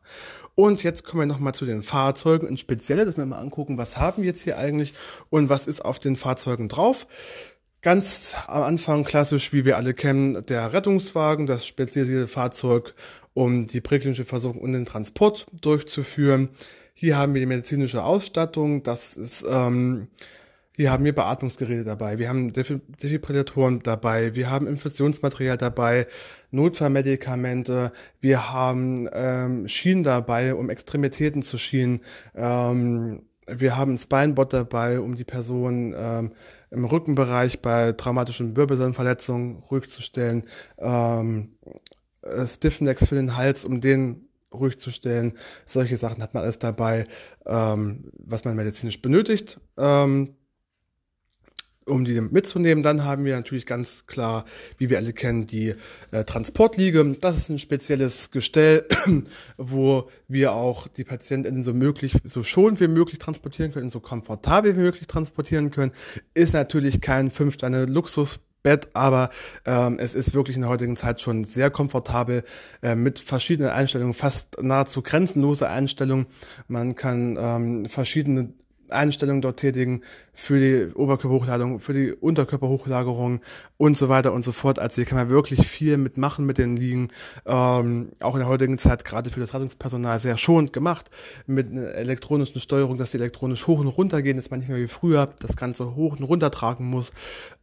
Und 0.60 0.82
jetzt 0.82 1.04
kommen 1.04 1.22
wir 1.22 1.28
nochmal 1.28 1.54
zu 1.54 1.67
den 1.67 1.84
Fahrzeugen 1.84 2.48
und 2.48 2.60
spezielle, 2.60 3.06
dass 3.06 3.15
wir 3.15 3.24
mal 3.28 3.38
angucken, 3.38 3.78
was 3.78 3.98
haben 3.98 4.24
wir 4.24 4.30
jetzt 4.30 4.41
hier 4.41 4.58
eigentlich 4.58 4.96
und 5.30 5.50
was 5.50 5.67
ist 5.67 5.86
auf 5.86 6.00
den 6.00 6.15
Fahrzeugen 6.15 6.67
drauf. 6.67 7.06
Ganz 7.84 8.36
am 8.48 8.63
Anfang 8.63 9.04
klassisch, 9.04 9.54
wie 9.54 9.65
wir 9.65 9.78
alle 9.78 9.93
kennen, 9.93 10.43
der 10.48 10.74
Rettungswagen, 10.74 11.46
das 11.46 11.67
spezialisierte 11.67 12.28
Fahrzeug, 12.28 12.96
um 13.36 13.67
die 13.67 13.82
präklinische 13.82 14.26
Versorgung 14.26 14.63
und 14.63 14.72
den 14.72 14.86
Transport 14.86 15.46
durchzuführen. 15.62 16.50
Hier 16.96 17.20
haben 17.20 17.36
wir 17.36 17.39
die 17.39 17.46
medizinische 17.46 18.04
Ausstattung, 18.04 18.82
das 18.82 19.15
ist 19.15 19.46
ähm, 19.48 20.08
hier 20.78 20.92
haben 20.92 21.04
wir 21.04 21.16
Beatmungsgeräte 21.16 21.84
dabei, 21.84 22.20
wir 22.20 22.30
haben 22.30 22.54
Defibrillatoren 22.54 23.82
dabei, 23.82 24.36
wir 24.36 24.52
haben 24.52 24.68
Infusionsmaterial 24.68 25.58
dabei, 25.58 26.06
Notfallmedikamente, 26.52 27.92
wir 28.22 28.54
haben 28.54 29.10
ähm, 29.12 29.68
Schienen 29.68 30.04
dabei, 30.04 30.54
um 30.54 30.70
Extremitäten 30.70 31.42
zu 31.42 31.58
schienen, 31.58 32.02
ähm, 32.36 33.24
wir 33.48 33.76
haben 33.76 33.98
Spinebot 33.98 34.54
dabei, 34.54 35.00
um 35.00 35.16
die 35.16 35.24
Person 35.24 35.96
ähm, 35.98 36.34
im 36.70 36.86
Rückenbereich 36.86 37.62
bei 37.62 37.94
traumatischen 37.94 38.56
Wirbelsäulenverletzungen 38.56 39.63
ruhig 39.72 39.90
zu 39.90 40.04
stellen, 40.04 40.46
ähm, 40.78 41.58
äh, 42.22 42.46
Stiffnecks 42.46 43.08
für 43.08 43.16
den 43.16 43.36
Hals, 43.36 43.66
um 43.66 43.82
den 43.82 44.30
ruhig 44.54 44.78
zu 44.78 44.92
stellen. 44.92 45.34
Solche 45.66 45.98
Sachen 45.98 46.22
hat 46.22 46.36
man 46.36 46.44
alles 46.44 46.60
dabei, 46.60 47.08
ähm, 47.48 48.12
was 48.20 48.46
man 48.46 48.56
medizinisch 48.56 49.02
benötigt. 49.02 49.60
Ähm, 49.78 50.36
um 51.88 52.06
die 52.06 52.19
mitzunehmen. 52.21 52.84
Dann 52.84 53.04
haben 53.04 53.26
wir 53.26 53.36
natürlich 53.36 53.65
ganz 53.65 54.06
klar, 54.06 54.45
wie 54.78 54.89
wir 54.89 54.97
alle 54.97 55.13
kennen, 55.13 55.45
die 55.47 55.76
äh, 56.12 56.23
Transportliege. 56.23 57.15
Das 57.19 57.38
ist 57.38 57.50
ein 57.50 57.60
spezielles 57.60 58.32
Gestell, 58.32 58.86
wo 59.58 60.10
wir 60.28 60.54
auch 60.54 60.88
die 60.88 61.04
Patienten 61.04 61.63
so 61.63 61.73
möglich, 61.73 62.17
so 62.23 62.43
schonend 62.43 62.80
wie 62.80 62.88
möglich 62.88 63.19
transportieren 63.19 63.71
können, 63.71 63.89
so 63.89 64.00
komfortabel 64.00 64.76
wie 64.76 64.82
möglich 64.82 65.08
transportieren 65.08 65.71
können. 65.71 65.91
Ist 66.34 66.54
natürlich 66.54 67.02
kein 67.02 67.32
Fünf-Sterne-Luxus. 67.32 68.39
Bett, 68.63 68.89
aber 68.95 69.30
ähm, 69.65 69.97
es 69.97 70.13
ist 70.13 70.34
wirklich 70.34 70.58
in 70.58 70.63
der 70.63 70.69
heutigen 70.69 70.97
Zeit 70.97 71.21
schon 71.21 71.45
sehr 71.45 71.69
komfortabel 71.69 72.43
äh, 72.82 72.95
mit 72.95 73.19
verschiedenen 73.19 73.69
Einstellungen, 73.69 74.13
fast 74.13 74.62
nahezu 74.62 75.02
grenzenlose 75.02 75.69
Einstellungen. 75.69 76.26
Man 76.67 76.95
kann 76.95 77.38
ähm, 77.39 77.86
verschiedene 77.86 78.50
Einstellungen 78.91 79.41
dort 79.41 79.60
tätigen 79.60 80.02
für 80.34 80.60
die 80.60 80.93
Oberkörperhochladung, 80.93 81.80
für 81.80 81.93
die 81.93 82.12
Unterkörperhochlagerung 82.12 83.41
und 83.78 83.97
so 83.97 84.08
weiter 84.08 84.34
und 84.34 84.43
so 84.43 84.52
fort. 84.52 84.78
Also 84.78 84.95
hier 84.95 85.06
kann 85.06 85.17
man 85.17 85.30
wirklich 85.30 85.67
viel 85.67 85.97
mitmachen 85.97 86.45
mit 86.45 86.60
den 86.60 86.76
Liegen. 86.76 87.10
Ähm, 87.45 88.10
auch 88.19 88.36
in 88.36 88.41
der 88.41 88.47
heutigen 88.47 88.78
Zeit 88.78 89.04
gerade 89.04 89.32
für 89.32 89.39
das 89.39 89.54
Rettungspersonal 89.54 90.19
sehr 90.19 90.38
schonend 90.38 90.73
gemacht 90.73 91.10
mit 91.47 91.71
einer 91.71 91.95
elektronischen 91.95 92.62
Steuerung, 92.62 92.97
dass 92.97 93.12
die 93.12 93.17
elektronisch 93.17 93.65
hoch 93.65 93.80
und 93.80 93.88
runter 93.88 94.21
gehen, 94.21 94.38
dass 94.38 94.52
man 94.52 94.60
nicht 94.60 94.69
mehr 94.69 94.78
wie 94.78 94.88
früher 94.88 95.28
das 95.39 95.56
Ganze 95.56 95.95
hoch 95.95 96.17
und 96.17 96.23
runter 96.23 96.52
tragen 96.52 96.86
muss. 96.86 97.12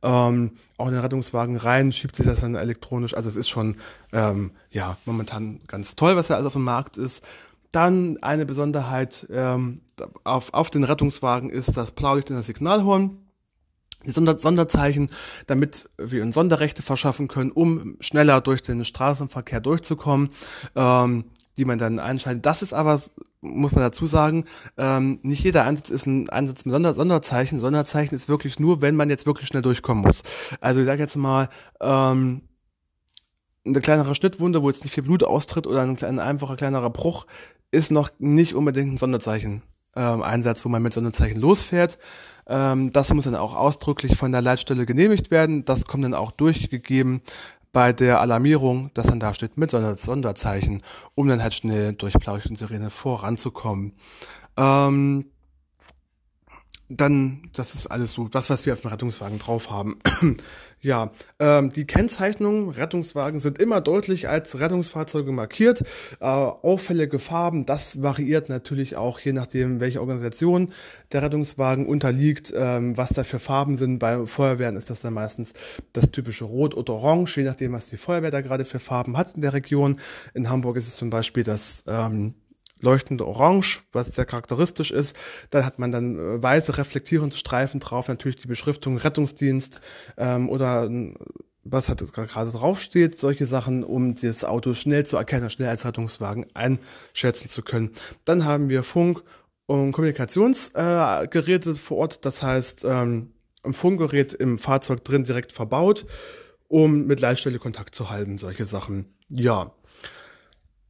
Ähm, 0.02 0.52
auch 0.76 0.88
in 0.88 0.94
den 0.94 1.02
Rettungswagen 1.02 1.56
rein 1.56 1.92
schiebt 1.92 2.16
sich 2.16 2.26
das 2.26 2.40
dann 2.40 2.56
elektronisch. 2.56 3.14
Also 3.14 3.28
es 3.28 3.36
ist 3.36 3.48
schon 3.48 3.76
ähm, 4.12 4.50
ja 4.70 4.96
momentan 5.04 5.60
ganz 5.68 5.94
toll, 5.94 6.16
was 6.16 6.28
ja 6.28 6.36
alles 6.36 6.48
auf 6.48 6.52
dem 6.54 6.64
Markt 6.64 6.96
ist. 6.96 7.22
Dann 7.74 8.18
eine 8.22 8.46
Besonderheit 8.46 9.26
ähm, 9.30 9.80
auf, 10.22 10.54
auf 10.54 10.70
den 10.70 10.84
Rettungswagen 10.84 11.50
ist 11.50 11.76
das 11.76 11.90
Blaulicht 11.90 12.30
in 12.30 12.36
das 12.36 12.46
Signalhorn. 12.46 13.18
Die 14.06 14.10
Sonder 14.10 14.36
Sonderzeichen, 14.36 15.10
damit 15.46 15.90
wir 15.96 16.22
uns 16.22 16.34
Sonderrechte 16.34 16.82
verschaffen 16.82 17.26
können, 17.26 17.50
um 17.50 17.96
schneller 18.00 18.40
durch 18.40 18.62
den 18.62 18.84
Straßenverkehr 18.84 19.60
durchzukommen, 19.60 20.28
ähm, 20.76 21.24
die 21.56 21.64
man 21.64 21.78
dann 21.78 21.98
einschaltet. 21.98 22.46
Das 22.46 22.62
ist 22.62 22.74
aber, 22.74 23.00
muss 23.40 23.72
man 23.72 23.82
dazu 23.82 24.06
sagen, 24.06 24.44
ähm, 24.76 25.18
nicht 25.22 25.42
jeder 25.42 25.64
Einsatz 25.64 25.90
ist 25.90 26.06
ein 26.06 26.28
Einsatz 26.28 26.64
mit 26.64 26.74
Sonder 26.74 26.92
Sonderzeichen. 26.92 27.58
Sonderzeichen 27.58 28.14
ist 28.14 28.28
wirklich 28.28 28.60
nur, 28.60 28.82
wenn 28.82 28.94
man 28.94 29.10
jetzt 29.10 29.26
wirklich 29.26 29.48
schnell 29.48 29.62
durchkommen 29.62 30.04
muss. 30.04 30.22
Also 30.60 30.80
ich 30.80 30.86
sage 30.86 31.02
jetzt 31.02 31.16
mal, 31.16 31.48
ähm, 31.80 32.42
eine 33.66 33.80
kleinere 33.80 34.14
Schnittwunde, 34.14 34.62
wo 34.62 34.68
jetzt 34.68 34.84
nicht 34.84 34.92
viel 34.92 35.02
Blut 35.02 35.24
austritt 35.24 35.66
oder 35.66 35.80
ein, 35.80 35.96
ein 36.02 36.18
einfacher 36.18 36.56
kleinerer 36.56 36.90
Bruch, 36.90 37.26
ist 37.74 37.90
noch 37.90 38.10
nicht 38.18 38.54
unbedingt 38.54 38.94
ein 38.94 38.98
Sonderzeichen. 38.98 39.62
Ähm, 39.96 40.22
Einsatz, 40.22 40.64
wo 40.64 40.68
man 40.68 40.82
mit 40.82 40.92
Sonderzeichen 40.92 41.40
losfährt. 41.40 41.98
Ähm, 42.46 42.92
das 42.92 43.12
muss 43.12 43.24
dann 43.24 43.36
auch 43.36 43.54
ausdrücklich 43.54 44.16
von 44.16 44.32
der 44.32 44.42
Leitstelle 44.42 44.86
genehmigt 44.86 45.30
werden. 45.30 45.64
Das 45.64 45.86
kommt 45.86 46.04
dann 46.04 46.14
auch 46.14 46.32
durchgegeben 46.32 47.20
bei 47.72 47.92
der 47.92 48.20
Alarmierung, 48.20 48.90
dass 48.94 49.06
dann 49.06 49.20
da 49.20 49.34
steht 49.34 49.56
mit 49.56 49.70
Sonderzeichen, 49.70 50.82
um 51.14 51.28
dann 51.28 51.42
halt 51.42 51.54
schnell 51.54 51.92
durch 51.92 52.14
Blaulicht 52.14 52.48
und 52.48 52.56
Sirene 52.56 52.90
voranzukommen. 52.90 53.94
Ähm, 54.56 55.26
dann, 56.88 57.50
das 57.52 57.74
ist 57.74 57.86
alles 57.86 58.12
so, 58.12 58.28
das, 58.28 58.50
was 58.50 58.66
wir 58.66 58.72
auf 58.72 58.80
dem 58.80 58.90
Rettungswagen 58.90 59.38
drauf 59.38 59.70
haben. 59.70 59.98
Ja, 60.84 61.10
ähm, 61.38 61.70
die 61.70 61.86
Kennzeichnungen, 61.86 62.68
Rettungswagen 62.68 63.40
sind 63.40 63.58
immer 63.58 63.80
deutlich 63.80 64.28
als 64.28 64.60
Rettungsfahrzeuge 64.60 65.32
markiert. 65.32 65.80
Äh, 66.20 66.26
auffällige 66.26 67.18
Farben, 67.18 67.64
das 67.64 68.02
variiert 68.02 68.50
natürlich 68.50 68.96
auch 68.96 69.18
je 69.18 69.32
nachdem, 69.32 69.80
welche 69.80 70.00
Organisation 70.00 70.72
der 71.12 71.22
Rettungswagen 71.22 71.86
unterliegt, 71.86 72.52
ähm, 72.54 72.96
was 72.96 73.10
da 73.10 73.24
für 73.24 73.38
Farben 73.38 73.76
sind. 73.76 73.98
Bei 73.98 74.26
Feuerwehren 74.26 74.76
ist 74.76 74.90
das 74.90 75.00
dann 75.00 75.14
meistens 75.14 75.54
das 75.94 76.10
typische 76.10 76.44
Rot 76.44 76.76
oder 76.76 76.92
Orange, 76.92 77.38
je 77.38 77.44
nachdem, 77.44 77.72
was 77.72 77.86
die 77.86 77.96
Feuerwehr 77.96 78.30
da 78.30 78.42
gerade 78.42 78.66
für 78.66 78.78
Farben 78.78 79.16
hat 79.16 79.34
in 79.34 79.40
der 79.40 79.54
Region. 79.54 79.98
In 80.34 80.50
Hamburg 80.50 80.76
ist 80.76 80.86
es 80.86 80.96
zum 80.96 81.08
Beispiel 81.08 81.44
das 81.44 81.82
ähm, 81.88 82.34
leuchtende 82.80 83.26
Orange, 83.26 83.82
was 83.92 84.08
sehr 84.08 84.24
charakteristisch 84.24 84.90
ist. 84.90 85.16
Dann 85.50 85.64
hat 85.64 85.78
man 85.78 85.92
dann 85.92 86.18
äh, 86.18 86.42
weiße 86.42 86.76
reflektierende 86.78 87.36
Streifen 87.36 87.80
drauf, 87.80 88.08
natürlich 88.08 88.36
die 88.36 88.48
Beschriftung 88.48 88.98
Rettungsdienst 88.98 89.80
ähm, 90.16 90.48
oder 90.48 90.90
äh, 90.90 91.14
was 91.64 91.88
hat 91.88 92.04
gerade 92.12 92.50
draufsteht, 92.50 93.18
solche 93.18 93.46
Sachen, 93.46 93.84
um 93.84 94.14
das 94.14 94.44
Auto 94.44 94.74
schnell 94.74 95.06
zu 95.06 95.16
erkennen, 95.16 95.48
schnell 95.48 95.68
als 95.68 95.86
Rettungswagen 95.86 96.46
einschätzen 96.54 97.48
zu 97.48 97.62
können. 97.62 97.92
Dann 98.26 98.44
haben 98.44 98.68
wir 98.68 98.82
Funk- 98.82 99.22
und 99.66 99.92
Kommunikationsgeräte 99.92 101.70
äh, 101.70 101.74
vor 101.74 101.96
Ort, 101.96 102.24
das 102.26 102.42
heißt 102.42 102.84
ähm, 102.84 103.32
ein 103.62 103.72
Funkgerät 103.72 104.34
im 104.34 104.58
Fahrzeug 104.58 105.04
drin 105.04 105.24
direkt 105.24 105.52
verbaut, 105.52 106.04
um 106.68 107.06
mit 107.06 107.20
Leitstelle 107.20 107.58
Kontakt 107.58 107.94
zu 107.94 108.10
halten, 108.10 108.36
solche 108.36 108.66
Sachen. 108.66 109.14
Ja, 109.28 109.72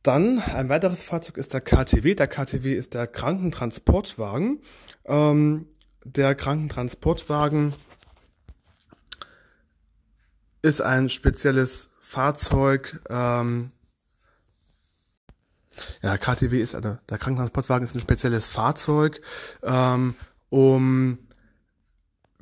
dann 0.05 0.39
ein 0.39 0.69
weiteres 0.69 1.03
Fahrzeug 1.03 1.39
ist 1.39 1.55
der 1.55 1.63
KTW. 1.63 2.15
Der 2.15 2.29
KTW 2.29 2.75
ist 2.75 2.95
der 2.95 3.07
Krankentransportwagen. 3.07 4.61
Ähm, 5.07 5.67
der 6.05 6.35
Krankentransportwagen 6.35 7.75
ist 10.61 10.83
ein 10.83 11.09
spezielles 11.09 11.89
Fahrzeug. 12.01 13.01
Ähm, 13.09 13.71
ja, 16.03 16.19
KTW 16.19 16.61
ist 16.61 16.75
eine, 16.75 17.01
der 17.09 17.19
Krankentransportwagen 17.19 17.87
ist 17.87 17.95
ein 17.95 18.01
spezielles 18.01 18.47
Fahrzeug, 18.49 19.23
ähm, 19.63 20.15
um 20.51 21.24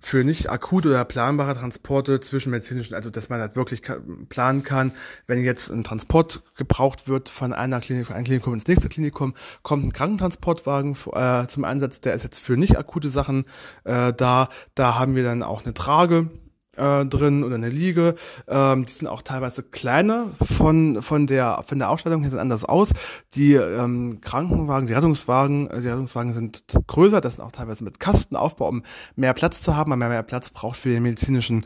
für 0.03 0.25
nicht 0.25 0.51
akut 0.51 0.85
oder 0.85 1.05
planbare 1.05 1.55
Transporte 1.55 2.19
zwischen 2.21 2.51
medizinischen, 2.51 2.95
also 2.95 3.09
dass 3.09 3.29
man 3.29 3.41
halt 3.41 3.55
wirklich 3.55 3.83
planen 4.29 4.65
kann, 4.65 4.93
wenn 5.27 5.43
jetzt 5.43 5.71
ein 5.71 5.85
Transport 5.85 6.43
gebraucht 6.57 7.07
wird 7.07 7.29
von 7.29 7.53
einer 7.53 7.81
Klinik, 7.81 8.07
von 8.07 8.17
einem 8.17 8.25
Klinikum 8.25 8.53
ins 8.53 8.67
nächste 8.67 8.89
Klinikum, 8.89 9.35
kommt 9.63 9.87
ein 9.87 9.93
Krankentransportwagen 9.93 10.97
äh, 11.13 11.47
zum 11.47 11.65
Einsatz, 11.65 12.01
der 12.01 12.15
ist 12.15 12.25
jetzt 12.25 12.41
für 12.41 12.57
nicht 12.57 12.77
akute 12.77 13.09
Sachen 13.09 13.45
äh, 13.85 14.13
da. 14.13 14.49
Da 14.75 14.99
haben 14.99 15.15
wir 15.15 15.23
dann 15.23 15.43
auch 15.45 15.65
eine 15.65 15.73
Trage, 15.73 16.29
äh, 16.77 17.05
drin 17.05 17.45
oder 17.45 17.57
eine 17.57 17.69
Liege. 17.69 18.15
Ähm, 18.49 18.85
die 18.85 18.93
sind 18.93 19.09
auch 19.09 19.23
teilweise 19.23 19.63
kleiner 19.63 20.29
von 20.41 21.03
von 21.03 21.27
der 21.27 21.65
von 21.67 21.79
der 21.79 21.91
Ausstattung 21.91 22.23
her 22.23 22.31
sind 22.31 22.39
anders 22.39 22.65
aus. 22.65 22.91
Die 23.35 23.55
ähm, 23.55 24.21
Krankenwagen, 24.21 24.87
die 24.87 24.93
Rettungswagen, 24.93 25.69
äh, 25.69 25.81
die 25.81 25.89
Rettungswagen 25.89 26.33
sind 26.33 26.65
größer. 26.87 27.21
Das 27.21 27.35
sind 27.35 27.45
auch 27.45 27.53
teilweise 27.53 27.85
mit 27.85 28.01
Kastenaufbau, 28.01 28.69
um 28.69 28.83
mehr 29.17 29.35
Platz 29.35 29.63
zu 29.63 29.77
haben, 29.77 29.91
weil 29.91 29.99
man 29.99 30.09
mehr 30.09 30.23
Platz 30.23 30.51
braucht 30.51 30.77
für 30.77 30.91
die 30.91 31.01
medizinischen 31.01 31.65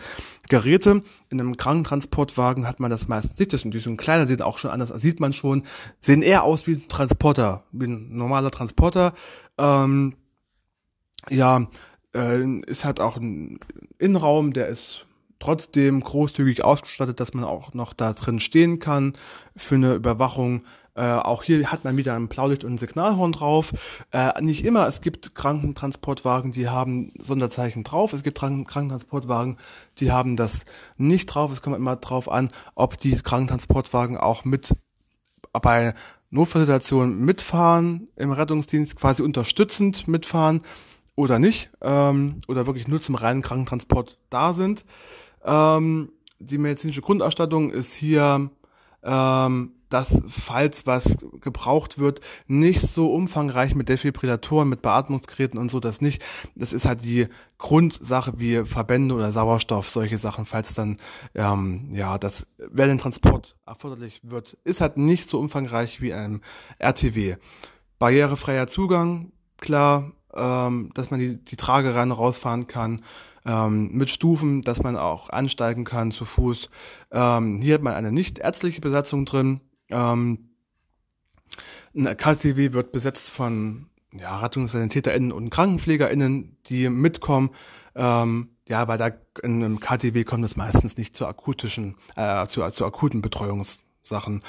Geräte. 0.49 1.03
In 1.29 1.40
einem 1.40 1.57
Krankentransportwagen 1.57 2.66
hat 2.66 2.81
man 2.81 2.90
das 2.90 3.09
meistens 3.09 3.38
nicht. 3.38 3.53
Das 3.53 3.62
sind 3.62 3.75
die 3.75 3.79
so 3.79 3.95
kleiner, 3.97 4.27
sehen 4.27 4.42
auch 4.42 4.59
schon 4.59 4.71
anders, 4.71 4.88
sieht 5.01 5.21
man 5.21 5.33
schon, 5.33 5.62
sehen 6.01 6.23
eher 6.23 6.45
aus 6.45 6.66
wie 6.66 6.75
ein 6.75 6.88
Transporter, 6.88 7.64
wie 7.73 7.87
ein 7.87 8.16
normaler 8.16 8.51
Transporter. 8.51 9.12
Ähm, 9.59 10.14
ja, 11.29 11.66
äh, 12.14 12.61
ist 12.66 12.85
halt 12.85 13.01
auch 13.01 13.16
ein 13.16 13.59
Innenraum, 13.98 14.52
der 14.52 14.68
ist 14.68 15.06
trotzdem 15.38 16.00
großzügig 16.00 16.64
ausgestattet, 16.64 17.20
dass 17.20 17.35
man 17.35 17.44
auch 17.44 17.74
noch 17.74 17.92
da 17.92 18.12
drin 18.12 18.40
stehen 18.40 18.78
kann 18.78 19.14
für 19.54 19.74
eine 19.74 19.94
Überwachung. 19.94 20.64
Äh, 20.94 21.02
auch 21.02 21.42
hier 21.42 21.70
hat 21.70 21.85
man 21.85 21.98
wieder 21.98 22.14
ein 22.14 22.28
Blaulicht 22.28 22.64
und 22.64 22.74
ein 22.74 22.78
Signalhorn 22.78 23.32
drauf. 23.32 23.74
Äh, 24.12 24.40
nicht 24.40 24.64
immer, 24.64 24.87
es 24.87 25.02
gibt 25.02 25.35
Krankentransportwagen, 25.35 26.52
die 26.52 26.70
haben 26.70 27.12
Sonderzeichen 27.18 27.85
drauf. 27.85 28.14
Es 28.14 28.22
gibt 28.22 28.38
Krankentransportwagen, 28.38 29.59
die 29.98 30.11
haben 30.11 30.37
das 30.37 30.64
nicht 30.96 31.26
drauf. 31.26 31.52
Es 31.52 31.61
kommt 31.61 31.76
immer 31.76 31.96
drauf 31.96 32.30
an, 32.30 32.48
ob 32.74 32.96
die 32.96 33.16
Krankentransportwagen 33.16 34.16
auch 34.16 34.44
mit 34.44 34.74
bei 35.52 35.94
Notfallsituationen 36.30 37.24
mitfahren, 37.24 38.09
im 38.16 38.32
Rettungsdienst 38.32 38.96
quasi 38.96 39.22
unterstützend 39.22 40.09
mitfahren 40.09 40.62
oder 41.16 41.38
nicht, 41.38 41.70
ähm, 41.81 42.40
oder 42.46 42.66
wirklich 42.66 42.87
nur 42.87 43.00
zum 43.00 43.16
reinen 43.16 43.42
Krankentransport 43.42 44.18
da 44.31 44.52
sind. 44.52 44.85
Ähm, 45.44 46.12
die 46.38 46.59
medizinische 46.59 47.00
Grundausstattung 47.00 47.70
ist 47.70 47.94
hier, 47.94 48.50
ähm, 49.02 49.72
dass 49.88 50.20
falls 50.29 50.87
was 50.87 51.16
gebraucht 51.40 51.98
wird, 51.98 52.20
nicht 52.48 52.81
so 52.81 53.12
umfangreich 53.12 53.74
mit 53.74 53.88
Defibrillatoren, 53.88 54.68
mit 54.68 54.83
Beatmungsgeräten 54.83 55.59
und 55.59 55.70
so, 55.70 55.81
das 55.81 56.00
nicht. 56.00 56.22
Das 56.55 56.72
ist 56.72 56.87
halt 56.87 57.05
die 57.05 57.29
Grundsache 57.59 58.35
wie 58.37 58.64
Verbände 58.64 59.14
oder 59.14 59.31
Sauerstoff, 59.31 59.88
solche 59.88 60.18
Sachen, 60.18 60.44
falls 60.44 60.74
dann, 60.74 60.98
ähm, 61.35 61.90
ja, 61.92 62.19
das, 62.19 62.46
wer 62.58 62.88
den 62.88 62.98
Transport 62.98 63.56
erforderlich 63.64 64.21
wird, 64.25 64.58
ist 64.64 64.81
halt 64.81 64.96
nicht 64.96 65.29
so 65.29 65.38
umfangreich 65.38 66.00
wie 66.00 66.12
ein 66.12 66.40
RTW. 66.79 67.37
Barrierefreier 67.98 68.67
Zugang, 68.67 69.33
klar, 69.58 70.12
ähm, 70.37 70.90
dass 70.94 71.10
man 71.10 71.20
die, 71.20 71.42
die 71.42 71.56
Trage 71.56 71.94
rein 71.94 72.10
und 72.10 72.18
rausfahren 72.18 72.66
kann, 72.66 73.02
ähm, 73.44 73.90
mit 73.92 74.10
Stufen, 74.10 74.62
dass 74.62 74.82
man 74.82 74.96
auch 74.96 75.30
ansteigen 75.30 75.84
kann 75.84 76.10
zu 76.10 76.24
Fuß. 76.24 76.68
Ähm, 77.12 77.60
hier 77.62 77.74
hat 77.74 77.82
man 77.82 77.94
eine 77.94 78.12
nicht 78.12 78.38
ärztliche 78.38 78.80
Besatzung 78.80 79.24
drin. 79.24 79.60
Ähm, 79.88 80.50
ein 81.94 82.16
KTW 82.16 82.72
wird 82.72 82.92
besetzt 82.92 83.30
von 83.30 83.87
ja, 84.12 84.38
RettungssanitäterInnen 84.38 85.32
und 85.32 85.50
KrankenpflegerInnen, 85.50 86.56
die 86.66 86.88
mitkommen. 86.88 87.50
Ähm, 87.94 88.50
ja, 88.68 88.84
bei 88.84 88.96
der, 88.96 89.20
in 89.42 89.62
einem 89.62 89.80
KTW 89.80 90.24
kommt 90.24 90.44
es 90.44 90.56
meistens 90.56 90.96
nicht 90.96 91.14
zur 91.16 91.28
akutischen, 91.28 91.96
äh, 92.16 92.46
zu, 92.46 92.68
zu 92.70 92.84
akuten 92.84 93.22
Betreuungs 93.22 93.80
Sachen. 94.07 94.42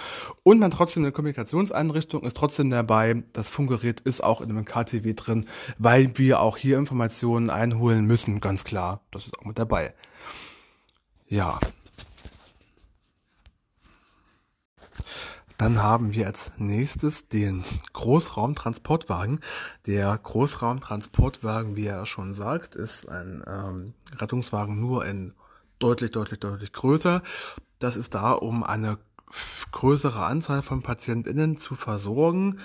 Und 0.44 0.60
man 0.60 0.72
trotzdem 0.72 1.04
eine 1.04 1.12
Kommunikationseinrichtung 1.12 2.24
ist 2.24 2.38
trotzdem 2.38 2.70
dabei. 2.70 3.24
Das 3.34 3.50
Funkgerät 3.50 4.02
ist 4.02 4.24
auch 4.24 4.42
in 4.42 4.50
einem 4.50 4.66
KTW 4.66 5.14
drin, 5.14 5.46
weil 5.78 6.18
wir 6.18 6.40
auch 6.40 6.58
hier 6.58 6.78
Informationen 6.78 7.50
einholen 7.50 8.06
müssen, 8.06 8.40
ganz 8.40 8.64
klar. 8.64 9.02
Das 9.12 9.26
ist 9.26 9.38
auch 9.40 9.46
mit 9.46 9.58
dabei. 9.58 9.94
Ja. 11.28 11.60
Dann 15.58 15.82
haben 15.82 16.14
wir 16.14 16.28
als 16.28 16.52
nächstes 16.58 17.30
den 17.30 17.64
Großraumtransportwagen. 17.94 19.40
Der 19.88 20.16
Großraumtransportwagen, 20.16 21.76
wie 21.76 21.88
er 21.88 22.06
schon 22.06 22.36
sagt, 22.36 22.76
ist 22.76 23.10
ein 23.10 23.44
ähm, 23.48 23.94
Rettungswagen 24.20 24.80
nur 24.80 25.04
in 25.06 25.34
deutlich, 25.80 26.12
deutlich, 26.12 26.40
deutlich 26.40 26.74
größer. 26.74 27.24
Das 27.80 27.96
ist 27.96 28.14
da, 28.14 28.34
um 28.34 28.64
eine 28.64 29.00
größere 29.72 30.26
Anzahl 30.26 30.62
von 30.62 30.82
PatientInnen 30.82 31.58
zu 31.58 31.76
versorgen, 31.76 32.60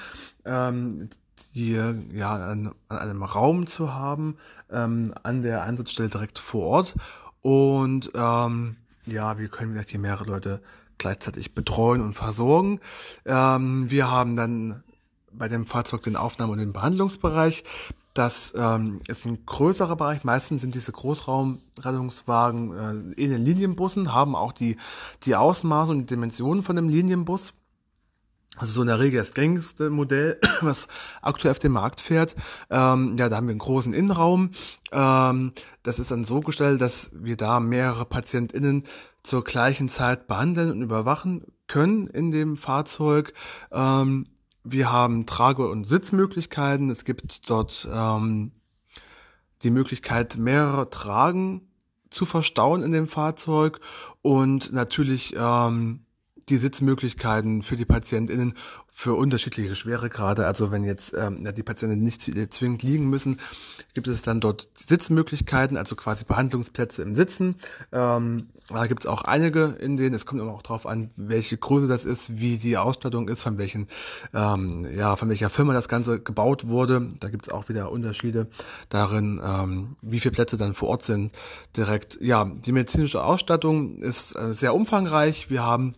ähm, 0.45 1.09
die 1.55 1.73
ja 1.73 2.35
an, 2.35 2.73
an, 2.89 2.99
einem 2.99 3.23
Raum 3.23 3.67
zu 3.67 3.93
haben, 3.93 4.37
ähm, 4.71 5.13
an 5.23 5.43
der 5.43 5.63
Einsatzstelle 5.63 6.09
direkt 6.09 6.39
vor 6.39 6.67
Ort. 6.67 6.95
Und 7.43 8.13
ähm, 8.15 8.77
ja, 9.07 9.39
wir 9.39 9.49
können 9.49 9.73
vielleicht 9.73 9.91
hier 9.91 10.01
mehrere 10.01 10.25
Leute 10.25 10.63
gleichzeitig 10.99 11.55
betreuen 11.55 12.01
und 12.01 12.15
versorgen. 12.15 12.81
Ähm, 13.27 13.91
wir 13.91 14.11
haben 14.11 14.37
dann 14.37 14.83
bei 15.33 15.49
dem 15.49 15.67
Fahrzeug 15.67 16.03
den 16.03 16.17
Aufnahme- 16.17 16.53
und 16.53 16.59
den 16.59 16.73
Behandlungsbereich. 16.73 17.65
Das 18.15 18.53
ähm, 18.57 19.01
ist 19.09 19.25
ein 19.25 19.47
größerer 19.47 19.97
Bereich. 19.97 20.25
Meistens 20.25 20.61
sind 20.61 20.75
diese 20.75 20.93
Großraumrettungswagen 20.93 23.15
äh, 23.17 23.23
in 23.23 23.31
den 23.31 23.45
Linienbussen, 23.45 24.13
haben 24.13 24.37
auch 24.37 24.53
die, 24.53 24.77
die 25.25 25.35
Ausmaße 25.35 25.93
und 25.93 26.01
die 26.01 26.07
Dimensionen 26.07 26.63
von 26.63 26.77
einem 26.77 26.89
Linienbus. 26.89 27.55
Also 28.59 28.75
so 28.75 28.83
in 28.83 28.89
der 28.89 29.01
Regel 29.01 29.19
das 29.19 29.33
gängigste 29.33 29.89
Modell, 29.89 30.39
was 30.61 30.89
aktuell 31.23 31.53
auf 31.53 31.59
dem 31.59 31.73
Markt 31.73 32.03
fährt. 32.03 32.37
Ähm, 32.69 33.17
ja, 33.19 33.31
da 33.31 33.37
haben 33.37 33.47
wir 33.47 33.53
einen 33.53 33.59
großen 33.59 33.95
Innenraum. 33.95 34.51
Ähm, 34.93 35.53
das 35.83 35.99
ist 35.99 36.11
dann 36.11 36.25
so 36.25 36.41
gestellt, 36.41 36.83
dass 36.83 37.11
wir 37.15 37.39
da 37.39 37.61
mehrere 37.61 38.05
PatientInnen 38.05 38.85
zur 39.23 39.43
gleichen 39.43 39.89
Zeit 39.89 40.27
behandeln 40.27 40.71
und 40.71 40.83
überwachen 40.83 41.47
können 41.67 42.07
in 42.07 42.31
dem 42.31 42.59
Fahrzeug. 42.59 43.33
Ähm, 43.71 44.27
wir 44.65 44.93
haben 44.93 45.27
Trage- 45.27 45.69
und 45.69 45.85
Sitzmöglichkeiten. 45.85 46.91
Es 46.91 47.05
gibt 47.05 47.51
dort 47.51 47.89
ähm, 47.93 48.53
die 49.63 49.71
Möglichkeit, 49.71 50.37
mehrere 50.37 50.91
Tragen 50.91 51.69
zu 52.11 52.27
verstauen 52.27 52.83
in 52.83 52.93
dem 52.93 53.09
Fahrzeug 53.09 53.81
und 54.21 54.73
natürlich 54.73 55.35
ähm, 55.37 56.05
die 56.49 56.57
Sitzmöglichkeiten 56.57 57.63
für 57.63 57.77
die 57.77 57.85
PatientInnen 57.85 58.55
für 58.95 59.15
unterschiedliche 59.15 59.75
Schweregrade. 59.75 60.47
Also 60.47 60.71
wenn 60.71 60.85
jetzt 60.85 61.15
ähm, 61.17 61.49
die 61.57 61.63
Patienten 61.63 62.03
nicht 62.03 62.23
zwingend 62.53 62.83
liegen 62.83 63.09
müssen, 63.09 63.41
gibt 63.95 64.07
es 64.07 64.21
dann 64.21 64.41
dort 64.41 64.69
Sitzmöglichkeiten, 64.75 65.79
also 65.79 65.97
quasi 65.97 66.25
Behandlungsplätze 66.25 67.03
im 67.03 67.15
Sitzen. 67.15 67.57
Ähm, 67.91 68.49
da 68.69 68.87
gibt 68.87 69.05
es 69.05 69.07
auch 69.07 69.23
einige 69.23 69.77
in 69.81 69.97
denen, 69.97 70.15
es 70.15 70.27
kommt 70.27 70.41
immer 70.41 70.53
auch 70.53 70.63
darauf 70.63 70.87
an, 70.87 71.11
welche 71.17 71.57
Größe 71.57 71.87
das 71.87 72.05
ist, 72.05 72.39
wie 72.39 72.59
die 72.59 72.77
Ausstattung 72.77 73.29
ist, 73.29 73.43
von 73.43 73.59
welchen, 73.59 73.89
ähm, 74.35 74.87
ja, 74.95 75.17
von 75.17 75.31
welcher 75.31 75.51
Firma 75.51 75.73
das 75.73 75.89
Ganze 75.89 76.21
gebaut 76.21 76.69
wurde. 76.69 77.13
Da 77.21 77.31
gibt 77.31 77.47
es 77.47 77.53
auch 77.53 77.69
wieder 77.69 77.91
Unterschiede 77.91 78.47
darin, 78.91 79.41
ähm, 79.43 79.97
wie 80.03 80.21
viele 80.21 80.33
Plätze 80.33 80.59
dann 80.59 80.75
vor 80.75 80.91
Ort 80.91 81.03
sind 81.03 81.33
direkt. 81.77 82.19
Ja, 82.21 82.45
die 82.45 82.73
medizinische 82.73 83.25
Ausstattung 83.25 83.97
ist 83.97 84.37
äh, 84.37 84.53
sehr 84.53 84.75
umfangreich. 84.75 85.49
Wir 85.51 85.65
haben 85.65 85.95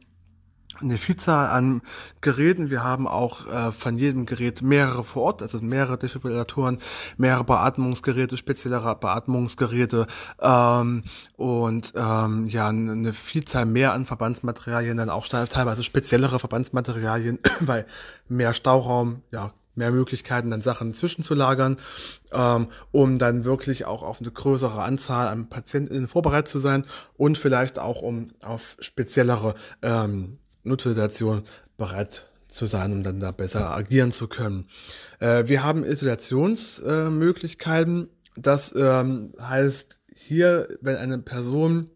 eine 0.80 0.96
Vielzahl 0.96 1.48
an 1.48 1.82
Geräten. 2.20 2.70
Wir 2.70 2.82
haben 2.82 3.06
auch 3.06 3.46
äh, 3.46 3.72
von 3.72 3.96
jedem 3.96 4.26
Gerät 4.26 4.62
mehrere 4.62 5.04
vor 5.04 5.22
Ort, 5.22 5.42
also 5.42 5.60
mehrere 5.60 5.98
Defibrillatoren, 5.98 6.78
mehrere 7.16 7.44
Beatmungsgeräte, 7.44 8.36
speziellere 8.36 8.94
Beatmungsgeräte 8.96 10.06
ähm, 10.40 11.04
und 11.36 11.92
ähm, 11.96 12.46
ja 12.46 12.68
eine 12.68 13.12
Vielzahl 13.12 13.66
mehr 13.66 13.92
an 13.92 14.06
Verbandsmaterialien, 14.06 14.96
dann 14.96 15.10
auch 15.10 15.26
teilweise 15.28 15.82
speziellere 15.82 16.38
Verbandsmaterialien, 16.38 17.38
weil 17.60 17.86
mehr 18.28 18.54
Stauraum, 18.54 19.22
ja 19.30 19.52
mehr 19.74 19.90
Möglichkeiten, 19.90 20.50
dann 20.50 20.60
Sachen 20.60 20.94
zwischenzulagern, 20.94 21.78
ähm, 22.32 22.68
um 22.92 23.18
dann 23.18 23.44
wirklich 23.44 23.86
auch 23.86 24.02
auf 24.02 24.20
eine 24.20 24.30
größere 24.30 24.82
Anzahl 24.82 25.28
an 25.28 25.48
Patienten 25.48 26.08
vorbereitet 26.08 26.48
zu 26.48 26.58
sein 26.58 26.84
und 27.16 27.38
vielleicht 27.38 27.78
auch 27.78 28.02
um 28.02 28.26
auf 28.42 28.76
speziellere 28.80 29.54
ähm, 29.82 30.38
Notsituation 30.64 31.44
bereit 31.76 32.28
zu 32.48 32.66
sein, 32.66 32.92
um 32.92 33.02
dann 33.02 33.20
da 33.20 33.30
besser 33.30 33.74
agieren 33.74 34.12
zu 34.12 34.28
können. 34.28 34.66
Äh, 35.20 35.44
wir 35.46 35.62
haben 35.62 35.84
Isolationsmöglichkeiten. 35.84 38.04
Äh, 38.04 38.08
das 38.36 38.74
ähm, 38.76 39.32
heißt, 39.40 40.00
hier, 40.14 40.68
wenn 40.80 40.96
eine 40.96 41.18
Person 41.18 41.90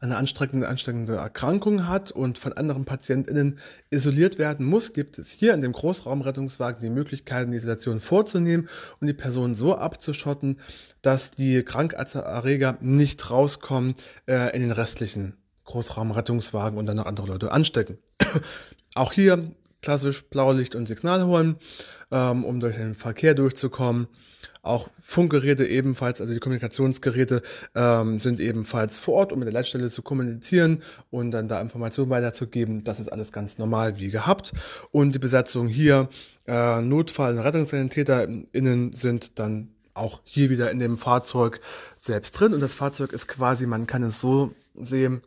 eine 0.00 0.16
anstrengende, 0.16 0.68
anstrengende 0.68 1.16
Erkrankung 1.16 1.88
hat 1.88 2.10
und 2.10 2.38
von 2.38 2.52
anderen 2.52 2.84
PatientInnen 2.84 3.58
isoliert 3.90 4.38
werden 4.38 4.66
muss, 4.66 4.92
gibt 4.92 5.18
es 5.18 5.30
hier 5.30 5.54
in 5.54 5.62
dem 5.62 5.72
Großraumrettungswagen 5.72 6.80
die 6.80 6.90
Möglichkeit, 6.90 7.50
die 7.50 7.56
Isolation 7.56 8.00
vorzunehmen 8.00 8.68
und 9.00 9.06
die 9.06 9.14
Person 9.14 9.54
so 9.54 9.76
abzuschotten, 9.76 10.58
dass 11.00 11.30
die 11.30 11.62
Krankerreger 11.62 12.76
nicht 12.80 13.30
rauskommen 13.30 13.94
äh, 14.26 14.54
in 14.54 14.62
den 14.62 14.72
restlichen 14.72 15.36
Großraumrettungswagen 15.64 16.78
und 16.78 16.86
dann 16.86 16.96
noch 16.96 17.06
andere 17.06 17.26
Leute 17.26 17.52
anstecken. 17.52 17.98
Auch 18.94 19.12
hier 19.12 19.42
klassisch 19.82 20.24
Blaulicht 20.24 20.74
und 20.74 20.86
Signal 20.86 21.26
holen, 21.26 21.56
ähm, 22.10 22.44
um 22.44 22.58
durch 22.60 22.76
den 22.76 22.94
Verkehr 22.94 23.34
durchzukommen. 23.34 24.08
Auch 24.62 24.88
Funkgeräte 24.98 25.66
ebenfalls, 25.66 26.22
also 26.22 26.32
die 26.32 26.40
Kommunikationsgeräte 26.40 27.42
ähm, 27.74 28.18
sind 28.18 28.40
ebenfalls 28.40 28.98
vor 28.98 29.14
Ort, 29.14 29.32
um 29.32 29.40
mit 29.40 29.46
der 29.46 29.52
Leitstelle 29.52 29.90
zu 29.90 30.00
kommunizieren 30.00 30.82
und 31.10 31.32
dann 31.32 31.48
da 31.48 31.60
Informationen 31.60 32.08
weiterzugeben. 32.08 32.82
Das 32.82 32.98
ist 32.98 33.12
alles 33.12 33.30
ganz 33.30 33.58
normal 33.58 33.98
wie 33.98 34.08
gehabt. 34.08 34.54
Und 34.90 35.14
die 35.14 35.18
Besatzung 35.18 35.68
hier, 35.68 36.08
äh, 36.46 36.80
Notfall- 36.80 37.34
und 37.34 37.40
RettungssanitäterInnen 37.40 38.92
sind 38.94 39.38
dann 39.38 39.68
auch 39.92 40.22
hier 40.24 40.48
wieder 40.48 40.70
in 40.70 40.78
dem 40.78 40.96
Fahrzeug 40.96 41.60
selbst 42.00 42.32
drin. 42.32 42.54
Und 42.54 42.60
das 42.60 42.72
Fahrzeug 42.72 43.12
ist 43.12 43.28
quasi, 43.28 43.66
man 43.66 43.86
kann 43.86 44.02
es 44.02 44.18
so 44.18 44.54
sehen, 44.74 45.20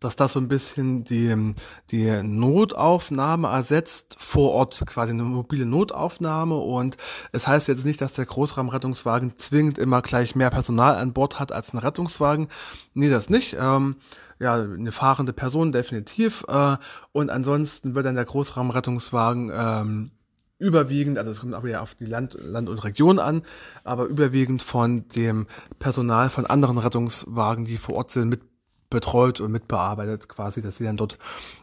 dass 0.00 0.16
das 0.16 0.32
so 0.32 0.40
ein 0.40 0.48
bisschen 0.48 1.04
die, 1.04 1.54
die 1.90 2.22
Notaufnahme 2.22 3.48
ersetzt 3.48 4.16
vor 4.18 4.52
Ort, 4.52 4.84
quasi 4.86 5.12
eine 5.12 5.24
mobile 5.24 5.66
Notaufnahme. 5.66 6.56
Und 6.56 6.96
es 7.32 7.48
heißt 7.48 7.68
jetzt 7.68 7.84
nicht, 7.84 8.00
dass 8.00 8.12
der 8.12 8.26
Großraumrettungswagen 8.26 9.36
zwingend 9.38 9.78
immer 9.78 10.02
gleich 10.02 10.34
mehr 10.34 10.50
Personal 10.50 10.96
an 10.96 11.12
Bord 11.12 11.40
hat 11.40 11.52
als 11.52 11.74
ein 11.74 11.78
Rettungswagen. 11.78 12.48
Nee, 12.94 13.10
das 13.10 13.28
nicht. 13.28 13.56
Ähm, 13.58 13.96
ja, 14.38 14.54
eine 14.54 14.92
fahrende 14.92 15.32
Person 15.32 15.72
definitiv. 15.72 16.44
Äh, 16.46 16.76
und 17.12 17.30
ansonsten 17.30 17.94
wird 17.94 18.06
dann 18.06 18.14
der 18.14 18.24
Großraumrettungswagen 18.24 19.50
ähm, 19.52 20.10
überwiegend, 20.58 21.18
also 21.18 21.30
es 21.30 21.40
kommt 21.40 21.54
auch 21.54 21.64
wieder 21.64 21.82
auf 21.82 21.94
die 21.94 22.06
Land, 22.06 22.36
Land 22.40 22.68
und 22.68 22.82
Region 22.84 23.18
an, 23.18 23.42
aber 23.84 24.06
überwiegend 24.06 24.62
von 24.62 25.08
dem 25.08 25.46
Personal 25.78 26.30
von 26.30 26.46
anderen 26.46 26.78
Rettungswagen, 26.78 27.64
die 27.64 27.76
vor 27.76 27.94
Ort 27.96 28.10
sind, 28.10 28.28
mit 28.28 28.42
betreut 28.90 29.40
und 29.40 29.52
mitbearbeitet, 29.52 30.28
quasi, 30.28 30.62
dass 30.62 30.76
sie 30.78 30.84
dann 30.84 30.96
dort 30.96 31.18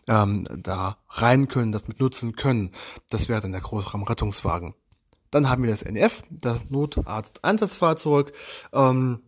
ähm, 0.08 0.44
da 0.58 0.98
rein 1.10 1.48
können, 1.48 1.72
das 1.72 1.88
mit 1.88 2.00
nutzen 2.00 2.36
können. 2.36 2.72
Das 3.10 3.30
wäre 3.30 3.42
dann 3.42 3.52
der 3.52 3.62
Großraumrettungswagen. 3.62 4.76
Dann 5.32 5.50
haben 5.50 5.64
wir 5.64 5.72
das 5.72 5.82
NF, 5.82 6.24
das 6.30 6.70
Notarzt-Einsatzfahrzeug. 6.70 8.32
Ähm, 8.74 9.22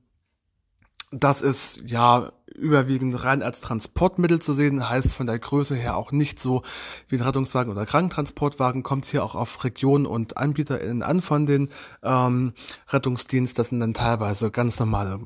das 1.12 1.42
ist 1.42 1.82
ja 1.86 2.32
überwiegend 2.54 3.24
rein 3.24 3.44
als 3.44 3.62
Transportmittel 3.62 4.42
zu 4.42 4.52
sehen, 4.54 4.90
heißt 4.90 5.14
von 5.14 5.28
der 5.28 5.40
Größe 5.40 5.76
her 5.76 5.96
auch 5.96 6.12
nicht 6.12 6.40
so 6.40 6.64
wie 7.08 7.16
ein 7.16 7.22
Rettungswagen 7.22 7.72
oder 7.72 7.86
Krankentransportwagen, 7.86 8.84
kommt 8.84 9.06
hier 9.06 9.24
auch 9.24 9.36
auf 9.36 9.64
Regionen 9.64 10.06
und 10.06 10.38
AnbieterInnen 10.38 11.04
an 11.04 11.22
von 11.22 11.46
den 11.46 11.70
ähm, 12.04 12.54
Rettungsdienst. 12.90 13.58
Das 13.58 13.68
sind 13.68 13.80
dann 13.80 13.94
teilweise 13.94 14.52
ganz 14.52 14.80
normale 14.80 15.20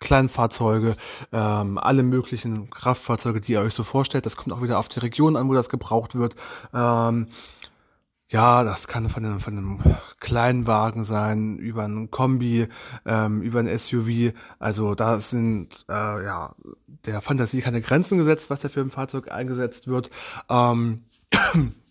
Kleinfahrzeuge, 0.00 0.96
ähm, 1.32 1.78
alle 1.78 2.02
möglichen 2.02 2.70
Kraftfahrzeuge, 2.70 3.40
die 3.40 3.52
ihr 3.52 3.60
euch 3.60 3.74
so 3.74 3.82
vorstellt. 3.82 4.26
Das 4.26 4.36
kommt 4.36 4.54
auch 4.54 4.62
wieder 4.62 4.78
auf 4.78 4.88
die 4.88 5.00
Region 5.00 5.36
an, 5.36 5.48
wo 5.48 5.54
das 5.54 5.68
gebraucht 5.68 6.14
wird. 6.14 6.34
Ähm, 6.72 7.26
ja, 8.30 8.62
das 8.62 8.88
kann 8.88 9.08
von 9.08 9.24
einem, 9.24 9.40
von 9.40 9.56
einem 9.56 9.80
Kleinwagen 10.20 11.02
sein, 11.02 11.56
über 11.56 11.84
einen 11.84 12.10
Kombi, 12.10 12.68
ähm, 13.06 13.40
über 13.40 13.60
ein 13.60 13.78
SUV. 13.78 14.34
Also 14.58 14.94
da 14.94 15.18
sind 15.18 15.86
äh, 15.88 16.24
ja 16.24 16.54
der 17.06 17.22
Fantasie 17.22 17.62
keine 17.62 17.80
Grenzen 17.80 18.18
gesetzt, 18.18 18.50
was 18.50 18.60
da 18.60 18.68
für 18.68 18.80
ein 18.80 18.90
Fahrzeug 18.90 19.30
eingesetzt 19.32 19.88
wird. 19.88 20.10
Ähm, 20.50 21.04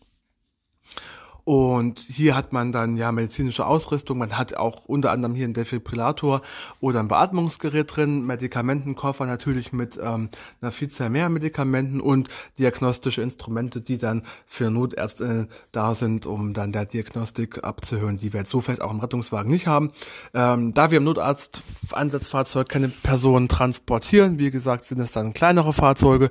und 1.48 2.00
hier 2.02 2.36
hat 2.36 2.52
man 2.52 2.74
dann 2.74 2.98
ja 2.98 3.10
medizinische 3.14 3.66
Ausrüstung. 3.66 4.18
Man 4.18 4.38
hat 4.38 4.58
auch 4.58 4.84
unter 4.84 5.14
anderem 5.14 5.34
hier 5.34 5.46
einen 5.46 5.54
Defibrillator 5.54 6.42
oder 6.82 7.00
ein 7.00 7.08
Beatmungsgerät 7.08 7.96
drin, 7.96 8.26
Medikamentenkoffer 8.26 9.26
natürlich 9.26 9.72
mit 9.72 9.98
ähm, 9.98 10.28
einer 10.60 10.74
Vielzahl 10.74 11.10
mehr 11.10 11.30
Medikamenten 11.30 12.02
und 12.02 12.28
diagnostische 12.60 13.22
Instrumente, 13.22 13.80
die 13.80 13.98
dann 13.98 14.24
für 14.46 14.70
Notärzte 14.70 15.48
da 15.72 15.96
sind, 15.96 16.26
um 16.26 16.54
dann 16.54 16.74
der 16.74 16.84
Diagnostik 16.84 17.64
abzuhören, 17.64 18.18
die 18.18 18.34
wir 18.34 18.42
jetzt 18.42 18.50
so 18.50 18.60
vielleicht 18.60 18.82
auch 18.82 18.92
im 18.92 19.00
Rettungswagen 19.00 19.50
nicht 19.50 19.68
haben. 19.68 19.94
Ähm, 20.34 20.74
da 20.74 20.92
wir 20.92 20.98
im 20.98 21.06
Notarztansatzfahrzeug 21.06 22.68
keine 22.68 22.90
Personen 22.90 23.48
transportieren, 23.48 24.38
wie 24.38 24.52
gesagt, 24.52 24.84
sind 24.84 25.00
es 25.00 25.14
dann 25.14 25.34
kleinere 25.34 25.72
Fahrzeuge 25.72 26.30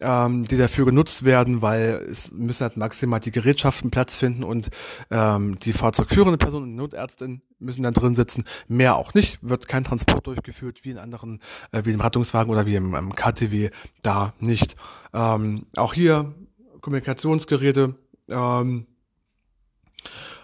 ähm, 0.00 0.44
die 0.44 0.56
dafür 0.56 0.86
genutzt 0.86 1.24
werden, 1.24 1.62
weil 1.62 2.06
es 2.10 2.32
müssen 2.32 2.62
halt 2.62 2.76
maximal 2.76 3.20
die 3.20 3.30
Gerätschaften 3.30 3.90
Platz 3.90 4.16
finden 4.16 4.44
und 4.44 4.70
ähm, 5.10 5.58
die 5.58 5.72
fahrzeugführende 5.72 6.38
Person 6.38 6.62
und 6.62 6.70
die 6.70 6.76
Notärztin 6.76 7.42
müssen 7.58 7.82
dann 7.82 7.94
drin 7.94 8.14
sitzen. 8.14 8.44
Mehr 8.68 8.96
auch 8.96 9.14
nicht, 9.14 9.38
wird 9.42 9.68
kein 9.68 9.84
Transport 9.84 10.26
durchgeführt 10.26 10.84
wie 10.84 10.90
in 10.90 10.98
anderen, 10.98 11.40
äh, 11.72 11.82
wie 11.84 11.92
im 11.92 12.00
Rettungswagen 12.00 12.50
oder 12.50 12.66
wie 12.66 12.76
im, 12.76 12.94
im 12.94 13.14
KTW, 13.14 13.70
da 14.02 14.32
nicht. 14.40 14.76
Ähm, 15.12 15.66
auch 15.76 15.94
hier 15.94 16.34
Kommunikationsgeräte, 16.80 17.94
ähm, 18.28 18.86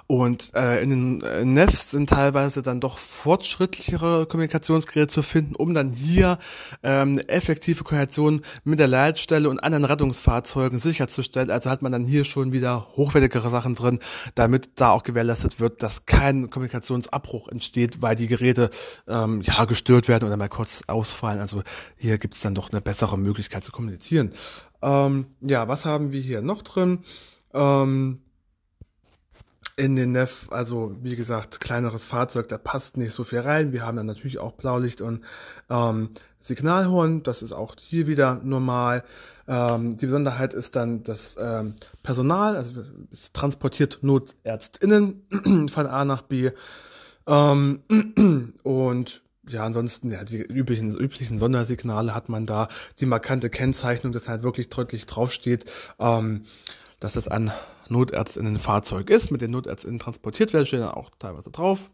und 0.06 0.52
äh, 0.54 0.82
in 0.82 0.90
den 0.90 1.20
äh, 1.22 1.44
NEFs 1.44 1.90
sind 1.90 2.10
teilweise 2.10 2.62
dann 2.62 2.80
doch 2.80 2.98
fortschrittlichere 2.98 4.26
Kommunikationsgeräte 4.26 5.08
zu 5.08 5.22
finden, 5.22 5.56
um 5.56 5.74
dann 5.74 5.90
hier 5.90 6.38
ähm, 6.84 7.18
effektive 7.18 7.82
Kommunikation 7.82 8.42
mit 8.62 8.78
der 8.78 8.86
Leitstelle 8.86 9.50
und 9.50 9.58
anderen 9.58 9.84
Rettungsfahrzeugen 9.84 10.78
sicherzustellen. 10.78 11.50
Also 11.50 11.70
hat 11.70 11.82
man 11.82 11.90
dann 11.90 12.04
hier 12.04 12.24
schon 12.24 12.52
wieder 12.52 12.86
hochwertigere 12.96 13.50
Sachen 13.50 13.74
drin, 13.74 13.98
damit 14.36 14.70
da 14.76 14.92
auch 14.92 15.02
gewährleistet 15.02 15.58
wird, 15.58 15.82
dass 15.82 16.06
kein 16.06 16.50
Kommunikationsabbruch 16.50 17.48
entsteht, 17.48 18.00
weil 18.00 18.14
die 18.14 18.28
Geräte 18.28 18.70
ähm, 19.08 19.40
ja 19.42 19.64
gestört 19.64 20.06
werden 20.06 20.26
oder 20.26 20.36
mal 20.36 20.48
kurz 20.48 20.82
ausfallen. 20.86 21.40
Also 21.40 21.62
hier 21.96 22.18
gibt 22.18 22.34
es 22.34 22.40
dann 22.40 22.54
doch 22.54 22.70
eine 22.70 22.80
bessere 22.80 23.18
Möglichkeit 23.18 23.64
zu 23.64 23.72
kommunizieren. 23.72 24.30
Ähm, 24.82 25.26
ja, 25.40 25.66
was 25.66 25.84
haben 25.84 26.12
wir 26.12 26.20
hier 26.20 26.42
noch 26.42 26.62
drin? 26.62 27.00
Ähm, 27.52 28.20
in 29.76 29.94
den 29.94 30.12
Neff, 30.12 30.46
also 30.50 30.96
wie 31.02 31.16
gesagt, 31.16 31.60
kleineres 31.60 32.06
Fahrzeug, 32.06 32.48
da 32.48 32.56
passt 32.56 32.96
nicht 32.96 33.12
so 33.12 33.24
viel 33.24 33.40
rein. 33.40 33.72
Wir 33.72 33.86
haben 33.86 33.96
dann 33.96 34.06
natürlich 34.06 34.38
auch 34.38 34.52
Blaulicht 34.52 35.02
und 35.02 35.22
ähm, 35.68 36.10
Signalhorn, 36.40 37.22
das 37.22 37.42
ist 37.42 37.52
auch 37.52 37.76
hier 37.78 38.06
wieder 38.06 38.40
normal. 38.42 39.04
Ähm, 39.46 39.96
die 39.98 40.06
Besonderheit 40.06 40.54
ist 40.54 40.76
dann 40.76 41.02
das 41.02 41.36
ähm, 41.38 41.74
Personal, 42.02 42.56
also 42.56 42.84
es 43.12 43.32
transportiert 43.32 43.98
NotärztInnen 44.02 45.68
von 45.70 45.86
A 45.86 46.04
nach 46.04 46.22
B. 46.22 46.50
Ähm, 47.26 47.80
und 48.62 49.22
ja, 49.48 49.64
ansonsten, 49.64 50.10
ja, 50.10 50.24
die 50.24 50.38
üblichen, 50.38 50.96
üblichen 50.96 51.38
Sondersignale 51.38 52.14
hat 52.14 52.28
man 52.28 52.46
da, 52.46 52.68
die 52.98 53.06
markante 53.06 53.50
Kennzeichnung, 53.50 54.12
dass 54.12 54.28
halt 54.28 54.42
wirklich 54.42 54.70
deutlich 54.70 55.06
draufsteht, 55.06 55.66
ähm, 56.00 56.44
dass 56.98 57.16
es 57.16 57.28
ein 57.28 57.52
Notärztinnen-Fahrzeug 57.88 59.10
ist, 59.10 59.30
mit 59.30 59.40
den 59.40 59.50
Notärztinnen 59.50 59.98
transportiert 59.98 60.52
werden, 60.52 60.66
stehen 60.66 60.80
dann 60.80 60.90
auch 60.90 61.10
teilweise 61.18 61.50
drauf. 61.50 61.90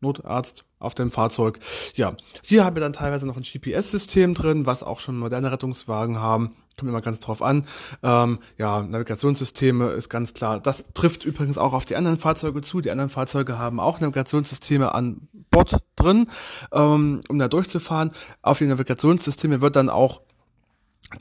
Notarzt 0.00 0.64
auf 0.78 0.94
dem 0.94 1.10
Fahrzeug. 1.10 1.58
Ja, 1.94 2.14
hier 2.42 2.64
haben 2.64 2.74
wir 2.74 2.80
dann 2.80 2.94
teilweise 2.94 3.26
noch 3.26 3.36
ein 3.36 3.42
GPS-System 3.42 4.34
drin, 4.34 4.64
was 4.64 4.82
auch 4.82 4.98
schon 4.98 5.18
moderne 5.18 5.52
Rettungswagen 5.52 6.20
haben. 6.20 6.56
Kommt 6.78 6.88
immer 6.88 7.02
ganz 7.02 7.20
drauf 7.20 7.42
an. 7.42 7.66
Ähm, 8.02 8.38
ja, 8.56 8.82
Navigationssysteme 8.82 9.90
ist 9.90 10.08
ganz 10.08 10.32
klar. 10.32 10.60
Das 10.60 10.86
trifft 10.94 11.26
übrigens 11.26 11.58
auch 11.58 11.74
auf 11.74 11.84
die 11.84 11.96
anderen 11.96 12.18
Fahrzeuge 12.18 12.62
zu. 12.62 12.80
Die 12.80 12.90
anderen 12.90 13.10
Fahrzeuge 13.10 13.58
haben 13.58 13.78
auch 13.78 14.00
Navigationssysteme 14.00 14.94
an 14.94 15.28
Bord 15.50 15.76
drin, 15.96 16.28
ähm, 16.72 17.20
um 17.28 17.38
da 17.38 17.48
durchzufahren. 17.48 18.12
Auf 18.40 18.58
die 18.58 18.66
Navigationssysteme 18.66 19.60
wird 19.60 19.76
dann 19.76 19.90
auch 19.90 20.22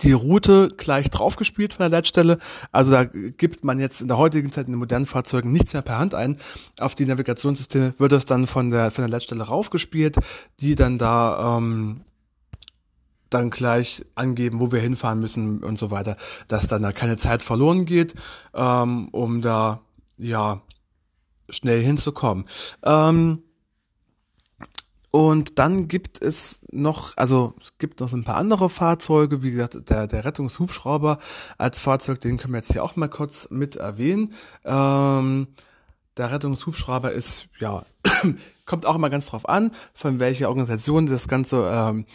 die 0.03 0.11
Route 0.11 0.71
gleich 0.77 1.09
draufgespielt 1.09 1.73
von 1.73 1.83
der 1.83 1.89
Leitstelle. 1.89 2.37
Also 2.71 2.91
da 2.91 3.05
gibt 3.05 3.63
man 3.63 3.79
jetzt 3.79 4.01
in 4.01 4.07
der 4.07 4.17
heutigen 4.17 4.51
Zeit 4.51 4.67
in 4.67 4.73
den 4.73 4.79
modernen 4.79 5.05
Fahrzeugen 5.05 5.51
nichts 5.51 5.73
mehr 5.73 5.81
per 5.81 5.97
Hand 5.97 6.15
ein. 6.15 6.37
Auf 6.79 6.95
die 6.95 7.05
Navigationssysteme 7.05 7.93
wird 7.97 8.11
es 8.11 8.25
dann 8.25 8.47
von 8.47 8.69
der, 8.69 8.91
von 8.91 9.03
der 9.03 9.09
Leitstelle 9.09 9.43
raufgespielt, 9.43 10.17
die 10.59 10.75
dann 10.75 10.97
da 10.97 11.57
ähm, 11.57 12.01
dann 13.29 13.49
gleich 13.49 14.03
angeben, 14.15 14.59
wo 14.59 14.71
wir 14.71 14.79
hinfahren 14.79 15.19
müssen 15.19 15.63
und 15.63 15.77
so 15.77 15.91
weiter, 15.91 16.17
dass 16.47 16.67
dann 16.67 16.81
da 16.81 16.91
keine 16.91 17.17
Zeit 17.17 17.43
verloren 17.43 17.85
geht, 17.85 18.15
ähm, 18.55 19.09
um 19.09 19.41
da 19.41 19.81
ja 20.17 20.61
schnell 21.49 21.81
hinzukommen. 21.81 22.45
Ähm, 22.83 23.43
und 25.11 25.57
dann 25.57 25.87
gibt 25.87 26.21
es 26.21 26.61
noch, 26.71 27.17
also 27.17 27.55
es 27.61 27.77
gibt 27.79 27.99
noch 27.99 28.13
ein 28.13 28.23
paar 28.23 28.37
andere 28.37 28.69
Fahrzeuge, 28.69 29.41
wie 29.41 29.51
gesagt, 29.51 29.89
der, 29.89 30.05
der 30.05 30.23
Rettungshubschrauber 30.23 31.17
als 31.57 31.79
Fahrzeug, 31.79 32.19
den 32.21 32.37
können 32.37 32.53
wir 32.53 32.59
jetzt 32.59 32.71
hier 32.71 32.83
auch 32.83 32.95
mal 32.95 33.09
kurz 33.09 33.47
mit 33.49 33.75
erwähnen. 33.75 34.33
Ähm, 34.65 35.47
der 36.17 36.31
Rettungshubschrauber 36.31 37.11
ist, 37.11 37.47
ja, 37.59 37.83
kommt 38.65 38.85
auch 38.85 38.95
immer 38.95 39.09
ganz 39.09 39.25
drauf 39.25 39.49
an, 39.49 39.71
von 39.95 40.19
welcher 40.19 40.49
Organisation 40.49 41.07
das 41.07 41.27
Ganze 41.27 41.71
ähm, 41.73 42.05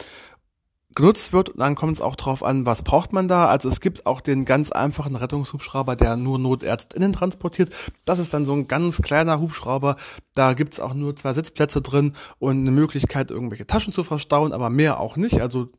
genutzt 0.94 1.32
wird. 1.32 1.50
Und 1.50 1.60
dann 1.60 1.74
kommt 1.74 1.96
es 1.96 2.02
auch 2.02 2.16
drauf 2.16 2.42
an, 2.42 2.66
was 2.66 2.82
braucht 2.82 3.12
man 3.12 3.28
da. 3.28 3.46
Also 3.46 3.68
es 3.68 3.80
gibt 3.80 4.06
auch 4.06 4.20
den 4.20 4.44
ganz 4.44 4.72
einfachen 4.72 5.16
Rettungshubschrauber, 5.16 5.96
der 5.96 6.16
nur 6.16 6.38
NotärztInnen 6.38 7.12
transportiert. 7.12 7.74
Das 8.04 8.18
ist 8.18 8.34
dann 8.34 8.44
so 8.44 8.52
ein 8.52 8.66
ganz 8.66 9.02
kleiner 9.02 9.40
Hubschrauber. 9.40 9.96
Da 10.34 10.54
gibt's 10.54 10.80
auch 10.80 10.94
nur 10.94 11.16
zwei 11.16 11.32
Sitzplätze 11.32 11.82
drin 11.82 12.14
und 12.38 12.58
eine 12.58 12.70
Möglichkeit, 12.70 13.30
irgendwelche 13.30 13.66
Taschen 13.66 13.92
zu 13.92 14.04
verstauen, 14.04 14.52
aber 14.52 14.70
mehr 14.70 15.00
auch 15.00 15.16
nicht. 15.16 15.40
Also 15.40 15.70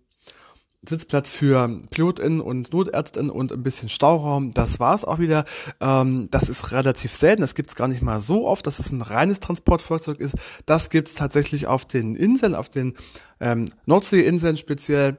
Sitzplatz 0.87 1.31
für 1.31 1.81
PilotInnen 1.89 2.41
und 2.41 2.73
NotärztInnen 2.73 3.29
und 3.29 3.51
ein 3.51 3.63
bisschen 3.63 3.89
Stauraum. 3.89 4.51
Das 4.51 4.79
war's 4.79 5.05
auch 5.05 5.19
wieder. 5.19 5.45
Ähm, 5.79 6.29
das 6.31 6.49
ist 6.49 6.71
relativ 6.71 7.13
selten. 7.13 7.41
Das 7.41 7.55
gibt's 7.55 7.75
gar 7.75 7.87
nicht 7.87 8.01
mal 8.01 8.19
so 8.19 8.47
oft, 8.47 8.65
dass 8.67 8.79
es 8.79 8.91
ein 8.91 9.01
reines 9.01 9.39
Transportfahrzeug 9.39 10.19
ist. 10.19 10.35
Das 10.65 10.89
gibt's 10.89 11.15
tatsächlich 11.15 11.67
auf 11.67 11.85
den 11.85 12.15
Inseln, 12.15 12.55
auf 12.55 12.69
den 12.69 12.95
ähm, 13.39 13.65
Nordseeinseln 13.85 14.57
speziell 14.57 15.17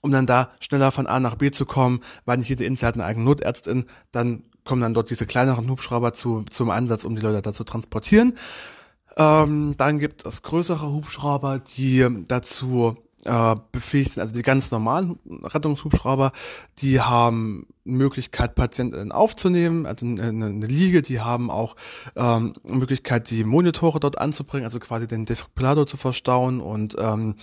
um 0.00 0.12
dann 0.12 0.26
da 0.26 0.50
schneller 0.60 0.92
von 0.92 1.06
A 1.06 1.18
nach 1.18 1.36
B 1.36 1.50
zu 1.50 1.64
kommen, 1.64 2.00
weil 2.26 2.36
nicht 2.36 2.50
jede 2.50 2.64
Insel 2.64 2.88
hat 2.88 2.94
eine 2.94 3.06
eigene 3.06 3.24
Notärztin, 3.24 3.86
dann 4.12 4.42
kommen 4.62 4.82
dann 4.82 4.92
dort 4.92 5.08
diese 5.08 5.24
kleineren 5.24 5.70
Hubschrauber 5.70 6.12
zu, 6.12 6.44
zum 6.50 6.68
Einsatz, 6.68 7.04
um 7.04 7.16
die 7.16 7.22
Leute 7.22 7.40
da 7.40 7.54
zu 7.54 7.64
transportieren. 7.64 8.34
Ähm, 9.16 9.74
dann 9.76 9.98
gibt 9.98 10.26
es 10.26 10.42
größere 10.42 10.90
Hubschrauber, 10.92 11.58
die 11.58 12.06
dazu 12.28 12.96
äh, 13.24 13.56
befähigt 13.72 14.12
sind, 14.12 14.20
also 14.20 14.32
die 14.32 14.42
ganz 14.42 14.70
normalen 14.70 15.18
Rettungshubschrauber, 15.42 16.32
die 16.78 17.00
haben 17.00 17.66
Möglichkeit, 17.84 18.54
Patienten 18.54 19.12
aufzunehmen, 19.12 19.86
also 19.86 20.06
eine, 20.06 20.28
eine 20.28 20.66
Liege, 20.66 21.02
die 21.02 21.20
haben 21.20 21.50
auch 21.50 21.76
ähm, 22.16 22.54
Möglichkeit, 22.62 23.30
die 23.30 23.44
Monitore 23.44 24.00
dort 24.00 24.18
anzubringen, 24.18 24.64
also 24.64 24.78
quasi 24.80 25.06
den 25.06 25.26
Defibrillator 25.26 25.86
zu 25.86 25.96
verstauen 25.96 26.60
und 26.60 26.96
ähm, 26.98 27.34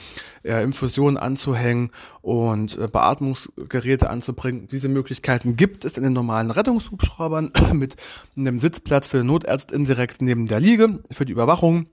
äh, 0.43 0.63
Infusionen 0.63 1.17
anzuhängen 1.17 1.91
und 2.21 2.77
äh, 2.77 2.87
Beatmungsgeräte 2.87 4.09
anzubringen. 4.09 4.67
Diese 4.67 4.89
Möglichkeiten 4.89 5.55
gibt 5.55 5.85
es 5.85 5.97
in 5.97 6.03
den 6.03 6.13
normalen 6.13 6.51
Rettungshubschraubern 6.51 7.51
mit 7.73 7.95
einem 8.35 8.59
Sitzplatz 8.59 9.07
für 9.07 9.17
den 9.17 9.27
Notärztin 9.27 9.85
direkt 9.85 10.21
neben 10.21 10.47
der 10.47 10.59
Liege 10.59 10.99
für 11.11 11.25
die 11.25 11.33
Überwachung 11.33 11.85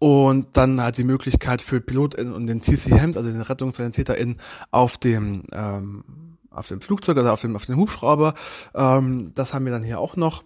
und 0.00 0.56
dann 0.56 0.80
hat 0.80 0.96
die 0.96 1.04
Möglichkeit 1.04 1.60
für 1.60 1.82
PilotInnen 1.82 2.32
und 2.32 2.46
den 2.46 2.62
TC-Hems, 2.62 3.18
also 3.18 3.30
den 3.30 3.42
RettungssanitäterInnen, 3.42 4.38
auf 4.70 4.96
dem, 4.96 5.42
ähm, 5.52 6.38
auf 6.50 6.68
dem 6.68 6.80
Flugzeug, 6.80 7.18
also 7.18 7.28
auf 7.28 7.42
dem, 7.42 7.54
auf 7.54 7.66
dem 7.66 7.76
Hubschrauber. 7.76 8.32
Ähm, 8.74 9.32
das 9.34 9.52
haben 9.52 9.66
wir 9.66 9.72
dann 9.72 9.82
hier 9.82 10.00
auch 10.00 10.16
noch 10.16 10.42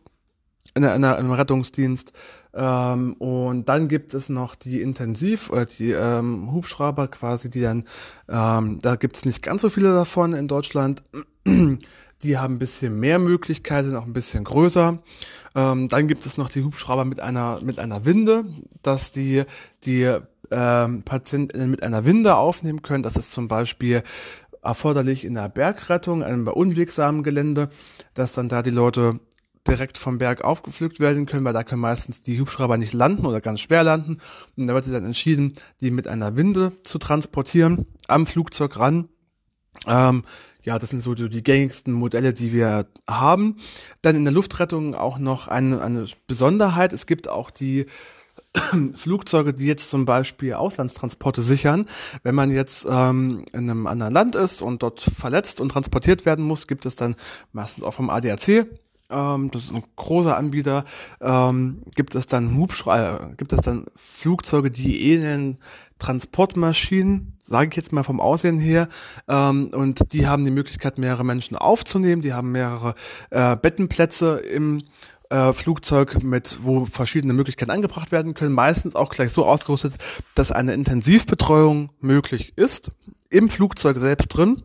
in, 0.74 0.84
einer, 0.84 0.96
in 0.96 1.04
einem 1.04 1.30
Rettungsdienst. 1.30 2.12
Ähm, 2.52 3.12
und 3.14 3.68
dann 3.68 3.86
gibt 3.86 4.12
es 4.12 4.28
noch 4.28 4.56
die 4.56 4.82
Intensiv- 4.82 5.50
oder 5.50 5.66
die 5.66 5.92
ähm, 5.92 6.50
Hubschrauber 6.50 7.06
quasi, 7.06 7.48
die 7.48 7.60
dann, 7.60 7.84
ähm, 8.28 8.80
da 8.82 8.96
gibt 8.96 9.14
es 9.14 9.24
nicht 9.24 9.40
ganz 9.40 9.62
so 9.62 9.68
viele 9.68 9.94
davon 9.94 10.32
in 10.32 10.48
Deutschland. 10.48 11.04
Die 12.24 12.38
haben 12.38 12.54
ein 12.54 12.58
bisschen 12.58 12.98
mehr 12.98 13.18
Möglichkeiten, 13.18 13.90
sind 13.90 13.98
auch 13.98 14.06
ein 14.06 14.12
bisschen 14.14 14.44
größer. 14.44 14.98
Ähm, 15.54 15.88
dann 15.88 16.08
gibt 16.08 16.26
es 16.26 16.38
noch 16.38 16.48
die 16.48 16.64
Hubschrauber 16.64 17.04
mit 17.04 17.20
einer, 17.20 17.60
mit 17.62 17.78
einer 17.78 18.04
Winde, 18.04 18.44
dass 18.82 19.12
die, 19.12 19.44
die 19.84 20.10
ähm, 20.50 21.02
Patienten 21.02 21.70
mit 21.70 21.82
einer 21.82 22.04
Winde 22.04 22.36
aufnehmen 22.36 22.82
können. 22.82 23.02
Das 23.02 23.16
ist 23.16 23.30
zum 23.30 23.46
Beispiel 23.46 24.02
erforderlich 24.62 25.24
in 25.24 25.34
der 25.34 25.50
Bergrettung, 25.50 26.22
einem 26.22 26.44
bei 26.44 26.52
unwegsamen 26.52 27.22
Gelände, 27.22 27.68
dass 28.14 28.32
dann 28.32 28.48
da 28.48 28.62
die 28.62 28.70
Leute 28.70 29.20
direkt 29.68 29.98
vom 29.98 30.18
Berg 30.18 30.42
aufgepflückt 30.42 31.00
werden 31.00 31.26
können, 31.26 31.44
weil 31.44 31.52
da 31.52 31.62
können 31.62 31.80
meistens 31.80 32.20
die 32.20 32.40
Hubschrauber 32.40 32.76
nicht 32.76 32.92
landen 32.92 33.26
oder 33.26 33.40
ganz 33.40 33.60
schwer 33.60 33.84
landen. 33.84 34.18
Und 34.56 34.66
da 34.66 34.74
wird 34.74 34.84
sich 34.84 34.92
dann 34.92 35.04
entschieden, 35.04 35.52
die 35.80 35.90
mit 35.90 36.08
einer 36.08 36.36
Winde 36.36 36.72
zu 36.82 36.98
transportieren, 36.98 37.86
am 38.08 38.26
Flugzeug 38.26 38.78
ran. 38.78 39.08
Ähm, 39.86 40.24
ja, 40.64 40.78
das 40.78 40.90
sind 40.90 41.02
so 41.02 41.14
die 41.14 41.42
gängigsten 41.42 41.92
Modelle, 41.92 42.32
die 42.32 42.52
wir 42.52 42.86
haben. 43.08 43.56
Dann 44.02 44.16
in 44.16 44.24
der 44.24 44.32
Luftrettung 44.32 44.94
auch 44.94 45.18
noch 45.18 45.46
eine, 45.46 45.80
eine 45.82 46.06
Besonderheit. 46.26 46.92
Es 46.92 47.06
gibt 47.06 47.28
auch 47.28 47.50
die 47.50 47.86
Flugzeuge, 48.94 49.52
die 49.52 49.66
jetzt 49.66 49.90
zum 49.90 50.06
Beispiel 50.06 50.54
Auslandstransporte 50.54 51.42
sichern. 51.42 51.86
Wenn 52.22 52.34
man 52.34 52.50
jetzt 52.50 52.86
ähm, 52.88 53.44
in 53.52 53.70
einem 53.70 53.86
anderen 53.86 54.14
Land 54.14 54.36
ist 54.36 54.62
und 54.62 54.82
dort 54.82 55.00
verletzt 55.00 55.60
und 55.60 55.68
transportiert 55.68 56.24
werden 56.24 56.44
muss, 56.44 56.66
gibt 56.66 56.86
es 56.86 56.96
dann 56.96 57.14
meistens 57.52 57.84
auch 57.84 57.94
vom 57.94 58.10
ADAC 58.10 58.66
ähm, 59.10 59.50
das 59.50 59.64
ist 59.64 59.72
ein 59.72 59.84
großer 59.96 60.36
Anbieter, 60.36 60.86
ähm, 61.20 61.82
gibt 61.94 62.14
es 62.14 62.26
dann 62.26 62.56
Hubschrauber, 62.56 63.32
äh, 63.32 63.34
gibt 63.36 63.52
es 63.52 63.60
dann 63.60 63.84
Flugzeuge, 63.96 64.70
die 64.70 65.12
ähneln 65.12 65.58
Transportmaschinen, 65.98 67.38
sage 67.40 67.70
ich 67.70 67.76
jetzt 67.76 67.92
mal 67.92 68.02
vom 68.02 68.20
Aussehen 68.20 68.58
her, 68.58 68.88
ähm, 69.28 69.70
und 69.74 70.12
die 70.12 70.26
haben 70.26 70.44
die 70.44 70.50
Möglichkeit, 70.50 70.98
mehrere 70.98 71.24
Menschen 71.24 71.56
aufzunehmen, 71.56 72.22
die 72.22 72.32
haben 72.32 72.52
mehrere 72.52 72.94
äh, 73.30 73.56
Bettenplätze 73.56 74.38
im 74.38 74.82
äh, 75.30 75.52
Flugzeug 75.52 76.22
mit, 76.22 76.58
wo 76.62 76.84
verschiedene 76.84 77.32
Möglichkeiten 77.32 77.70
angebracht 77.70 78.12
werden 78.12 78.34
können, 78.34 78.54
meistens 78.54 78.94
auch 78.94 79.10
gleich 79.10 79.32
so 79.32 79.44
ausgerüstet, 79.44 79.94
dass 80.34 80.52
eine 80.52 80.74
Intensivbetreuung 80.74 81.90
möglich 82.00 82.52
ist, 82.56 82.90
im 83.30 83.48
Flugzeug 83.48 83.98
selbst 83.98 84.28
drin. 84.28 84.62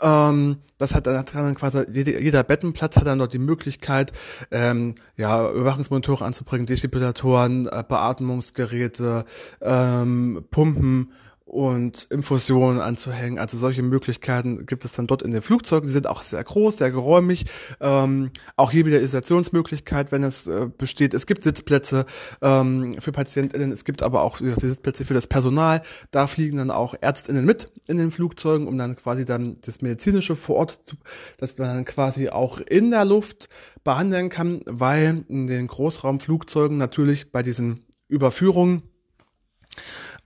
Ähm, 0.00 0.56
das 0.78 0.94
hat, 0.94 1.06
hat 1.06 1.34
dann 1.34 1.54
quasi 1.54 1.84
jeder, 1.90 2.20
jeder 2.20 2.42
Bettenplatz 2.42 2.96
hat 2.96 3.06
dann 3.06 3.18
dort 3.18 3.32
die 3.32 3.38
Möglichkeit, 3.38 4.12
ähm, 4.50 4.94
ja, 5.16 5.50
Überwachungsmonitore 5.50 6.24
anzubringen, 6.24 6.66
Defibrillatoren, 6.66 7.66
äh, 7.66 7.82
Beatmungsgeräte, 7.86 9.24
ähm, 9.62 10.44
Pumpen 10.50 11.12
und 11.46 12.08
Infusionen 12.10 12.80
anzuhängen. 12.80 13.38
Also 13.38 13.56
solche 13.56 13.82
Möglichkeiten 13.82 14.66
gibt 14.66 14.84
es 14.84 14.92
dann 14.92 15.06
dort 15.06 15.22
in 15.22 15.30
den 15.30 15.42
Flugzeugen. 15.42 15.86
Die 15.86 15.92
sind 15.92 16.08
auch 16.08 16.20
sehr 16.20 16.42
groß, 16.42 16.78
sehr 16.78 16.90
geräumig. 16.90 17.46
Ähm, 17.80 18.30
auch 18.56 18.72
hier 18.72 18.84
wieder 18.84 19.00
Isolationsmöglichkeit, 19.00 20.10
wenn 20.10 20.24
es 20.24 20.48
äh, 20.48 20.68
besteht. 20.76 21.14
Es 21.14 21.24
gibt 21.26 21.42
Sitzplätze 21.42 22.04
ähm, 22.42 22.96
für 22.98 23.12
PatientInnen, 23.12 23.70
es 23.70 23.84
gibt 23.84 24.02
aber 24.02 24.22
auch 24.22 24.40
Sitzplätze 24.40 25.04
für 25.04 25.14
das 25.14 25.28
Personal. 25.28 25.82
Da 26.10 26.26
fliegen 26.26 26.56
dann 26.56 26.72
auch 26.72 26.96
ÄrztInnen 27.00 27.44
mit 27.44 27.70
in 27.86 27.96
den 27.96 28.10
Flugzeugen, 28.10 28.66
um 28.66 28.76
dann 28.76 28.96
quasi 28.96 29.24
dann 29.24 29.56
das 29.64 29.82
Medizinische 29.82 30.34
vor 30.34 30.56
Ort, 30.56 30.80
zu, 30.84 30.96
dass 31.38 31.58
man 31.58 31.68
dann 31.68 31.84
quasi 31.84 32.28
auch 32.28 32.58
in 32.58 32.90
der 32.90 33.04
Luft 33.04 33.48
behandeln 33.84 34.30
kann, 34.30 34.62
weil 34.66 35.24
in 35.28 35.46
den 35.46 35.68
Großraumflugzeugen 35.68 36.76
natürlich 36.76 37.30
bei 37.30 37.44
diesen 37.44 37.86
Überführungen 38.08 38.82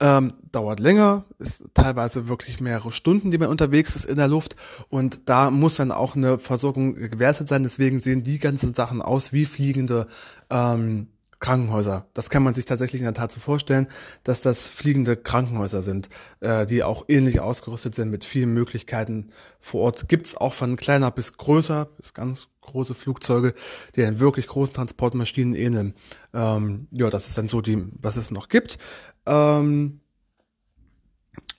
ähm, 0.01 0.33
dauert 0.51 0.79
länger, 0.79 1.25
ist 1.39 1.63
teilweise 1.73 2.27
wirklich 2.27 2.59
mehrere 2.59 2.91
Stunden, 2.91 3.31
die 3.31 3.37
man 3.37 3.49
unterwegs 3.49 3.95
ist 3.95 4.05
in 4.05 4.17
der 4.17 4.27
Luft 4.27 4.55
und 4.89 5.29
da 5.29 5.51
muss 5.51 5.75
dann 5.75 5.91
auch 5.91 6.15
eine 6.15 6.39
Versorgung 6.39 6.95
gewährleistet 6.95 7.47
sein. 7.47 7.63
Deswegen 7.63 8.01
sehen 8.01 8.23
die 8.23 8.39
ganzen 8.39 8.73
Sachen 8.73 9.01
aus 9.01 9.31
wie 9.31 9.45
fliegende 9.45 10.07
ähm, 10.49 11.07
Krankenhäuser. 11.41 12.05
Das 12.13 12.29
kann 12.29 12.43
man 12.43 12.53
sich 12.53 12.65
tatsächlich 12.65 13.01
in 13.01 13.05
der 13.05 13.13
Tat 13.13 13.31
so 13.31 13.39
vorstellen, 13.39 13.87
dass 14.23 14.41
das 14.41 14.67
fliegende 14.67 15.17
Krankenhäuser 15.17 15.81
sind, 15.81 16.07
äh, 16.39 16.65
die 16.65 16.83
auch 16.83 17.05
ähnlich 17.07 17.41
ausgerüstet 17.41 17.95
sind 17.95 18.09
mit 18.09 18.23
vielen 18.23 18.53
Möglichkeiten 18.53 19.29
vor 19.59 19.81
Ort. 19.81 20.07
Gibt's 20.07 20.37
auch 20.37 20.53
von 20.53 20.77
kleiner 20.77 21.11
bis 21.11 21.37
größer, 21.37 21.85
bis 21.97 22.13
ganz 22.13 22.47
große 22.61 22.93
Flugzeuge, 22.93 23.53
die 23.95 24.05
einen 24.05 24.19
wirklich 24.19 24.47
großen 24.47 24.73
Transportmaschinen 24.75 25.55
ähneln. 25.55 25.95
Ähm, 26.33 26.87
ja, 26.91 27.09
das 27.09 27.27
ist 27.27 27.37
dann 27.37 27.47
so 27.47 27.61
die, 27.61 27.85
was 27.99 28.15
es 28.15 28.31
noch 28.31 28.47
gibt. 28.47 28.77
Ähm, 29.25 30.01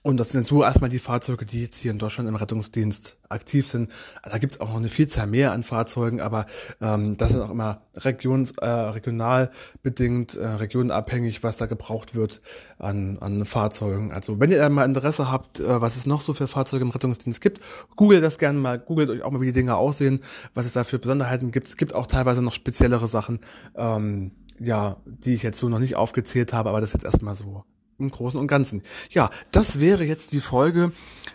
und 0.05 0.17
das 0.17 0.31
sind 0.31 0.45
so 0.45 0.65
erstmal 0.65 0.91
die 0.91 0.99
Fahrzeuge, 0.99 1.47
die 1.47 1.63
jetzt 1.63 1.77
hier 1.77 1.93
in 1.93 1.99
Deutschland 1.99 2.29
im 2.29 2.35
Rettungsdienst 2.35 3.19
aktiv 3.29 3.69
sind. 3.69 3.93
Da 4.29 4.39
gibt 4.39 4.55
es 4.55 4.61
auch 4.61 4.69
noch 4.69 4.77
eine 4.77 4.89
Vielzahl 4.89 5.29
mehr 5.29 5.53
an 5.53 5.63
Fahrzeugen, 5.63 6.21
aber 6.21 6.47
ähm, 6.81 7.17
das 7.17 7.31
sind 7.31 7.41
auch 7.41 7.51
immer 7.51 7.83
regions, 7.99 8.51
äh, 8.61 8.67
regional 8.67 9.53
bedingt, 9.85 10.35
äh, 10.35 10.45
regionabhängig, 10.45 11.45
was 11.45 11.57
da 11.57 11.67
gebraucht 11.67 12.17
wird 12.17 12.43
an, 12.79 13.19
an 13.21 13.47
Fahrzeugen. 13.47 14.13
Also 14.13 14.41
wenn 14.41 14.51
ihr 14.51 14.69
mal 14.71 14.85
Interesse 14.85 15.31
habt, 15.31 15.61
äh, 15.61 15.81
was 15.81 15.95
es 15.95 16.05
noch 16.05 16.21
so 16.21 16.35
für 16.35 16.49
Fahrzeuge 16.49 16.85
im 16.85 16.91
Rettungsdienst 16.91 17.41
gibt, 17.41 17.61
googelt 17.95 18.25
das 18.25 18.39
gerne 18.39 18.59
mal, 18.59 18.81
googelt 18.81 19.09
euch 19.09 19.23
auch 19.23 19.31
mal, 19.31 19.41
wie 19.41 19.47
die 19.47 19.53
Dinge 19.53 19.77
aussehen, 19.77 20.21
was 20.53 20.67
es 20.67 20.73
da 20.73 20.83
für 20.83 20.99
Besonderheiten 20.99 21.53
gibt. 21.53 21.69
Es 21.69 21.77
gibt 21.77 21.95
auch 21.95 22.09
teilweise 22.09 22.43
noch 22.43 22.55
speziellere 22.55 23.07
Sachen, 23.07 23.39
ähm, 23.77 24.33
ja, 24.63 24.97
die 25.05 25.35
ich 25.35 25.43
jetzt 25.43 25.59
so 25.59 25.69
noch 25.69 25.79
nicht 25.79 25.97
aufgezählt 25.97 26.53
habe, 26.53 26.69
aber 26.69 26.81
das 26.81 26.91
ist 26.91 26.95
jetzt 26.95 27.05
erstmal 27.05 27.35
so 27.35 27.65
im 27.99 28.11
Großen 28.11 28.39
und 28.39 28.47
Ganzen. 28.47 28.83
Ja, 29.11 29.31
das 29.51 29.81
wäre 29.81 30.05
jetzt 30.05 30.33
die 30.33 30.41
Folge 30.41 30.93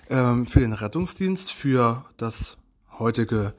ähm, 0.09 0.45
für 0.45 0.59
den 0.59 0.73
Rettungsdienst, 0.73 1.51
für 1.51 2.05
das 2.17 2.57
heutige, 2.99 3.53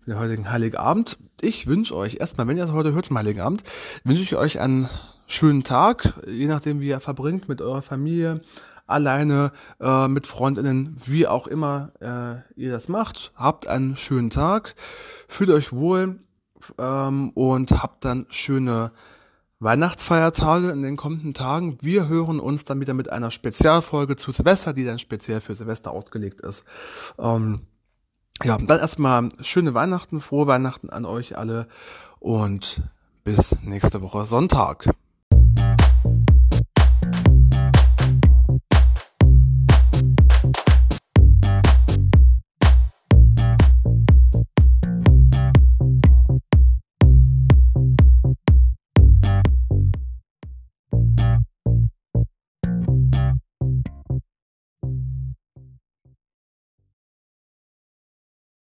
für 0.00 0.10
den 0.10 0.18
heutigen 0.18 0.50
Heiligabend. 0.50 1.18
Ich 1.40 1.66
wünsche 1.66 1.96
euch 1.96 2.16
erstmal, 2.20 2.46
wenn 2.48 2.56
ihr 2.56 2.64
es 2.64 2.72
heute 2.72 2.92
hört 2.92 3.06
zum 3.06 3.18
Heiligabend, 3.18 3.62
wünsche 4.04 4.22
ich 4.22 4.36
euch 4.36 4.60
einen 4.60 4.88
schönen 5.26 5.64
Tag, 5.64 6.20
je 6.26 6.46
nachdem 6.46 6.80
wie 6.80 6.88
ihr 6.88 7.00
verbringt 7.00 7.48
mit 7.48 7.62
eurer 7.62 7.82
Familie, 7.82 8.40
alleine, 8.86 9.52
äh, 9.80 10.08
mit 10.08 10.26
Freundinnen, 10.26 10.96
wie 11.06 11.26
auch 11.26 11.46
immer 11.46 11.92
äh, 12.00 12.60
ihr 12.60 12.72
das 12.72 12.88
macht. 12.88 13.32
Habt 13.36 13.68
einen 13.68 13.96
schönen 13.96 14.30
Tag, 14.30 14.74
fühlt 15.28 15.50
euch 15.50 15.72
wohl 15.72 16.18
ähm, 16.78 17.30
und 17.30 17.70
habt 17.82 18.04
dann 18.04 18.26
schöne 18.28 18.90
Weihnachtsfeiertage 19.60 20.70
in 20.70 20.80
den 20.82 20.96
kommenden 20.96 21.34
Tagen. 21.34 21.76
Wir 21.82 22.08
hören 22.08 22.40
uns 22.40 22.64
dann 22.64 22.80
wieder 22.80 22.94
mit 22.94 23.12
einer 23.12 23.30
Spezialfolge 23.30 24.16
zu 24.16 24.32
Silvester, 24.32 24.72
die 24.72 24.84
dann 24.84 24.98
speziell 24.98 25.42
für 25.42 25.54
Silvester 25.54 25.92
ausgelegt 25.92 26.40
ist. 26.40 26.64
Ähm, 27.18 27.60
ja, 28.42 28.56
dann 28.56 28.78
erstmal 28.78 29.28
schöne 29.42 29.74
Weihnachten, 29.74 30.22
frohe 30.22 30.46
Weihnachten 30.46 30.88
an 30.88 31.04
euch 31.04 31.36
alle 31.36 31.68
und 32.18 32.82
bis 33.22 33.54
nächste 33.62 34.00
Woche 34.00 34.24
Sonntag. 34.24 34.88